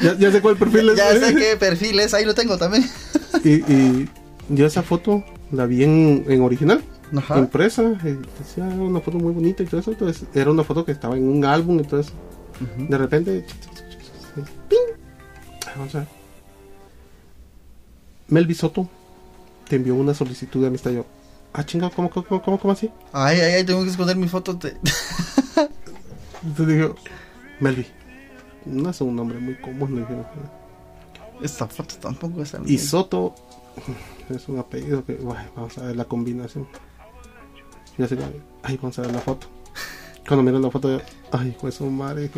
Ya, 0.00 0.14
ya 0.18 0.30
sé 0.32 0.40
cuál 0.40 0.56
perfil 0.56 0.90
es. 0.90 0.96
Ya 0.96 1.10
sé 1.18 1.34
qué 1.36 1.56
perfil 1.58 2.00
es, 2.00 2.14
ahí 2.14 2.24
lo 2.24 2.34
tengo 2.34 2.56
también. 2.58 2.84
Y, 3.44 3.50
y 3.72 4.08
yo 4.50 4.66
esa 4.66 4.82
foto 4.82 5.24
la 5.52 5.66
vi 5.66 5.84
en, 5.84 6.24
en 6.28 6.42
original, 6.42 6.82
Ajá. 7.16 7.38
impresa. 7.38 7.82
y 8.04 8.08
decía 8.38 8.64
"Ah, 8.70 8.74
una 8.74 9.00
foto 9.00 9.18
muy 9.18 9.32
bonita 9.32 9.62
y 9.62 9.66
todo 9.66 9.80
eso. 9.80 9.92
Entonces 9.92 10.24
era 10.34 10.50
una 10.50 10.64
foto 10.64 10.84
que 10.84 10.92
estaba 10.92 11.16
en 11.16 11.28
un 11.28 11.44
álbum. 11.44 11.78
Entonces 11.78 12.12
De 12.76 12.98
repente. 12.98 13.46
¡ping! 14.68 14.96
Vamos 15.76 15.94
a 15.94 15.98
ver. 16.00 16.08
Melvi 18.28 18.54
Soto 18.54 18.88
te 19.68 19.76
envió 19.76 19.94
una 19.94 20.14
solicitud 20.14 20.60
de 20.60 20.68
amistad. 20.68 20.90
Yo, 20.90 21.06
ah, 21.52 21.64
chingado, 21.64 21.92
¿cómo, 21.92 22.10
cómo, 22.10 22.42
cómo, 22.42 22.58
cómo 22.58 22.72
así? 22.72 22.90
Ay, 23.12 23.40
ay, 23.40 23.52
ay, 23.52 23.64
tengo 23.64 23.82
que 23.82 23.90
esconder 23.90 24.16
mis 24.16 24.30
fotos 24.30 24.58
de... 24.60 24.76
Entonces 26.42 26.76
digo, 26.76 26.94
Melvi, 27.60 27.86
no 28.66 28.90
es 28.90 29.00
un 29.00 29.16
nombre 29.16 29.38
muy 29.38 29.54
común. 29.56 29.96
le. 29.96 30.06
Esta 31.44 31.66
foto 31.66 31.94
tampoco 31.96 32.42
es 32.42 32.54
Y 32.66 32.78
Soto 32.78 33.34
es 34.30 34.48
un 34.48 34.58
apellido 34.58 35.04
que, 35.04 35.14
bueno, 35.14 35.44
vamos 35.56 35.76
a 35.78 35.82
ver 35.82 35.96
la 35.96 36.04
combinación. 36.04 36.66
Yo 37.98 38.04
así, 38.04 38.16
ay, 38.62 38.76
vamos 38.76 38.98
a 38.98 39.02
ver 39.02 39.12
la 39.12 39.20
foto. 39.20 39.53
Cuando 40.26 40.42
miro 40.42 40.58
la 40.58 40.70
foto, 40.70 41.00
ay, 41.32 41.56
pues 41.60 41.74
su 41.74 41.86
madre, 41.86 42.30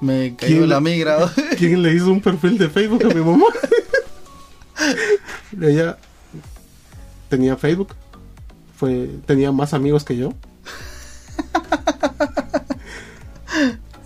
Me 0.00 0.34
cayó 0.36 0.66
la 0.66 0.80
migra. 0.80 1.30
¿quién 1.58 1.82
le 1.82 1.94
hizo 1.94 2.10
un 2.10 2.20
perfil 2.20 2.56
de 2.56 2.68
Facebook 2.68 3.04
a 3.04 3.14
mi 3.14 3.20
mamá? 3.20 3.46
Ella 5.60 5.98
tenía 7.28 7.56
Facebook, 7.56 7.94
fue, 8.76 9.10
tenía 9.26 9.52
más 9.52 9.74
amigos 9.74 10.04
que 10.04 10.16
yo. 10.16 10.32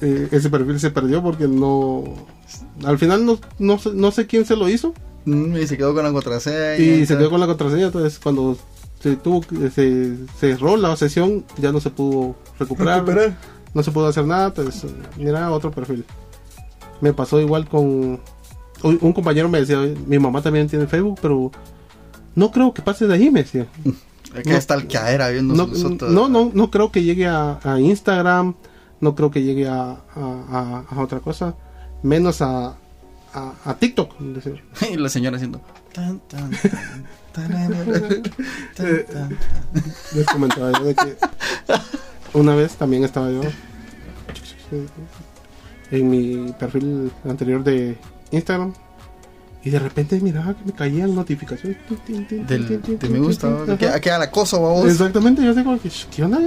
Eh, 0.00 0.28
ese 0.32 0.50
perfil 0.50 0.78
se 0.80 0.90
perdió 0.90 1.22
porque 1.22 1.48
no, 1.48 2.04
al 2.84 2.98
final 2.98 3.24
no, 3.24 3.38
no, 3.58 3.78
sé, 3.78 3.90
no 3.94 4.10
sé 4.10 4.26
quién 4.26 4.44
se 4.44 4.54
lo 4.54 4.68
hizo. 4.68 4.92
Mm, 5.24 5.56
y 5.56 5.66
se 5.66 5.78
quedó 5.78 5.94
con 5.94 6.04
la 6.04 6.12
contraseña. 6.12 6.76
Y 6.76 7.06
se 7.06 7.16
quedó 7.16 7.30
con 7.30 7.40
la 7.40 7.46
contraseña, 7.46 7.86
entonces 7.86 8.18
cuando 8.18 8.58
se 9.10 9.16
tuvo 9.16 9.42
se 9.74 10.16
cerró 10.38 10.76
la 10.78 10.96
sesión 10.96 11.44
ya 11.58 11.70
no 11.72 11.78
se 11.80 11.90
pudo 11.90 12.36
recuperar, 12.58 13.04
Recuperar. 13.04 13.36
no 13.74 13.82
se 13.82 13.90
pudo 13.90 14.06
hacer 14.08 14.24
nada, 14.26 14.52
pues 14.54 14.86
mira 15.18 15.50
otro 15.52 15.70
perfil. 15.70 16.04
Me 17.02 17.12
pasó 17.12 17.38
igual 17.40 17.68
con 17.68 18.18
un 18.82 19.12
compañero 19.12 19.48
me 19.50 19.60
decía, 19.60 19.78
"Oye, 19.80 19.94
mi 20.06 20.18
mamá 20.18 20.40
también 20.40 20.68
tiene 20.68 20.86
Facebook, 20.86 21.18
pero 21.20 21.50
no 22.34 22.50
creo 22.50 22.72
que 22.72 22.80
pase 22.82 23.06
de 23.06 23.14
ahí, 23.14 23.30
me 23.30 23.42
decía. 23.42 23.66
Es 24.34 24.42
que 24.42 24.50
No. 24.50 24.56
está 24.56 24.74
el 24.74 24.88
viendo 25.30 25.54
No, 25.54 25.66
no, 26.10 26.28
no, 26.28 26.50
no 26.54 26.70
creo 26.70 26.90
que 26.90 27.02
llegue 27.02 27.26
a, 27.26 27.60
a 27.62 27.78
Instagram, 27.78 28.54
no 29.00 29.14
creo 29.14 29.30
que 29.30 29.42
llegue 29.42 29.68
a- 29.68 29.98
a 30.16 31.00
otra 31.02 31.20
cosa, 31.20 31.54
menos 32.02 32.40
a, 32.42 32.76
a, 33.34 33.52
a 33.64 33.74
TikTok. 33.76 34.14
Y 34.90 34.96
la 34.96 35.08
señora 35.08 35.36
haciendo... 35.36 35.60
tan, 35.92 36.18
tan, 36.28 36.50
tan, 36.50 37.04
tararara, 37.32 37.84
tan, 37.84 38.22
tan, 38.76 39.06
tan. 39.06 39.38
Les 40.14 40.26
comentaba 40.26 40.72
yo 40.78 40.84
de 40.84 40.94
que 40.94 41.16
una 42.34 42.54
vez 42.54 42.74
también 42.76 43.04
estaba 43.04 43.30
yo 43.30 43.42
en 45.90 46.10
mi 46.10 46.52
perfil 46.58 47.12
anterior 47.28 47.62
de 47.62 47.96
Instagram 48.32 48.72
y 49.62 49.70
de 49.70 49.78
repente 49.78 50.20
miraba 50.20 50.54
que 50.54 50.64
me 50.64 50.72
caían 50.72 51.14
notificaciones 51.14 51.78
Del, 52.46 52.82
de 52.98 53.08
me 53.08 53.18
gusta. 53.20 53.64
Que, 53.78 54.00
que 54.00 54.10
al 54.10 54.20
acoso, 54.22 54.60
vamos. 54.60 54.86
Exactamente, 54.86 55.42
yo 55.42 55.54
como 55.64 55.80
que 55.80 55.88
"Sh, 55.88 56.06
¿qué 56.14 56.22
onda? 56.24 56.38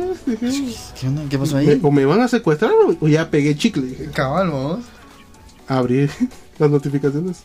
¿Qué 0.99 1.07
onda? 1.07 1.23
¿Qué 1.29 1.39
pasó 1.39 1.57
ahí? 1.57 1.79
o 1.81 1.91
me 1.91 2.05
van 2.05 2.21
a 2.21 2.27
secuestrar 2.27 2.71
o- 3.01 3.07
ya 3.07 3.29
pegué 3.31 3.55
chicle. 3.55 4.09
Cabal, 4.13 4.49
vamos. 4.51 4.79
Abrí 5.67 6.07
las 6.59 6.69
notificaciones. 6.69 7.37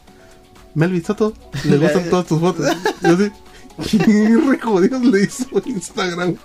Melvin 0.74 1.04
Soto, 1.04 1.34
le 1.64 1.78
gustan 1.78 2.04
todas 2.10 2.26
tus 2.26 2.40
fotos. 2.40 2.66
Yo 3.02 3.16
sí, 3.86 3.98
Re 3.98 4.58
jodidos 4.58 5.04
le 5.04 5.22
hizo 5.24 5.46
Instagram 5.66 6.36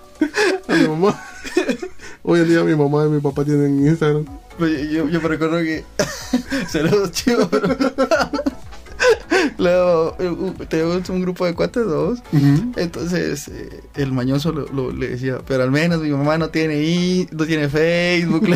a 0.68 0.74
mi 0.76 0.88
mamá. 0.88 1.22
Hoy 2.24 2.42
en 2.42 2.50
día 2.50 2.64
mi 2.64 2.76
mamá 2.76 3.06
y 3.06 3.10
mi 3.10 3.22
papá 3.22 3.46
tienen 3.46 3.86
Instagram. 3.88 4.26
Oye, 4.60 4.92
yo, 4.92 5.08
yo 5.08 5.22
me 5.22 5.28
recuerdo 5.30 5.58
que. 5.60 5.84
Saludos, 6.70 7.12
chicos, 7.12 7.48
pero. 7.52 7.70
Luego, 9.60 10.16
eh, 10.20 10.54
tenemos 10.68 11.08
un 11.10 11.22
grupo 11.22 11.46
de 11.46 11.54
cuates, 11.54 11.86
dos. 11.86 12.20
Entonces, 12.76 13.48
eh, 13.48 13.82
el 13.96 14.12
mañoso 14.12 14.52
lo, 14.52 14.66
lo- 14.74 14.92
le 14.92 15.10
decía, 15.10 15.40
pero 15.48 15.64
al 15.64 15.72
menos 15.72 16.02
mi 16.02 16.10
mamá 16.10 16.38
no 16.38 16.50
tiene 16.50 16.82
i- 16.82 17.28
no 17.32 17.46
tiene 17.46 17.70
Facebook. 17.70 18.48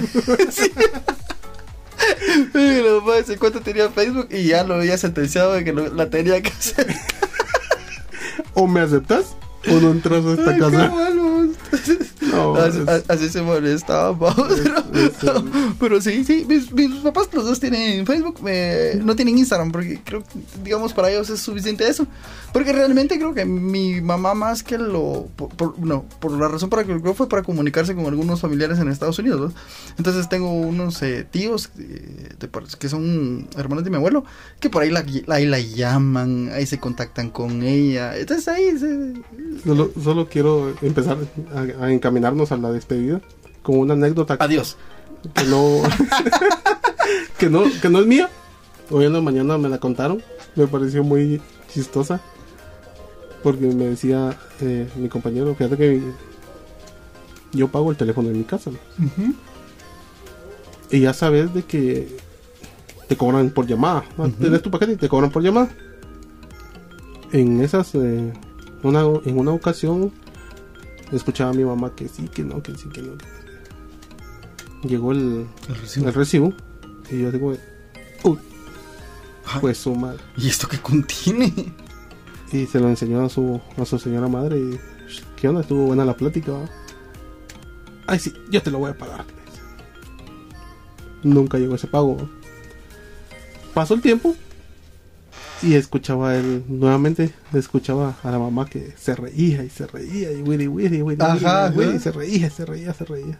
Le 2.59 2.91
decía. 3.17 3.35
Y 3.35 3.37
cuate 3.37 3.59
tenía 3.61 3.89
Facebook 3.89 4.27
y 4.31 4.43
ya 4.45 4.63
lo 4.63 4.75
había 4.75 4.97
sentenciado 4.97 5.53
de 5.53 5.63
que 5.63 5.73
lo- 5.73 5.93
la 5.93 6.09
tenía 6.09 6.41
que 6.41 6.49
hacer. 6.49 6.87
O 8.53 8.67
me 8.67 8.81
aceptas 8.81 9.35
o 9.69 9.73
no 9.79 9.91
entras 9.91 10.25
a 10.25 10.33
esta 10.33 10.51
Ay, 10.51 10.59
casa. 10.59 10.89
qué. 10.89 10.95
No, 12.31 12.55
así, 12.57 12.79
es- 12.79 13.09
así 13.09 13.29
se 13.29 13.41
molestaba, 13.41 14.17
pero, 15.21 15.43
pero 15.79 16.01
sí, 16.01 16.23
sí, 16.23 16.45
mis, 16.47 16.71
mis 16.71 16.95
papás 17.01 17.29
los 17.33 17.45
dos 17.45 17.59
tienen 17.59 18.05
Facebook, 18.05 18.39
eh, 18.47 18.99
no 19.03 19.15
tienen 19.15 19.37
Instagram, 19.37 19.71
porque 19.71 19.99
creo 20.03 20.23
digamos, 20.63 20.93
para 20.93 21.09
ellos 21.11 21.29
es 21.29 21.39
suficiente 21.41 21.87
eso. 21.87 22.07
Porque 22.53 22.73
realmente 22.73 23.17
creo 23.17 23.33
que 23.33 23.45
mi 23.45 24.01
mamá 24.01 24.33
más 24.33 24.61
que 24.61 24.77
lo, 24.77 25.27
por, 25.37 25.49
por- 25.55 25.79
no, 25.79 26.03
por 26.19 26.33
la 26.33 26.49
razón 26.49 26.69
para 26.69 26.83
que 26.83 26.93
lo 26.93 27.01
creo 27.01 27.13
fue 27.13 27.29
para 27.29 27.43
comunicarse 27.43 27.95
con 27.95 28.05
algunos 28.05 28.41
familiares 28.41 28.77
en 28.79 28.89
Estados 28.89 29.17
Unidos, 29.19 29.39
¿no? 29.39 29.53
Entonces 29.97 30.27
tengo 30.27 30.51
unos 30.51 31.01
eh, 31.01 31.25
tíos 31.29 31.69
eh, 31.79 32.29
de 32.39 32.49
que 32.77 32.89
son 32.89 33.47
hermanos 33.57 33.83
de 33.85 33.89
mi 33.89 33.95
abuelo, 33.95 34.25
que 34.59 34.69
por 34.69 34.83
ahí 34.83 34.89
la, 34.89 35.05
ahí 35.29 35.45
la 35.45 35.59
llaman, 35.59 36.49
ahí 36.53 36.65
se 36.65 36.77
contactan 36.79 37.29
con 37.29 37.63
ella, 37.63 38.17
entonces 38.17 38.47
ahí 38.49 38.77
se, 38.77 39.13
Solo, 39.63 39.91
solo 40.03 40.27
quiero 40.27 40.73
empezar 40.81 41.17
a, 41.55 41.85
a 41.85 41.91
encaminarnos 42.21 42.51
a 42.51 42.57
la 42.57 42.71
despedida 42.71 43.21
con 43.63 43.77
una 43.79 43.93
anécdota 43.93 44.37
Adiós. 44.39 44.77
que 45.33 45.43
no, 45.45 45.81
que 47.37 47.49
no 47.49 47.63
que 47.81 47.89
no 47.89 47.99
es 47.99 48.05
mía. 48.05 48.29
Hoy 48.89 49.05
en 49.05 49.13
la 49.13 49.21
mañana 49.21 49.57
me 49.57 49.69
la 49.69 49.79
contaron. 49.79 50.21
Me 50.55 50.67
pareció 50.67 51.03
muy 51.03 51.41
chistosa. 51.73 52.21
Porque 53.43 53.65
me 53.65 53.85
decía 53.85 54.37
eh, 54.61 54.87
mi 54.95 55.09
compañero, 55.09 55.55
fíjate 55.55 55.77
que 55.77 56.01
yo 57.53 57.67
pago 57.69 57.89
el 57.89 57.97
teléfono 57.97 58.29
de 58.29 58.35
mi 58.35 58.43
casa. 58.43 58.69
¿no? 58.69 58.77
Y 60.91 60.99
ya 60.99 61.13
sabes 61.13 61.51
de 61.53 61.63
que 61.63 62.15
te 63.07 63.17
cobran 63.17 63.49
por 63.49 63.65
llamada. 63.65 64.03
¿no? 64.17 64.29
Tienes 64.29 64.61
tu 64.61 64.69
paquete 64.69 64.93
y 64.93 64.97
te 64.97 65.09
cobran 65.09 65.31
por 65.31 65.41
llamada. 65.41 65.69
En 67.31 67.61
esas, 67.61 67.95
eh, 67.95 68.31
una, 68.83 69.01
en 69.25 69.39
una 69.39 69.51
ocasión, 69.51 70.11
escuchaba 71.11 71.51
a 71.51 71.53
mi 71.53 71.63
mamá 71.63 71.93
que 71.95 72.07
sí, 72.07 72.27
que 72.27 72.43
no, 72.43 72.61
que 72.61 72.75
sí, 72.75 72.89
que 72.89 73.01
no. 73.01 73.13
Llegó 74.83 75.11
el, 75.11 75.45
el 75.95 76.13
recibo 76.13 76.53
y 77.09 77.21
yo 77.21 77.31
digo, 77.31 77.53
uy, 78.23 78.39
Ay. 79.45 79.59
pues 79.61 79.77
su 79.77 79.95
madre. 79.95 80.23
¿Y 80.37 80.47
esto 80.47 80.67
qué 80.67 80.79
contiene? 80.79 81.53
Y 82.51 82.65
se 82.65 82.79
lo 82.79 82.89
enseñó 82.89 83.23
a 83.23 83.29
su, 83.29 83.61
a 83.77 83.85
su 83.85 83.97
señora 83.97 84.27
madre 84.27 84.59
y, 84.59 84.79
¿qué 85.35 85.47
onda? 85.47 85.61
Estuvo 85.61 85.85
buena 85.85 86.03
la 86.03 86.15
plática. 86.15 86.53
Ay, 88.07 88.19
sí, 88.19 88.33
yo 88.49 88.61
te 88.61 88.71
lo 88.71 88.79
voy 88.79 88.91
a 88.91 88.97
pagar. 88.97 89.25
Nunca 91.23 91.57
llegó 91.57 91.75
ese 91.75 91.87
pago. 91.87 92.17
Pasó 93.73 93.93
el 93.93 94.01
tiempo 94.01 94.35
y 95.63 95.75
escuchaba 95.75 96.35
él 96.35 96.63
nuevamente, 96.67 97.33
escuchaba 97.53 98.15
a 98.23 98.31
la 98.31 98.39
mamá 98.39 98.65
que 98.65 98.93
se 98.97 99.15
reía 99.15 99.63
y 99.63 99.69
se 99.69 99.85
reía 99.87 100.31
y 100.31 100.41
wiri 100.41 100.67
wiri 100.67 101.01
wiri 101.01 101.21
Ajá, 101.21 101.67
wiri, 101.75 101.77
wiri, 101.77 101.89
ajá. 101.89 101.95
y 101.95 101.99
se 101.99 102.11
reía, 102.11 102.49
se 102.49 102.65
reía, 102.65 102.93
se 102.93 103.05
reía. 103.05 103.39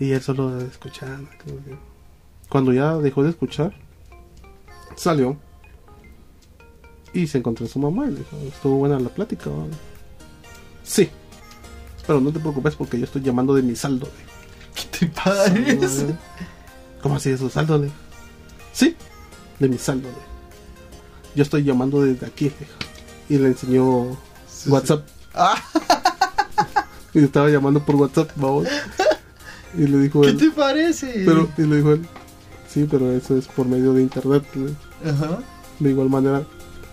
Y 0.00 0.12
él 0.12 0.20
solo 0.22 0.60
escuchaba. 0.60 1.18
Cuando 2.48 2.72
ya 2.72 2.96
dejó 2.98 3.22
de 3.22 3.30
escuchar, 3.30 3.72
salió 4.96 5.36
y 7.12 7.26
se 7.26 7.38
encontró 7.38 7.66
a 7.66 7.68
su 7.68 7.78
mamá 7.78 8.06
y 8.06 8.10
le 8.12 8.18
dijo, 8.18 8.36
estuvo 8.48 8.76
buena 8.78 8.98
la 8.98 9.08
plática. 9.08 9.50
¿va?". 9.50 9.66
Sí, 10.82 11.08
pero 12.06 12.20
no 12.20 12.32
te 12.32 12.40
preocupes 12.40 12.74
porque 12.74 12.98
yo 12.98 13.04
estoy 13.04 13.22
llamando 13.22 13.54
de 13.54 13.62
mi 13.62 13.76
saldo. 13.76 14.06
dijo. 14.06 14.88
¿Qué 14.90 15.06
te 15.06 15.12
parece? 15.12 16.16
¿Cómo 17.02 17.16
así 17.16 17.30
de 17.30 17.38
su 17.38 17.48
saldo? 17.50 17.84
Sí, 18.72 18.96
de 19.58 19.68
mi 19.68 19.78
saldo. 19.78 20.08
Yo 21.38 21.44
estoy 21.44 21.62
llamando 21.62 22.02
desde 22.02 22.26
aquí. 22.26 22.50
Y 23.28 23.38
le 23.38 23.46
enseñó 23.46 24.18
Sí, 24.48 24.70
WhatsApp. 24.70 25.06
Ah, 25.32 25.54
Y 27.14 27.20
estaba 27.20 27.48
llamando 27.48 27.78
por 27.86 27.94
WhatsApp, 27.94 28.32
vamos. 28.34 28.66
Y 29.76 29.86
le 29.86 29.98
dijo 29.98 30.22
¿qué 30.22 30.30
él. 30.30 30.36
te 30.36 30.50
parece? 30.50 31.22
Pero, 31.24 31.48
y 31.56 31.62
le 31.62 31.76
dijo 31.76 31.92
él. 31.92 32.04
Sí, 32.68 32.88
pero 32.90 33.12
eso 33.12 33.36
es 33.36 33.46
por 33.46 33.66
medio 33.68 33.92
de 33.92 34.02
internet. 34.02 34.42
le. 34.56 35.08
Ajá. 35.08 35.38
De 35.78 35.90
igual 35.90 36.08
manera, 36.10 36.42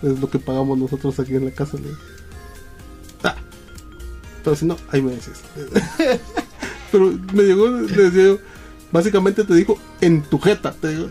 es 0.00 0.20
lo 0.20 0.30
que 0.30 0.38
pagamos 0.38 0.78
nosotros 0.78 1.18
aquí 1.18 1.34
en 1.34 1.46
la 1.46 1.50
casa. 1.50 1.76
le. 1.78 1.90
Ah, 3.24 3.34
pero 4.44 4.54
si 4.54 4.64
no, 4.64 4.76
ahí 4.92 5.02
me 5.02 5.10
decís. 5.10 5.42
pero 6.92 7.18
me 7.32 7.42
llegó, 7.42 7.68
le 7.68 8.02
decía 8.04 8.22
yo, 8.22 8.38
básicamente 8.92 9.42
te 9.42 9.54
dijo, 9.54 9.76
en 10.00 10.22
tu 10.22 10.38
jeta, 10.38 10.70
te 10.70 10.90
digo. 10.90 11.08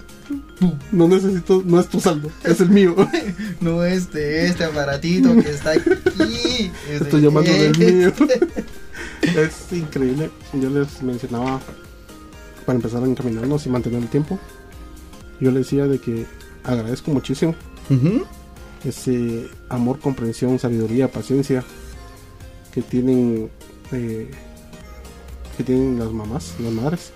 No 0.91 1.07
necesito, 1.07 1.61
no 1.65 1.79
es 1.79 1.87
tu 1.87 1.99
saldo, 1.99 2.31
es 2.43 2.59
el 2.61 2.69
mío. 2.69 2.95
No 3.61 3.83
es 3.83 4.11
de 4.11 4.47
este 4.47 4.63
aparatito 4.63 5.33
que 5.35 5.49
está 5.49 5.71
aquí. 5.71 6.71
es 6.89 7.01
Estoy 7.01 7.21
llamando 7.21 7.51
del 7.51 7.71
este. 7.71 7.91
mío. 7.91 8.13
es 9.21 9.71
increíble. 9.71 10.29
Yo 10.53 10.69
les 10.69 11.01
mencionaba, 11.01 11.59
para 12.65 12.75
empezar 12.77 13.03
a 13.03 13.05
encaminarnos 13.05 13.65
y 13.65 13.69
mantener 13.69 14.01
el 14.01 14.07
tiempo, 14.09 14.39
yo 15.39 15.51
les 15.51 15.65
decía 15.65 15.87
de 15.87 15.99
que 15.99 16.25
agradezco 16.63 17.11
muchísimo 17.11 17.55
ese 18.83 19.47
amor, 19.69 19.99
comprensión, 19.99 20.59
sabiduría, 20.59 21.11
paciencia 21.11 21.63
que 22.73 22.81
tienen 22.81 23.49
eh, 23.91 24.29
que 25.57 25.63
tienen 25.63 25.99
las 25.99 26.11
mamás, 26.11 26.53
las 26.59 26.71
madres. 26.73 27.11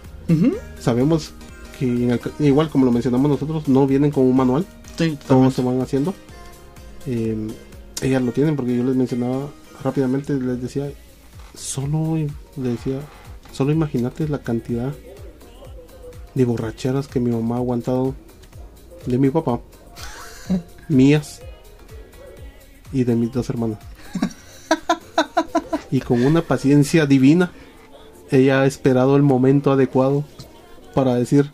Sabemos 0.80 1.34
que 1.80 1.86
el 1.86 2.20
igual 2.40 2.70
como 2.70 2.86
lo 2.86 2.92
mencionamos 2.92 3.32
nosotros, 3.32 3.68
no 3.68 3.88
vienen 3.88 4.12
con 4.12 4.26
un 4.26 4.36
manual, 4.36 4.66
Sí, 5.00 5.18
se 5.56 5.62
van 5.62 5.82
haciendo. 5.82 6.14
Eh, 7.06 7.48
ellas 8.02 8.22
lo 8.22 8.34
tienen 8.34 8.58
porque 8.58 8.76
yo 8.76 8.84
les 8.84 8.98
mencionaba 8.98 9.50
rápidamente, 9.82 10.34
les 10.34 10.62
decía, 10.62 10.92
solo 11.56 12.18
les 12.18 12.78
decía, 12.78 13.00
solo 13.54 13.72
imagínate 13.72 14.28
la 14.28 14.40
cantidad 14.40 14.94
de 16.36 16.46
borracheras 16.46 17.08
que 17.08 17.22
mi 17.22 17.32
mamá 17.32 17.56
ha 17.56 17.60
aguantado 17.60 18.14
de 19.06 19.18
mi 19.18 19.30
papá, 19.30 19.62
mías 20.90 21.42
y 22.92 23.06
de 23.06 23.16
mis 23.16 23.32
dos 23.32 23.50
hermanas. 23.50 23.80
Y 25.92 26.02
con 26.02 26.24
una 26.24 26.44
paciencia 26.44 27.08
divina, 27.08 27.52
ella 28.30 28.62
ha 28.62 28.66
esperado 28.68 29.16
el 29.16 29.24
momento 29.24 29.72
adecuado 29.72 30.24
para 30.94 31.16
decir, 31.16 31.52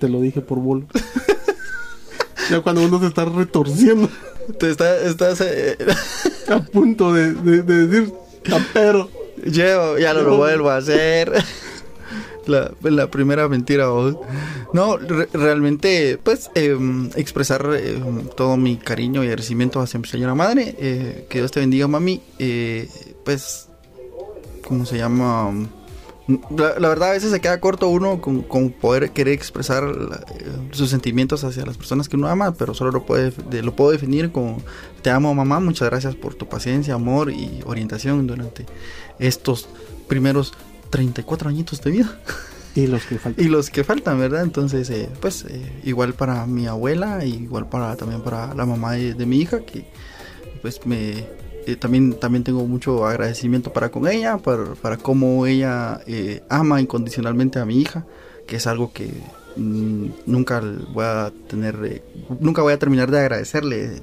te 0.00 0.08
lo 0.08 0.20
dije 0.20 0.40
por 0.40 0.58
bolo. 0.58 0.86
ya 2.50 2.60
cuando 2.60 2.82
uno 2.82 2.98
se 2.98 3.06
está 3.06 3.24
retorciendo 3.24 4.08
Te 4.58 4.70
está, 4.70 4.96
estás. 5.02 5.40
eh, 5.42 5.76
a 6.48 6.58
punto 6.60 7.12
de, 7.12 7.34
de- 7.34 7.62
de 7.62 7.86
decir, 7.86 8.12
pero 8.72 9.08
Llevo, 9.44 9.96
ya 9.98 10.12
no 10.12 10.20
lo 10.22 10.36
vuelvo 10.36 10.68
a 10.70 10.76
hacer. 10.78 11.32
La, 12.46 12.72
la 12.82 13.10
primera 13.10 13.48
mentira, 13.48 13.88
vos. 13.88 14.16
No, 14.72 14.96
re- 14.96 15.28
realmente, 15.32 16.18
pues, 16.22 16.50
em, 16.54 17.08
expresar 17.14 17.64
em, 17.80 18.26
todo 18.36 18.56
mi 18.56 18.76
cariño 18.76 19.22
y 19.22 19.26
agradecimiento 19.28 19.80
hacia 19.80 20.00
mi 20.00 20.06
señora 20.08 20.34
madre. 20.34 20.74
eh, 20.78 21.26
que 21.28 21.38
Dios 21.38 21.52
te 21.52 21.60
bendiga, 21.60 21.86
mami. 21.86 22.20
eh, 22.38 22.88
pues, 23.24 23.68
¿cómo 24.66 24.84
se 24.84 24.96
llama? 24.98 25.52
La, 26.56 26.78
la 26.78 26.88
verdad, 26.88 27.10
a 27.10 27.12
veces 27.12 27.30
se 27.30 27.40
queda 27.40 27.60
corto 27.60 27.88
uno 27.88 28.20
con, 28.20 28.42
con 28.42 28.70
poder 28.70 29.10
querer 29.10 29.34
expresar 29.34 29.82
la- 29.84 30.24
eh, 30.38 30.44
sus 30.72 30.90
sentimientos 30.90 31.44
hacia 31.44 31.64
las 31.66 31.76
personas 31.76 32.08
que 32.08 32.16
uno 32.16 32.28
ama, 32.28 32.52
pero 32.54 32.74
solo 32.74 32.90
lo, 32.90 33.04
puede, 33.06 33.32
de- 33.50 33.62
lo 33.62 33.74
puedo 33.74 33.90
definir 33.90 34.30
como 34.32 34.62
te 35.02 35.10
amo 35.10 35.34
mamá, 35.34 35.60
muchas 35.60 35.88
gracias 35.88 36.14
por 36.14 36.34
tu 36.34 36.48
paciencia, 36.48 36.94
amor 36.94 37.30
y 37.32 37.60
orientación 37.64 38.26
durante 38.26 38.66
estos 39.18 39.68
primeros 40.08 40.52
34 40.90 41.48
añitos 41.48 41.80
de 41.82 41.90
vida 41.90 42.18
y 42.74 42.86
los 42.86 43.04
que 43.04 43.18
faltan. 43.18 43.44
y 43.46 43.48
los 43.48 43.70
que 43.70 43.84
faltan, 43.84 44.18
¿verdad? 44.18 44.42
Entonces, 44.42 44.90
eh, 44.90 45.08
pues 45.20 45.44
eh, 45.48 45.80
igual 45.84 46.14
para 46.14 46.46
mi 46.46 46.66
abuela, 46.66 47.24
igual 47.24 47.68
para 47.68 47.96
también 47.96 48.20
para 48.22 48.54
la 48.54 48.66
mamá 48.66 48.92
de, 48.92 49.14
de 49.14 49.26
mi 49.26 49.38
hija, 49.40 49.60
que 49.60 49.84
pues 50.62 50.84
me 50.86 51.24
eh, 51.66 51.76
también 51.76 52.18
también 52.18 52.44
tengo 52.44 52.66
mucho 52.66 53.06
agradecimiento 53.06 53.72
para 53.72 53.90
con 53.90 54.08
ella, 54.08 54.38
para, 54.38 54.74
para 54.74 54.96
cómo 54.96 55.46
ella 55.46 56.00
eh, 56.06 56.42
ama 56.48 56.80
incondicionalmente 56.80 57.58
a 57.58 57.64
mi 57.64 57.80
hija, 57.80 58.06
que 58.46 58.56
es 58.56 58.66
algo 58.66 58.92
que 58.92 59.10
nunca 59.56 60.60
voy 60.92 61.04
a 61.04 61.32
tener, 61.48 61.76
eh, 61.84 62.02
nunca 62.40 62.62
voy 62.62 62.72
a 62.72 62.78
terminar 62.78 63.10
de 63.10 63.18
agradecerle 63.18 63.96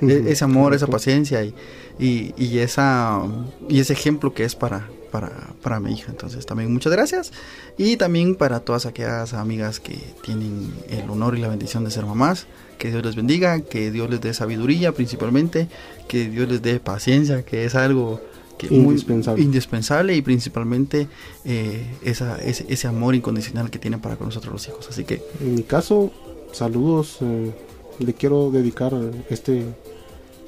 el- 0.00 0.08
e- 0.10 0.30
ese 0.32 0.44
amor, 0.44 0.74
esa 0.74 0.86
paciencia 0.86 1.42
y, 1.44 1.54
y, 1.98 2.34
y 2.36 2.58
esa 2.58 3.20
y 3.68 3.80
ese 3.80 3.92
ejemplo 3.92 4.32
que 4.34 4.44
es 4.44 4.54
para, 4.54 4.88
para, 5.10 5.30
para 5.62 5.80
mi 5.80 5.92
hija. 5.94 6.10
Entonces 6.10 6.46
también 6.46 6.72
muchas 6.72 6.92
gracias 6.92 7.32
y 7.78 7.96
también 7.96 8.34
para 8.34 8.60
todas 8.60 8.86
aquellas 8.86 9.34
amigas 9.34 9.80
que 9.80 9.98
tienen 10.22 10.72
el 10.88 11.08
honor 11.10 11.36
y 11.36 11.40
la 11.40 11.48
bendición 11.48 11.84
de 11.84 11.90
ser 11.90 12.06
mamás. 12.06 12.46
Que 12.78 12.90
Dios 12.90 13.04
les 13.04 13.14
bendiga, 13.14 13.60
que 13.60 13.90
Dios 13.90 14.08
les 14.08 14.22
dé 14.22 14.32
sabiduría 14.32 14.92
principalmente, 14.92 15.68
que 16.08 16.30
Dios 16.30 16.48
les 16.48 16.62
dé 16.62 16.80
paciencia, 16.80 17.42
que 17.42 17.66
es 17.66 17.74
algo 17.74 18.22
que 18.68 18.74
muy- 18.74 18.90
Indispensable. 18.94 19.42
indispensable 19.42 20.16
y 20.16 20.22
principalmente 20.22 21.08
eh, 21.44 21.84
esa, 22.02 22.38
ese, 22.42 22.66
ese 22.68 22.86
amor 22.88 23.14
incondicional 23.14 23.70
que 23.70 23.78
tienen 23.78 24.00
para 24.00 24.16
con 24.16 24.26
nosotros 24.28 24.52
los 24.52 24.68
hijos. 24.68 24.86
Así 24.88 25.04
que 25.04 25.22
En 25.40 25.54
mi 25.54 25.62
caso, 25.62 26.10
saludos. 26.52 27.18
eh, 27.22 27.52
le 27.98 28.14
quiero 28.14 28.50
dedicar 28.50 28.92
este 29.28 29.64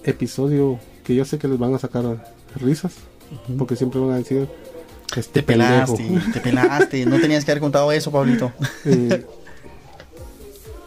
episodio 0.04 0.78
que 1.04 1.14
yo 1.14 1.24
sé 1.24 1.38
que 1.38 1.48
les 1.48 1.58
van 1.58 1.74
a 1.74 1.78
sacar 1.78 2.34
risas, 2.56 2.92
porque 3.58 3.76
siempre 3.76 4.00
van 4.00 4.10
a 4.12 4.16
decir 4.16 4.48
este 5.16 5.40
te 5.40 5.42
pelaste, 5.42 5.96
pendejo. 5.96 6.32
te 6.32 6.40
pelaste, 6.40 7.06
no 7.06 7.20
tenías 7.20 7.44
que 7.44 7.50
haber 7.50 7.60
contado 7.60 7.92
eso, 7.92 8.10
Pablito. 8.10 8.52
Eh, 8.86 9.26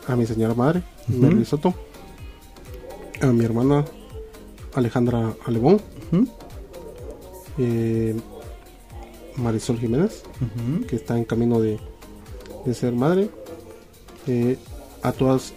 a 0.08 0.16
mi 0.16 0.26
señora 0.26 0.54
madre, 0.54 0.84
Soto, 1.46 1.74
a 3.22 3.28
mi 3.28 3.44
hermana 3.46 3.86
Alejandra 4.74 5.34
Alebón, 5.46 5.82
eh, 7.58 8.16
Marisol 9.38 9.80
Jiménez, 9.80 10.24
que 10.88 10.96
está 10.96 11.18
en 11.18 11.26
camino 11.26 11.60
de, 11.60 11.80
de 12.66 12.74
ser 12.74 12.94
madre, 12.94 13.30
eh, 14.28 14.58
a 15.02 15.12
todas 15.12 15.54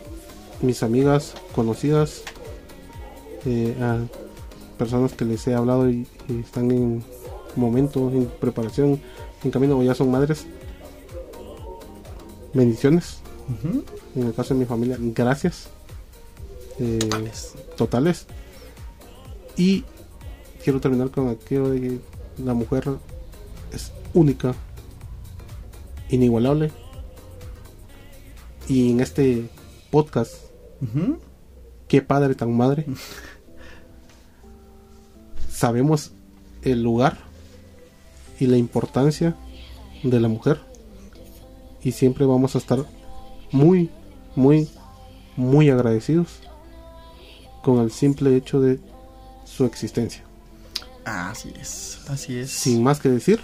mis 0.60 0.82
amigas 0.82 1.34
conocidas, 1.54 2.22
eh, 3.46 3.76
a 3.80 3.98
personas 4.76 5.12
que 5.12 5.24
les 5.24 5.46
he 5.46 5.54
hablado 5.54 5.88
y, 5.90 6.06
y 6.28 6.40
están 6.40 6.70
en 6.70 7.02
momento, 7.56 8.10
en 8.10 8.26
preparación, 8.26 9.00
en 9.44 9.50
camino 9.50 9.78
o 9.78 9.82
ya 9.82 9.94
son 9.94 10.10
madres. 10.10 10.46
Bendiciones. 12.54 13.18
En 14.14 14.26
el 14.26 14.34
caso 14.34 14.54
de 14.54 14.60
mi 14.60 14.66
familia, 14.66 14.96
gracias. 15.00 15.68
Eh, 16.78 16.98
Totales. 16.98 17.54
totales. 17.76 18.26
Y 19.56 19.84
quiero 20.62 20.80
terminar 20.80 21.10
con 21.10 21.28
aquello 21.28 21.70
de 21.70 21.80
que 21.80 22.00
la 22.44 22.54
mujer 22.54 22.84
es 23.72 23.92
única, 24.14 24.54
inigualable. 26.10 26.70
Y 28.68 28.90
en 28.90 29.00
este 29.00 29.48
podcast, 29.90 30.34
qué 31.86 32.02
padre 32.02 32.34
tan 32.34 32.54
madre, 32.56 32.84
sabemos 35.50 36.12
el 36.62 36.82
lugar 36.82 37.18
y 38.38 38.46
la 38.46 38.56
importancia 38.56 39.36
de 40.02 40.20
la 40.20 40.28
mujer. 40.28 40.60
Y 41.82 41.92
siempre 41.92 42.26
vamos 42.26 42.54
a 42.54 42.58
estar 42.58 42.84
muy, 43.50 43.90
muy, 44.36 44.68
muy 45.36 45.70
agradecidos 45.70 46.40
con 47.62 47.78
el 47.78 47.90
simple 47.90 48.36
hecho 48.36 48.60
de 48.60 48.80
su 49.44 49.64
existencia. 49.64 50.27
Así 51.08 51.52
es, 51.60 51.98
así 52.08 52.38
es. 52.38 52.50
Sin 52.50 52.82
más 52.82 53.00
que 53.00 53.08
decir, 53.08 53.40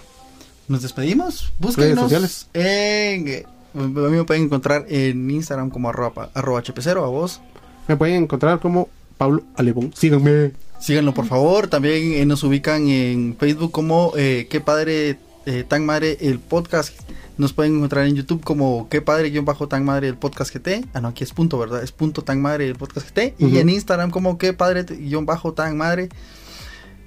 Nos 0.69 0.83
despedimos. 0.83 1.53
Búsquenos 1.59 2.11
Redes 2.11 2.23
sociales. 2.23 2.47
en... 2.55 3.47
A 3.75 3.79
mí 3.79 4.17
me 4.17 4.25
pueden 4.25 4.45
encontrar 4.45 4.87
en 4.89 5.29
Instagram 5.29 5.69
como 5.71 5.89
arroba, 5.89 6.31
arroba 6.33 6.63
hp0 6.63 7.05
a 7.05 7.09
vos. 7.09 7.41
me 7.89 7.97
pueden 7.97 8.23
encontrar 8.23 8.61
como 8.61 8.89
Pablo 9.19 9.43
Alebón. 9.57 9.93
Síganme. 9.97 10.53
Síganlo 10.79 11.13
por 11.13 11.27
favor. 11.27 11.67
También 11.67 12.13
eh, 12.13 12.25
nos 12.25 12.45
ubican 12.45 12.89
en 12.89 13.37
Facebook 13.37 13.73
como 13.73 14.13
eh, 14.17 14.47
Qué 14.49 14.61
Padre 14.61 15.19
eh, 15.47 15.65
Tan 15.67 15.85
Madre 15.85 16.19
el 16.21 16.39
podcast. 16.39 16.93
Nos 17.37 17.53
pueden 17.53 17.77
encontrar 17.77 18.07
en 18.07 18.15
YouTube 18.15 18.45
como 18.45 18.89
Qué 18.89 19.03
Padre 19.03 19.31
guion 19.31 19.45
bajo 19.45 19.67
Tan 19.67 19.85
Madre 19.85 20.07
el 20.07 20.17
podcast 20.17 20.55
GT. 20.55 20.85
Ah, 20.95 21.01
no, 21.01 21.09
aquí 21.09 21.25
es 21.25 21.33
punto, 21.33 21.59
¿verdad? 21.59 21.83
Es 21.83 21.91
punto 21.91 22.23
Tan 22.23 22.41
Madre 22.41 22.69
el 22.69 22.77
podcast 22.77 23.09
GT. 23.11 23.35
Y 23.39 23.59
en 23.59 23.71
Instagram 23.71 24.11
como 24.11 24.39
Qué 24.39 24.53
Padre 24.53 24.85
guion 24.85 25.27
bajo 25.27 25.53
Tan 25.53 25.77
Madre 25.77 26.11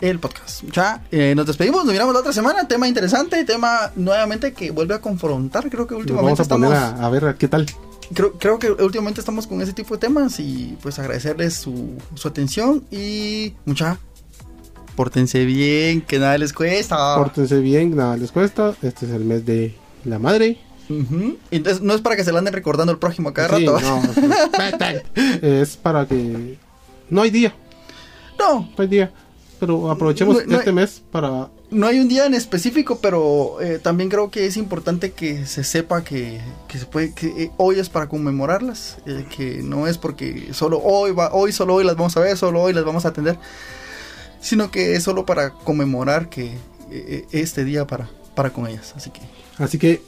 el 0.01 0.19
podcast. 0.19 0.63
Ya, 0.71 1.03
eh, 1.11 1.33
nos 1.35 1.45
despedimos, 1.45 1.83
nos 1.85 1.91
miramos 1.93 2.13
la 2.13 2.19
otra 2.21 2.33
semana. 2.33 2.67
Tema 2.67 2.87
interesante, 2.87 3.43
tema 3.45 3.91
nuevamente 3.95 4.53
que 4.53 4.71
vuelve 4.71 4.93
a 4.95 5.01
confrontar. 5.01 5.69
Creo 5.69 5.87
que 5.87 5.93
Nos 5.95 6.01
últimamente 6.01 6.43
vamos 6.43 6.51
a 6.51 6.55
poner 6.55 6.73
estamos. 6.73 6.99
a, 7.01 7.05
a 7.05 7.09
ver 7.09 7.35
qué 7.37 7.47
tal. 7.47 7.65
Creo, 8.13 8.33
creo 8.39 8.57
que 8.59 8.71
últimamente 8.71 9.19
estamos 9.19 9.47
con 9.47 9.61
ese 9.61 9.73
tipo 9.73 9.95
de 9.95 9.99
temas 9.99 10.39
y 10.39 10.77
pues 10.81 10.97
agradecerles 10.97 11.55
su, 11.55 11.97
su 12.15 12.27
atención 12.27 12.85
y 12.91 13.53
mucha. 13.65 13.99
Pórtense 14.95 15.45
bien, 15.45 16.01
que 16.01 16.17
nada 16.17 16.37
les 16.37 16.53
cuesta. 16.53 17.15
Pórtense 17.17 17.59
bien, 17.59 17.95
nada 17.95 18.17
les 18.17 18.31
cuesta. 18.31 18.73
Este 18.81 19.05
es 19.05 19.11
el 19.11 19.25
mes 19.25 19.45
de 19.45 19.75
la 20.05 20.17
madre. 20.19 20.57
Ujú. 20.89 21.37
Entonces 21.51 21.81
no 21.83 21.93
es 21.93 22.01
para 22.01 22.15
que 22.15 22.23
se 22.23 22.31
lo 22.31 22.37
anden 22.37 22.53
recordando 22.53 22.93
el 22.93 22.97
próximo 22.97 23.33
cada 23.33 23.57
Sí, 23.57 23.65
rato. 23.65 23.79
no, 23.81 24.01
es 25.41 25.75
para 25.77 26.07
que 26.07 26.57
no 27.09 27.21
hay 27.21 27.29
día, 27.29 27.53
No, 28.39 28.61
no 28.61 28.75
hay 28.77 28.87
día. 28.87 29.11
Pero 29.59 29.89
aprovechemos 29.89 30.35
No, 30.37 30.43
no 30.45 30.57
este 30.57 30.69
hay- 30.69 30.75
mes 30.75 31.01
para 31.11 31.49
no 31.69 31.87
hay 31.87 31.99
un 31.99 32.07
día 32.07 32.25
en 32.25 32.33
específico, 32.33 32.99
pero 33.01 33.59
eh, 33.61 33.79
también 33.79 34.09
creo 34.09 34.29
que 34.31 34.45
es 34.45 34.55
importante 34.55 35.11
que 35.11 35.45
se 35.45 35.63
sepa 35.65 36.03
que, 36.03 36.39
que 36.69 36.77
se 36.77 36.85
puede, 36.85 37.13
que 37.13 37.27
eh, 37.27 37.51
hoy 37.57 37.79
es 37.79 37.89
para 37.89 38.07
conmemorarlas, 38.07 38.99
eh, 39.05 39.25
que 39.35 39.61
no 39.63 39.85
es 39.87 39.97
porque 39.97 40.53
solo 40.53 40.79
hoy 40.81 41.11
va, 41.11 41.33
hoy 41.33 41.51
solo 41.51 41.73
hoy 41.75 41.83
las 41.83 41.95
vamos 41.97 42.15
a 42.15 42.21
ver, 42.21 42.37
solo 42.37 42.61
hoy 42.61 42.71
las 42.71 42.85
vamos 42.85 43.03
a 43.05 43.09
atender, 43.09 43.37
sino 44.39 44.71
que 44.71 44.95
es 44.95 45.03
solo 45.03 45.25
para 45.25 45.49
conmemorar 45.51 46.29
que 46.29 46.53
eh, 46.91 47.25
este 47.31 47.63
día 47.65 47.85
para, 47.85 48.09
para 48.35 48.51
con 48.51 48.67
ellas. 48.67 48.93
Así 48.95 49.09
que 49.09 49.21
Así 49.57 49.77
que 49.77 50.01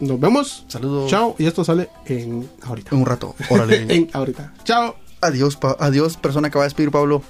nos 0.00 0.18
vemos. 0.18 0.64
saludos. 0.66 1.10
Chao. 1.10 1.36
Y 1.38 1.46
esto 1.46 1.62
sale 1.64 1.90
en 2.06 2.48
ahorita. 2.62 2.90
En 2.94 2.98
un 3.02 3.06
rato. 3.06 3.34
Órale. 3.50 3.82
En 3.94 4.08
ahorita. 4.12 4.52
Chao. 4.64 4.96
adiós, 5.20 5.54
pa- 5.56 5.76
adiós, 5.78 6.16
persona 6.16 6.50
que 6.50 6.58
va 6.58 6.64
a 6.64 6.66
despedir, 6.66 6.90
Pablo. 6.90 7.22